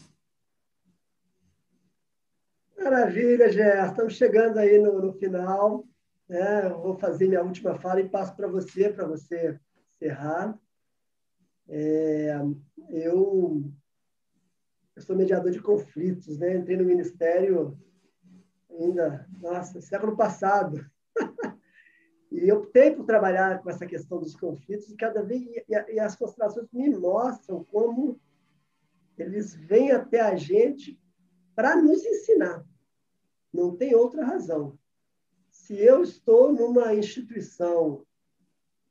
Maravilha, 2.78 3.50
Gé. 3.50 3.88
Estamos 3.88 4.16
chegando 4.18 4.58
aí 4.58 4.78
no, 4.78 5.02
no 5.02 5.14
final. 5.14 5.86
Né? 6.28 6.70
vou 6.70 6.96
fazer 6.96 7.28
minha 7.28 7.44
última 7.44 7.76
fala 7.76 8.00
e 8.00 8.10
passo 8.10 8.36
para 8.36 8.48
você, 8.48 8.90
para 8.90 9.06
você 9.06 9.60
encerrar. 9.90 10.58
É, 11.68 12.36
eu, 12.90 13.72
eu 14.96 15.02
sou 15.02 15.16
mediador 15.16 15.52
de 15.52 15.62
conflitos, 15.62 16.38
né? 16.38 16.56
Entrei 16.56 16.78
no 16.78 16.86
ministério 16.86 17.78
ainda, 18.70 19.28
nossa, 19.40 19.82
século 19.82 20.16
passado. 20.16 20.86
e 22.32 22.50
eu 22.50 22.58
optei 22.58 22.92
por 22.92 23.06
trabalhar 23.06 23.62
com 23.62 23.70
essa 23.70 23.86
questão 23.86 24.20
dos 24.20 24.36
conflitos 24.36 24.90
e 24.90 24.96
cada 24.96 25.22
vez 25.22 25.42
e, 25.42 25.94
e 25.94 26.00
as 26.00 26.16
constelações 26.16 26.68
me 26.72 26.90
mostram 26.90 27.64
como 27.66 28.20
eles 29.18 29.54
vêm 29.54 29.92
até 29.92 30.22
a 30.22 30.36
gente 30.36 31.00
para 31.56 31.76
nos 31.76 32.04
ensinar. 32.04 32.66
Não 33.54 33.76
tem 33.76 33.94
outra 33.94 34.26
razão. 34.26 34.78
Se 35.64 35.80
eu 35.80 36.04
estou 36.04 36.52
numa 36.52 36.94
instituição, 36.94 38.06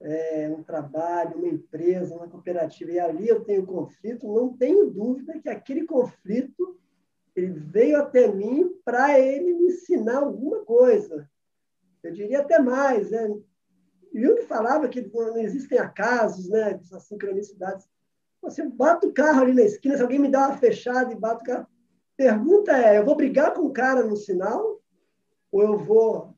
é, 0.00 0.48
um 0.48 0.62
trabalho, 0.62 1.36
uma 1.36 1.48
empresa, 1.48 2.14
uma 2.14 2.26
cooperativa, 2.26 2.90
e 2.92 2.98
ali 2.98 3.28
eu 3.28 3.44
tenho 3.44 3.66
conflito, 3.66 4.26
não 4.26 4.56
tenho 4.56 4.88
dúvida 4.88 5.38
que 5.38 5.50
aquele 5.50 5.84
conflito 5.84 6.80
ele 7.36 7.52
veio 7.52 7.98
até 7.98 8.26
mim 8.26 8.74
para 8.82 9.20
ele 9.20 9.52
me 9.52 9.66
ensinar 9.66 10.20
alguma 10.20 10.64
coisa. 10.64 11.28
Eu 12.02 12.10
diria 12.10 12.40
até 12.40 12.58
mais. 12.58 13.10
Né? 13.10 13.28
Jung 14.14 14.40
falava 14.44 14.88
que 14.88 15.02
não 15.02 15.36
existem 15.36 15.78
acasos, 15.78 16.48
né? 16.48 16.80
essas 16.80 17.02
sincronicidades. 17.02 17.86
Você 18.40 18.66
bate 18.66 19.06
o 19.06 19.12
carro 19.12 19.42
ali 19.42 19.52
na 19.52 19.62
esquina, 19.62 19.94
se 19.94 20.02
alguém 20.02 20.18
me 20.18 20.30
dá 20.30 20.48
uma 20.48 20.56
fechada 20.56 21.12
e 21.12 21.20
bate 21.20 21.42
o 21.42 21.44
carro. 21.46 21.66
Pergunta 22.16 22.72
é: 22.72 22.96
eu 22.96 23.04
vou 23.04 23.14
brigar 23.14 23.52
com 23.52 23.66
o 23.66 23.72
cara 23.74 24.02
no 24.02 24.16
sinal? 24.16 24.80
Ou 25.50 25.62
eu 25.62 25.76
vou 25.76 26.31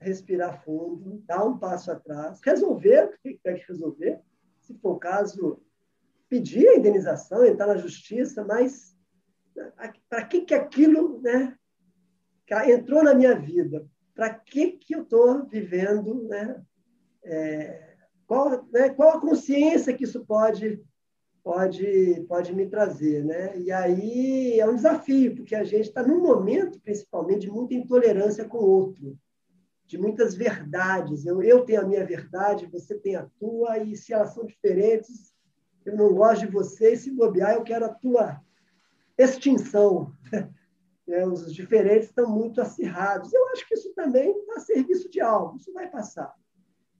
respirar 0.00 0.62
fundo, 0.64 1.22
dar 1.26 1.44
um 1.44 1.58
passo 1.58 1.90
atrás, 1.90 2.40
resolver 2.44 3.04
o 3.04 3.18
que 3.18 3.34
tiver 3.34 3.58
que 3.58 3.72
resolver? 3.72 4.20
Se 4.60 4.74
for 4.78 4.92
o 4.92 4.98
caso, 4.98 5.60
pedir 6.28 6.68
a 6.68 6.76
indenização, 6.76 7.44
entrar 7.44 7.66
na 7.66 7.76
justiça, 7.76 8.44
mas 8.44 8.96
para 10.08 10.24
que, 10.24 10.42
que 10.42 10.54
aquilo 10.54 11.20
né, 11.20 11.56
entrou 12.66 13.02
na 13.02 13.14
minha 13.14 13.34
vida? 13.34 13.86
Para 14.14 14.30
que, 14.30 14.72
que 14.72 14.94
eu 14.94 15.02
estou 15.02 15.46
vivendo? 15.46 16.24
Né? 16.24 16.62
É, 17.24 17.96
qual, 18.26 18.66
né, 18.72 18.90
qual 18.90 19.16
a 19.16 19.20
consciência 19.20 19.92
que 19.92 20.04
isso 20.04 20.24
pode, 20.24 20.82
pode, 21.42 22.24
pode 22.28 22.54
me 22.54 22.66
trazer? 22.66 23.24
Né? 23.24 23.58
E 23.58 23.72
aí 23.72 24.60
é 24.60 24.68
um 24.68 24.76
desafio, 24.76 25.34
porque 25.34 25.54
a 25.54 25.64
gente 25.64 25.88
está 25.88 26.02
num 26.02 26.20
momento, 26.20 26.80
principalmente, 26.80 27.42
de 27.42 27.50
muita 27.50 27.74
intolerância 27.74 28.44
com 28.44 28.58
o 28.58 28.68
outro, 28.68 29.18
de 29.88 29.96
muitas 29.96 30.34
verdades. 30.34 31.24
Eu, 31.24 31.42
eu 31.42 31.64
tenho 31.64 31.80
a 31.80 31.86
minha 31.86 32.04
verdade, 32.04 32.66
você 32.66 32.94
tem 32.94 33.16
a 33.16 33.26
tua, 33.40 33.78
e 33.78 33.96
se 33.96 34.12
elas 34.12 34.34
são 34.34 34.44
diferentes, 34.44 35.34
eu 35.84 35.96
não 35.96 36.14
gosto 36.14 36.46
de 36.46 36.52
você, 36.52 36.92
e 36.92 36.96
se 36.96 37.10
bobear, 37.10 37.54
eu 37.54 37.64
quero 37.64 37.86
a 37.86 37.94
tua 37.94 38.40
extinção. 39.16 40.14
É, 41.10 41.26
os 41.26 41.54
diferentes 41.54 42.10
estão 42.10 42.28
muito 42.28 42.60
acirrados. 42.60 43.32
Eu 43.32 43.48
acho 43.48 43.66
que 43.66 43.72
isso 43.72 43.94
também 43.94 44.30
está 44.30 44.56
a 44.56 44.60
serviço 44.60 45.08
de 45.08 45.22
algo, 45.22 45.56
isso 45.56 45.72
vai 45.72 45.88
passar. 45.88 46.34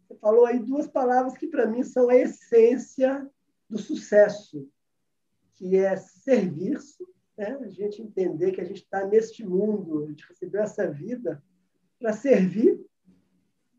Você 0.00 0.14
falou 0.14 0.46
aí 0.46 0.58
duas 0.58 0.88
palavras 0.88 1.36
que, 1.36 1.46
para 1.46 1.66
mim, 1.66 1.82
são 1.82 2.08
a 2.08 2.16
essência 2.16 3.30
do 3.68 3.76
sucesso, 3.76 4.66
que 5.52 5.76
é 5.76 5.94
serviço, 5.94 7.06
né? 7.36 7.58
a 7.60 7.68
gente 7.68 8.00
entender 8.00 8.52
que 8.52 8.62
a 8.62 8.64
gente 8.64 8.82
está 8.82 9.06
neste 9.06 9.44
mundo, 9.44 10.04
a 10.04 10.06
gente 10.06 10.26
recebeu 10.26 10.62
essa 10.62 10.90
vida 10.90 11.44
para 11.98 12.12
servir, 12.12 12.80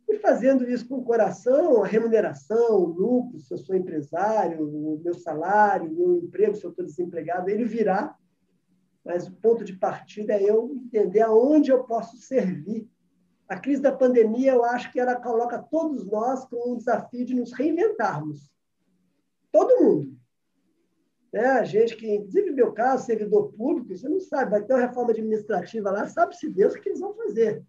e 0.08 0.18
fazendo 0.18 0.70
isso 0.70 0.88
com 0.88 0.96
o 0.96 1.04
coração, 1.04 1.84
a 1.84 1.88
remuneração, 1.88 2.80
o 2.80 2.86
lucro, 2.86 3.40
se 3.40 3.54
eu 3.54 3.58
sou 3.58 3.76
empresário, 3.76 4.64
o 4.64 5.00
meu 5.04 5.14
salário, 5.14 5.88
o 5.88 5.96
meu 5.96 6.18
emprego, 6.18 6.56
se 6.56 6.64
eu 6.64 6.72
estou 6.72 6.86
desempregado, 6.86 7.50
ele 7.50 7.66
virá 7.66 8.18
mas 9.04 9.28
o 9.28 9.32
ponto 9.32 9.64
de 9.64 9.74
partida 9.74 10.34
é 10.34 10.44
eu 10.44 10.72
entender 10.72 11.22
aonde 11.22 11.72
eu 11.72 11.84
posso 11.84 12.18
servir. 12.18 12.88
A 13.48 13.58
crise 13.58 13.82
da 13.82 13.92
pandemia, 13.92 14.52
eu 14.52 14.64
acho 14.64 14.92
que 14.92 15.00
ela 15.00 15.16
coloca 15.16 15.58
todos 15.58 16.06
nós 16.06 16.46
com 16.46 16.74
um 16.74 16.78
desafio 16.78 17.26
de 17.26 17.34
nos 17.34 17.52
reinventarmos. 17.52 18.52
Todo 19.52 19.84
mundo. 19.84 20.16
Né? 21.34 21.44
A 21.44 21.64
gente 21.64 21.96
que, 21.96 22.08
inclusive, 22.08 22.52
meu 22.52 22.72
caso, 22.72 23.06
servidor 23.06 23.52
público, 23.54 23.98
você 23.98 24.08
não 24.08 24.20
sabe, 24.20 24.52
vai 24.52 24.64
ter 24.64 24.74
uma 24.74 24.86
reforma 24.86 25.10
administrativa 25.12 25.90
lá, 25.90 26.08
sabe-se 26.08 26.48
Deus 26.48 26.76
o 26.76 26.80
que 26.80 26.90
eles 26.90 27.00
vão 27.00 27.16
fazer. 27.16 27.64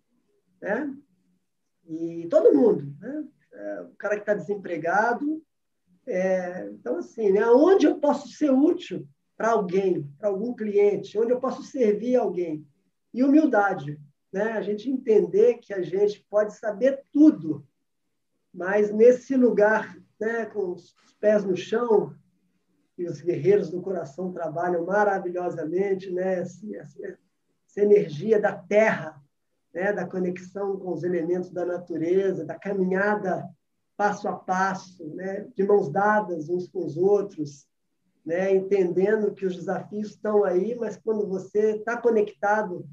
Né? 0.61 0.94
E 1.86 2.26
todo 2.30 2.54
mundo. 2.54 2.94
Né? 3.00 3.28
É, 3.52 3.80
o 3.82 3.94
cara 3.96 4.16
que 4.16 4.22
está 4.22 4.34
desempregado. 4.34 5.42
É, 6.07 6.68
então, 6.70 6.96
assim, 6.96 7.30
né? 7.30 7.42
aonde 7.42 7.87
eu 7.87 7.99
posso 7.99 8.28
ser 8.28 8.50
útil 8.50 9.07
para 9.37 9.53
alguém, 9.53 10.03
para 10.18 10.28
algum 10.28 10.54
cliente, 10.54 11.18
onde 11.18 11.32
eu 11.32 11.41
posso 11.41 11.62
servir 11.62 12.16
alguém. 12.16 12.66
E 13.12 13.24
humildade, 13.24 13.99
né? 14.32 14.53
A 14.53 14.61
gente 14.61 14.91
entender 14.91 15.58
que 15.58 15.72
a 15.72 15.82
gente 15.82 16.24
pode 16.28 16.57
saber 16.57 17.03
tudo, 17.12 17.66
mas 18.53 18.92
nesse 18.92 19.34
lugar, 19.37 19.96
né, 20.20 20.46
com 20.46 20.72
os 20.72 20.95
pés 21.18 21.45
no 21.45 21.57
chão, 21.57 22.14
e 22.99 23.07
os 23.07 23.22
guerreiros 23.22 23.70
do 23.70 23.80
coração 23.80 24.30
trabalham 24.30 24.84
maravilhosamente, 24.84 26.11
né? 26.11 26.41
Essa 26.41 27.80
energia 27.80 28.38
da 28.38 28.53
terra, 28.53 29.18
né? 29.75 29.92
da 29.92 30.07
conexão 30.07 30.79
com 30.79 30.92
os 30.92 31.03
elementos 31.03 31.51
da 31.51 31.64
natureza, 31.64 32.45
da 32.45 32.59
caminhada 32.59 33.49
passo 33.97 34.29
a 34.29 34.33
passo, 34.33 35.07
né? 35.14 35.47
de 35.55 35.63
mãos 35.63 35.91
dadas 35.91 36.49
uns 36.49 36.68
com 36.68 36.84
os 36.84 36.97
outros, 36.97 37.67
né? 38.25 38.55
entendendo 38.55 39.34
que 39.34 39.47
os 39.47 39.57
desafios 39.57 40.11
estão 40.11 40.45
aí, 40.45 40.75
mas 40.75 40.97
quando 40.97 41.26
você 41.26 41.76
está 41.76 41.97
conectado 41.97 42.87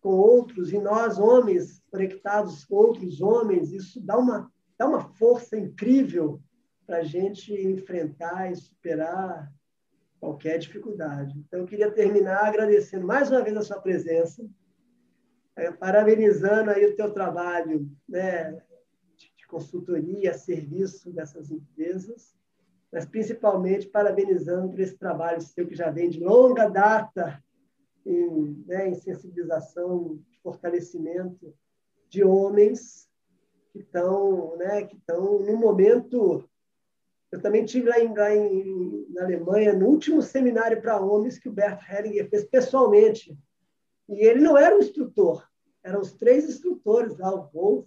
com 0.00 0.10
outros, 0.10 0.72
e 0.72 0.78
nós, 0.78 1.18
homens, 1.18 1.82
conectados 1.90 2.64
com 2.64 2.76
outros 2.76 3.20
homens, 3.20 3.72
isso 3.72 4.00
dá 4.00 4.16
uma, 4.16 4.50
dá 4.78 4.86
uma 4.86 5.00
força 5.00 5.56
incrível 5.56 6.40
para 6.86 6.98
a 6.98 7.02
gente 7.02 7.52
enfrentar 7.52 8.50
e 8.50 8.56
superar 8.56 9.52
qualquer 10.20 10.58
dificuldade. 10.58 11.38
Então, 11.38 11.60
eu 11.60 11.66
queria 11.66 11.90
terminar 11.90 12.46
agradecendo 12.46 13.06
mais 13.06 13.30
uma 13.30 13.42
vez 13.42 13.56
a 13.56 13.62
sua 13.62 13.80
presença, 13.80 14.48
é, 15.56 15.72
parabenizando 15.72 16.70
aí 16.70 16.84
o 16.84 16.94
teu 16.94 17.10
trabalho 17.12 17.90
né, 18.06 18.62
de, 19.16 19.46
consultoria, 19.48 20.34
serviço 20.34 21.10
dessas 21.10 21.50
empresas, 21.50 22.36
mas 22.92 23.06
principalmente 23.06 23.86
parabenizando 23.86 24.70
por 24.70 24.80
esse 24.80 24.96
trabalho 24.96 25.40
seu 25.40 25.66
que 25.66 25.74
já 25.74 25.90
vem 25.90 26.10
de 26.10 26.20
longa 26.20 26.68
data 26.68 27.42
em, 28.04 28.64
né, 28.66 28.88
em 28.88 28.94
sensibilização, 28.94 30.20
fortalecimento 30.42 31.54
de 32.08 32.22
homens 32.22 33.08
que 33.72 33.78
estão, 33.78 34.56
né, 34.56 34.82
que 34.84 34.96
estão 34.96 35.38
no 35.40 35.56
momento. 35.56 36.48
Eu 37.32 37.40
também 37.40 37.64
tive 37.64 37.88
lá, 37.88 37.98
em, 37.98 38.14
lá 38.14 38.34
em, 38.34 39.06
na 39.10 39.24
Alemanha 39.24 39.72
no 39.72 39.86
último 39.86 40.22
seminário 40.22 40.80
para 40.80 41.00
homens 41.00 41.38
que 41.38 41.48
o 41.48 41.52
Bert 41.52 41.80
Hellinger 41.88 42.28
fez 42.28 42.44
pessoalmente. 42.44 43.36
E 44.08 44.24
ele 44.24 44.40
não 44.40 44.56
era 44.56 44.76
um 44.76 44.80
instrutor, 44.80 45.46
eram 45.82 46.00
os 46.00 46.12
três 46.12 46.48
instrutores 46.48 47.16
lá, 47.18 47.34
o 47.34 47.50
Wolf, 47.52 47.86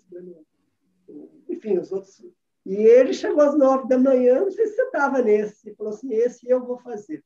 enfim, 1.48 1.78
os 1.78 1.92
outros 1.92 2.22
e 2.70 2.76
ele 2.76 3.14
chegou 3.14 3.42
às 3.42 3.58
nove 3.58 3.88
da 3.88 3.98
manhã, 3.98 4.42
não 4.42 4.52
sei 4.52 4.68
se 4.68 4.76
você 4.76 4.84
estava 4.84 5.24
nesse, 5.24 5.72
e 5.72 5.76
falou 5.76 5.92
assim: 5.92 6.14
esse 6.14 6.48
eu 6.48 6.64
vou 6.64 6.78
fazer. 6.78 7.24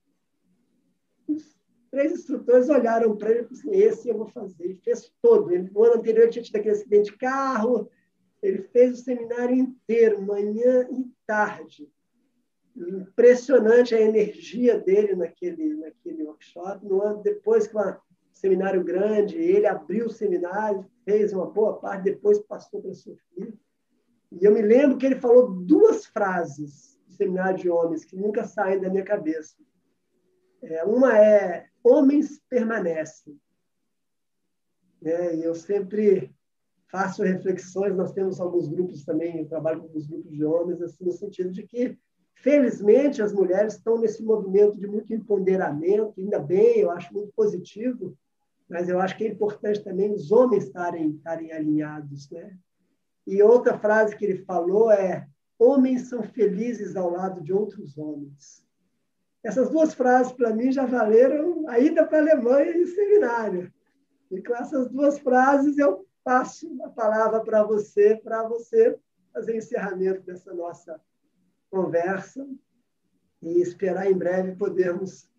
três 1.91 2.13
instrutores 2.13 2.69
olharam 2.69 3.15
para 3.17 3.29
ele 3.29 3.39
e 3.39 3.43
falaram 3.43 3.59
assim, 3.59 3.75
esse 3.75 4.07
eu 4.07 4.17
vou 4.17 4.27
fazer. 4.27 4.63
Ele 4.63 4.75
fez 4.75 5.11
todo. 5.21 5.51
Ele, 5.51 5.69
no 5.69 5.83
ano 5.83 5.95
anterior 5.95 6.29
tinha 6.29 6.43
tido 6.43 6.55
aquele 6.55 6.75
acidente 6.75 7.11
de 7.11 7.17
carro, 7.17 7.89
ele 8.41 8.61
fez 8.61 8.93
o 8.93 9.03
seminário 9.03 9.53
inteiro, 9.53 10.21
manhã 10.21 10.87
e 10.89 11.11
tarde. 11.27 11.91
Impressionante 12.75 13.93
a 13.93 14.01
energia 14.01 14.79
dele 14.79 15.13
naquele, 15.13 15.75
naquele 15.75 16.23
workshop. 16.23 16.85
No 16.85 17.01
ano 17.01 17.21
depois 17.21 17.67
que 17.67 17.75
um 17.75 17.79
seminário 18.33 18.83
grande, 18.83 19.37
ele 19.37 19.65
abriu 19.65 20.07
o 20.07 20.09
seminário, 20.09 20.85
fez 21.05 21.33
uma 21.33 21.45
boa 21.45 21.79
parte, 21.79 22.03
depois 22.03 22.39
passou 22.39 22.81
para 22.81 22.93
sua 22.93 23.15
filha. 23.33 23.53
E 24.31 24.45
eu 24.45 24.51
me 24.51 24.61
lembro 24.61 24.97
que 24.97 25.05
ele 25.05 25.15
falou 25.15 25.51
duas 25.51 26.05
frases 26.05 26.99
do 27.07 27.13
seminário 27.13 27.59
de 27.59 27.69
homens 27.69 28.03
que 28.03 28.15
nunca 28.15 28.43
saem 28.43 28.81
da 28.81 28.89
minha 28.89 29.03
cabeça. 29.03 29.55
É, 30.61 30.83
uma 30.83 31.17
é: 31.17 31.67
homens 31.83 32.41
permanecem. 32.49 33.39
É, 35.03 35.35
e 35.35 35.43
eu 35.43 35.53
sempre 35.53 36.33
faço 36.87 37.23
reflexões. 37.23 37.95
Nós 37.95 38.13
temos 38.13 38.39
alguns 38.39 38.67
grupos 38.67 39.03
também, 39.03 39.39
eu 39.39 39.47
trabalho 39.47 39.81
com 39.81 39.87
alguns 39.87 40.07
grupos 40.07 40.31
de 40.31 40.43
homens, 40.45 40.81
assim, 40.81 41.05
no 41.05 41.11
sentido 41.11 41.51
de 41.51 41.63
que, 41.63 41.97
felizmente, 42.35 43.21
as 43.21 43.33
mulheres 43.33 43.75
estão 43.75 43.97
nesse 43.97 44.23
movimento 44.23 44.79
de 44.79 44.87
muito 44.87 45.13
empoderamento, 45.13 46.13
ainda 46.17 46.39
bem, 46.39 46.79
eu 46.79 46.91
acho 46.91 47.13
muito 47.13 47.31
positivo, 47.35 48.17
mas 48.73 48.89
eu 48.89 48.99
acho 48.99 49.15
que 49.15 49.23
é 49.23 49.27
importante 49.27 49.83
também 49.83 50.11
os 50.11 50.31
homens 50.31 50.63
estarem, 50.63 51.11
estarem 51.11 51.51
alinhados. 51.51 52.27
Né? 52.31 52.57
E 53.27 53.39
outra 53.43 53.77
frase 53.77 54.15
que 54.17 54.25
ele 54.25 54.43
falou 54.45 54.91
é: 54.91 55.27
homens 55.59 56.09
são 56.09 56.23
felizes 56.23 56.95
ao 56.95 57.11
lado 57.11 57.39
de 57.39 57.53
outros 57.53 57.95
homens. 57.99 58.65
Essas 59.43 59.69
duas 59.69 59.93
frases, 59.93 60.33
para 60.33 60.55
mim, 60.55 60.71
já 60.71 60.87
valeram 60.87 61.69
a 61.69 61.77
ida 61.77 62.03
para 62.03 62.17
a 62.17 62.21
Alemanha 62.21 62.75
e 62.75 62.81
o 62.81 62.87
seminário. 62.87 63.71
E 64.31 64.41
com 64.41 64.55
essas 64.55 64.89
duas 64.89 65.19
frases, 65.19 65.77
eu 65.77 66.07
passo 66.23 66.67
a 66.83 66.89
palavra 66.89 67.41
para 67.41 67.61
você, 67.61 68.19
para 68.23 68.41
você 68.47 68.97
fazer 69.31 69.51
o 69.51 69.57
encerramento 69.57 70.21
dessa 70.21 70.51
nossa 70.51 70.99
conversa 71.69 72.43
e 73.39 73.61
esperar 73.61 74.09
em 74.09 74.17
breve 74.17 74.55
podermos 74.55 75.29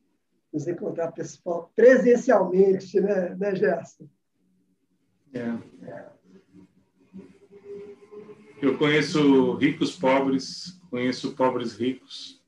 nos 0.54 0.68
encontrar 0.68 1.10
pessoal, 1.10 1.72
presencialmente, 1.74 3.00
né, 3.00 3.34
né 3.34 3.56
Gerson? 3.56 4.08
É. 5.32 5.58
Eu 8.62 8.78
conheço 8.78 9.56
ricos 9.56 9.96
pobres, 9.96 10.80
conheço 10.88 11.34
pobres 11.34 11.74
ricos, 11.74 12.40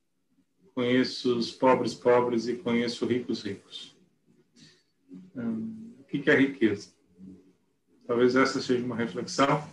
conheço 0.72 1.36
os 1.36 1.50
pobres 1.50 1.94
pobres 1.94 2.46
e 2.46 2.54
conheço 2.54 3.04
ricos 3.04 3.42
ricos. 3.42 3.96
Hum, 5.34 5.94
o 5.98 6.04
que 6.04 6.30
é 6.30 6.36
riqueza? 6.36 6.90
Talvez 8.06 8.36
essa 8.36 8.62
seja 8.62 8.84
uma 8.84 8.94
reflexão 8.94 9.68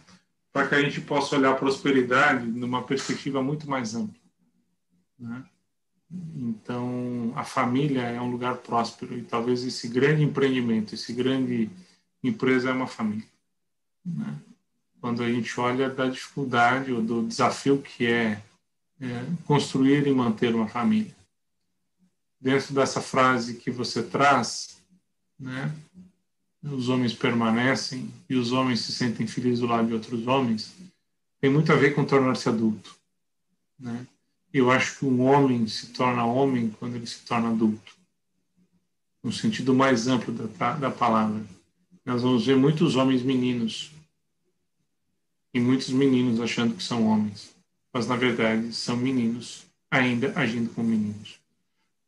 para 0.51 0.68
que 0.68 0.76
a 0.76 0.81
gente 0.81 0.99
possa 1.01 1.35
olhar 1.35 1.51
a 1.51 1.57
prosperidade 1.57 2.47
numa 2.47 2.84
perspectiva 2.84 3.43
muito 3.43 3.69
mais 3.69 3.93
ampla. 3.93 4.19
Né? 5.19 5.45
Então, 6.35 7.34
a 7.35 7.44
família 7.44 8.02
é 8.02 8.22
um 8.22 8.30
lugar 8.30 8.57
próspero 8.57 9.18
e 9.18 9.23
talvez 9.23 9.64
esse 9.64 9.88
grande 9.88 10.23
empreendimento, 10.23 10.94
esse 10.94 11.11
grande 11.14 11.69
empresa 12.23 12.69
é 12.69 12.73
uma 12.73 12.88
família. 12.88 13.27
Né? 14.06 14.35
Quando 15.02 15.23
a 15.23 15.31
gente 15.31 15.60
olha 15.60 15.90
da 15.90 16.07
dificuldade 16.07 16.91
ou 16.91 17.02
do 17.02 17.26
desafio 17.26 17.81
que 17.81 18.06
é, 18.06 18.41
é 19.02 19.26
construir 19.45 20.06
e 20.06 20.14
manter 20.14 20.53
uma 20.53 20.68
família. 20.68 21.15
Dentro 22.40 22.73
dessa 22.73 23.02
frase 23.02 23.56
que 23.56 23.72
você 23.72 24.03
traz, 24.03 24.77
né, 25.40 25.73
os 26.61 26.90
homens 26.90 27.14
permanecem 27.14 28.14
e 28.30 28.35
os 28.35 28.52
homens 28.52 28.81
se 28.81 28.91
sentem 28.91 29.26
felizes 29.26 29.60
do 29.60 29.68
lado 29.68 29.88
de 29.88 29.94
outros 29.94 30.27
homens, 30.27 30.73
tem 31.41 31.49
muito 31.49 31.72
a 31.72 31.76
ver 31.76 31.94
com 31.94 32.06
tornar-se 32.06 32.48
adulto. 32.48 32.95
Né? 33.80 34.06
Eu 34.54 34.70
acho 34.70 35.00
que 35.00 35.06
um 35.06 35.22
homem 35.22 35.66
se 35.68 35.88
torna 35.88 36.26
homem 36.26 36.70
quando 36.80 36.96
ele 36.96 37.08
se 37.08 37.22
torna 37.22 37.50
adulto, 37.50 37.96
no 39.24 39.32
sentido 39.32 39.74
mais 39.74 40.08
amplo 40.08 40.34
da, 40.34 40.74
da 40.74 40.92
palavra. 40.92 41.44
Nós 42.06 42.22
vamos 42.22 42.46
ver 42.46 42.56
muitos 42.56 42.96
homens 42.96 43.24
meninos 43.24 43.92
e 45.54 45.60
muitos 45.60 45.90
meninos 45.90 46.40
achando 46.40 46.76
que 46.76 46.84
são 46.84 47.08
homens, 47.08 47.56
mas 47.92 48.08
na 48.08 48.16
verdade 48.16 48.74
são 48.74 48.96
meninos 48.96 49.66
ainda 49.90 50.32
agindo 50.36 50.70
como 50.74 50.90
meninos 50.90 51.44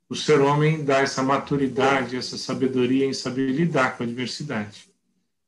o 0.07 0.15
ser 0.15 0.39
homem 0.39 0.83
dá 0.83 0.99
essa 0.99 1.23
maturidade, 1.23 2.15
essa 2.15 2.37
sabedoria 2.37 3.05
em 3.05 3.13
saber 3.13 3.51
lidar 3.51 3.97
com 3.97 4.03
a 4.03 4.05
diversidade. 4.05 4.87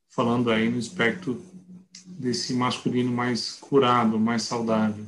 Falando 0.10 0.50
aí 0.50 0.68
no 0.68 0.80
espectro 0.80 1.42
desse 2.06 2.54
masculino 2.54 3.12
mais 3.12 3.52
curado, 3.54 4.20
mais 4.20 4.44
saudável. 4.44 5.06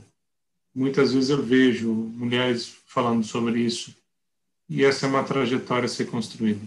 Muitas 0.79 1.11
vezes 1.11 1.29
eu 1.29 1.43
vejo 1.43 1.91
mulheres 1.91 2.73
falando 2.87 3.21
sobre 3.25 3.59
isso 3.59 3.93
e 4.69 4.85
essa 4.85 5.05
é 5.05 5.09
uma 5.09 5.25
trajetória 5.25 5.87
a 5.87 5.89
ser 5.89 6.05
construída. 6.05 6.65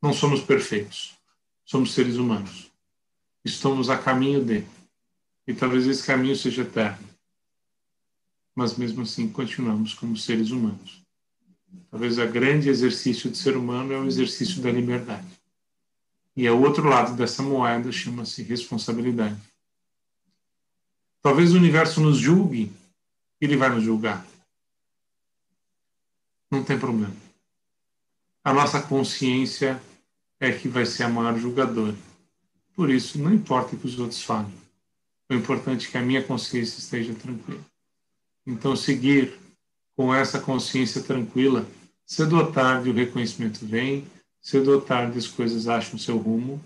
Não 0.00 0.12
somos 0.12 0.40
perfeitos, 0.40 1.18
somos 1.64 1.92
seres 1.92 2.14
humanos. 2.14 2.70
Estamos 3.44 3.90
a 3.90 3.98
caminho 3.98 4.44
de. 4.44 4.64
E 5.48 5.52
talvez 5.52 5.84
esse 5.84 6.06
caminho 6.06 6.36
seja 6.36 6.62
eterno. 6.62 7.04
Mas 8.54 8.76
mesmo 8.76 9.02
assim 9.02 9.28
continuamos 9.28 9.94
como 9.94 10.16
seres 10.16 10.52
humanos. 10.52 11.02
Talvez 11.90 12.18
o 12.18 12.28
grande 12.28 12.68
exercício 12.68 13.28
do 13.28 13.36
ser 13.36 13.56
humano 13.56 13.92
é 13.92 13.98
o 13.98 14.06
exercício 14.06 14.62
da 14.62 14.70
liberdade. 14.70 15.26
E 16.36 16.48
o 16.48 16.62
outro 16.62 16.88
lado 16.88 17.16
dessa 17.16 17.42
moeda 17.42 17.90
chama-se 17.90 18.44
responsabilidade. 18.44 19.40
Talvez 21.20 21.52
o 21.52 21.56
universo 21.56 22.00
nos 22.00 22.16
julgue, 22.16 22.70
ele 23.44 23.56
vai 23.56 23.68
nos 23.68 23.82
julgar. 23.82 24.26
Não 26.50 26.62
tem 26.64 26.78
problema. 26.78 27.14
A 28.42 28.52
nossa 28.52 28.80
consciência 28.80 29.80
é 30.38 30.52
que 30.52 30.68
vai 30.68 30.84
ser 30.84 31.04
a 31.04 31.08
maior 31.08 31.38
julgadora. 31.38 31.96
Por 32.76 32.90
isso, 32.90 33.18
não 33.18 33.32
importa 33.32 33.74
o 33.74 33.78
que 33.78 33.86
os 33.86 33.98
outros 33.98 34.22
falem. 34.22 34.52
O 35.30 35.34
importante 35.34 35.88
é 35.88 35.90
que 35.90 35.98
a 35.98 36.02
minha 36.02 36.22
consciência 36.22 36.78
esteja 36.78 37.14
tranquila. 37.14 37.60
Então, 38.46 38.76
seguir 38.76 39.38
com 39.96 40.12
essa 40.14 40.38
consciência 40.38 41.02
tranquila, 41.02 41.66
cedo 42.04 42.36
ou 42.36 42.52
tarde 42.52 42.90
o 42.90 42.92
reconhecimento 42.92 43.64
vem, 43.64 44.06
cedo 44.42 44.72
ou 44.72 44.80
tarde 44.80 45.18
as 45.18 45.26
coisas 45.26 45.66
acham 45.66 45.98
seu 45.98 46.18
rumo, 46.18 46.62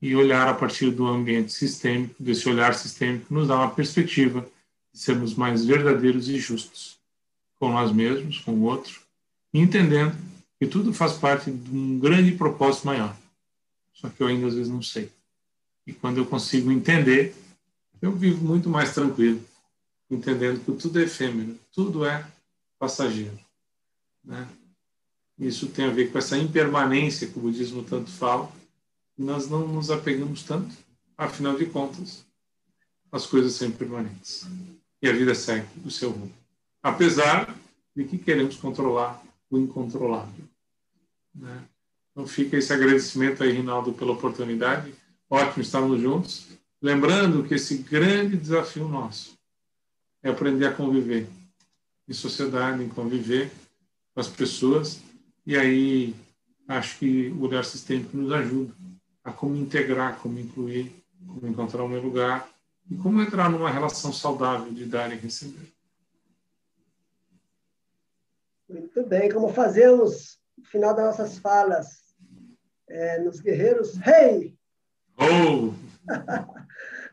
e 0.00 0.14
olhar 0.14 0.48
a 0.48 0.54
partir 0.54 0.90
do 0.90 1.06
ambiente 1.06 1.52
sistêmico, 1.52 2.14
desse 2.22 2.48
olhar 2.48 2.74
sistêmico, 2.74 3.32
nos 3.32 3.48
dá 3.48 3.56
uma 3.56 3.70
perspectiva 3.70 4.48
sermos 4.96 5.34
mais 5.34 5.64
verdadeiros 5.64 6.28
e 6.28 6.38
justos 6.38 6.96
com 7.58 7.70
nós 7.70 7.92
mesmos, 7.92 8.38
com 8.38 8.52
o 8.52 8.62
outro, 8.62 9.00
entendendo 9.52 10.16
que 10.58 10.66
tudo 10.66 10.92
faz 10.92 11.12
parte 11.12 11.50
de 11.50 11.70
um 11.70 11.98
grande 11.98 12.32
propósito 12.32 12.86
maior. 12.86 13.14
Só 13.92 14.08
que 14.08 14.22
eu 14.22 14.26
ainda 14.26 14.46
às 14.46 14.54
vezes 14.54 14.72
não 14.72 14.82
sei. 14.82 15.10
E 15.86 15.92
quando 15.92 16.18
eu 16.18 16.26
consigo 16.26 16.70
entender, 16.72 17.34
eu 18.00 18.12
vivo 18.12 18.44
muito 18.44 18.68
mais 18.70 18.94
tranquilo, 18.94 19.42
entendendo 20.10 20.64
que 20.64 20.72
tudo 20.72 20.98
é 20.98 21.02
efêmero, 21.04 21.58
tudo 21.72 22.04
é 22.04 22.26
passageiro. 22.78 23.38
Né? 24.24 24.48
Isso 25.38 25.68
tem 25.68 25.84
a 25.84 25.90
ver 25.90 26.10
com 26.10 26.18
essa 26.18 26.38
impermanência 26.38 27.26
que 27.26 27.38
o 27.38 27.42
budismo 27.42 27.82
tanto 27.84 28.10
fala. 28.10 28.50
Nós 29.16 29.48
não 29.48 29.68
nos 29.68 29.90
apegamos 29.90 30.42
tanto, 30.42 30.74
afinal 31.16 31.56
de 31.56 31.66
contas, 31.66 32.24
as 33.12 33.26
coisas 33.26 33.52
são 33.54 33.68
impermanentes. 33.68 34.46
E 35.02 35.08
a 35.08 35.12
vida 35.12 35.34
segue 35.34 35.66
o 35.84 35.90
seu 35.90 36.10
rumo. 36.10 36.32
Apesar 36.82 37.54
de 37.94 38.04
que 38.04 38.18
queremos 38.18 38.56
controlar 38.56 39.22
o 39.50 39.58
incontrolável. 39.58 40.44
Né? 41.34 41.62
Então 42.10 42.26
fica 42.26 42.56
esse 42.56 42.72
agradecimento 42.72 43.42
aí, 43.42 43.52
Rinaldo, 43.52 43.92
pela 43.92 44.12
oportunidade. 44.12 44.94
Ótimo 45.28 45.62
estarmos 45.62 46.00
juntos. 46.00 46.46
Lembrando 46.80 47.44
que 47.44 47.54
esse 47.54 47.78
grande 47.78 48.36
desafio 48.36 48.88
nosso 48.88 49.36
é 50.22 50.30
aprender 50.30 50.66
a 50.66 50.72
conviver 50.72 51.28
em 52.08 52.12
sociedade, 52.12 52.82
em 52.82 52.88
conviver 52.88 53.50
com 54.14 54.20
as 54.20 54.28
pessoas. 54.28 55.00
E 55.46 55.56
aí 55.56 56.14
acho 56.68 56.98
que 56.98 57.28
o 57.28 57.42
olhar 57.42 57.64
sistêmico 57.64 58.16
nos 58.16 58.32
ajuda 58.32 58.74
a 59.24 59.32
como 59.32 59.56
integrar, 59.56 60.18
como 60.18 60.38
incluir, 60.38 60.92
como 61.26 61.46
encontrar 61.46 61.82
o 61.82 61.88
meu 61.88 62.02
lugar 62.02 62.48
e 62.90 62.96
como 62.96 63.20
entrar 63.20 63.50
numa 63.50 63.70
relação 63.70 64.12
saudável 64.12 64.72
de 64.72 64.86
dar 64.86 65.12
e 65.12 65.16
receber. 65.16 65.72
Muito 68.68 69.06
bem, 69.06 69.30
como 69.30 69.52
fazemos 69.52 70.38
no 70.56 70.64
final 70.64 70.94
das 70.94 71.06
nossas 71.06 71.38
falas 71.38 72.14
é, 72.88 73.18
nos 73.20 73.40
guerreiros, 73.40 73.96
hey! 74.06 74.56
Oh! 75.18 75.72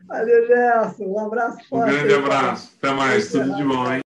Valeu, 0.06 0.46
Gerson. 0.46 1.04
Um 1.06 1.18
abraço 1.18 1.68
forte. 1.68 1.90
Um 1.90 1.96
grande 1.96 2.14
abraço. 2.14 2.74
Até 2.78 2.92
mais. 2.92 3.30
Tudo 3.30 3.56
de 3.56 3.64
bom, 3.64 3.90
hein? 3.90 4.02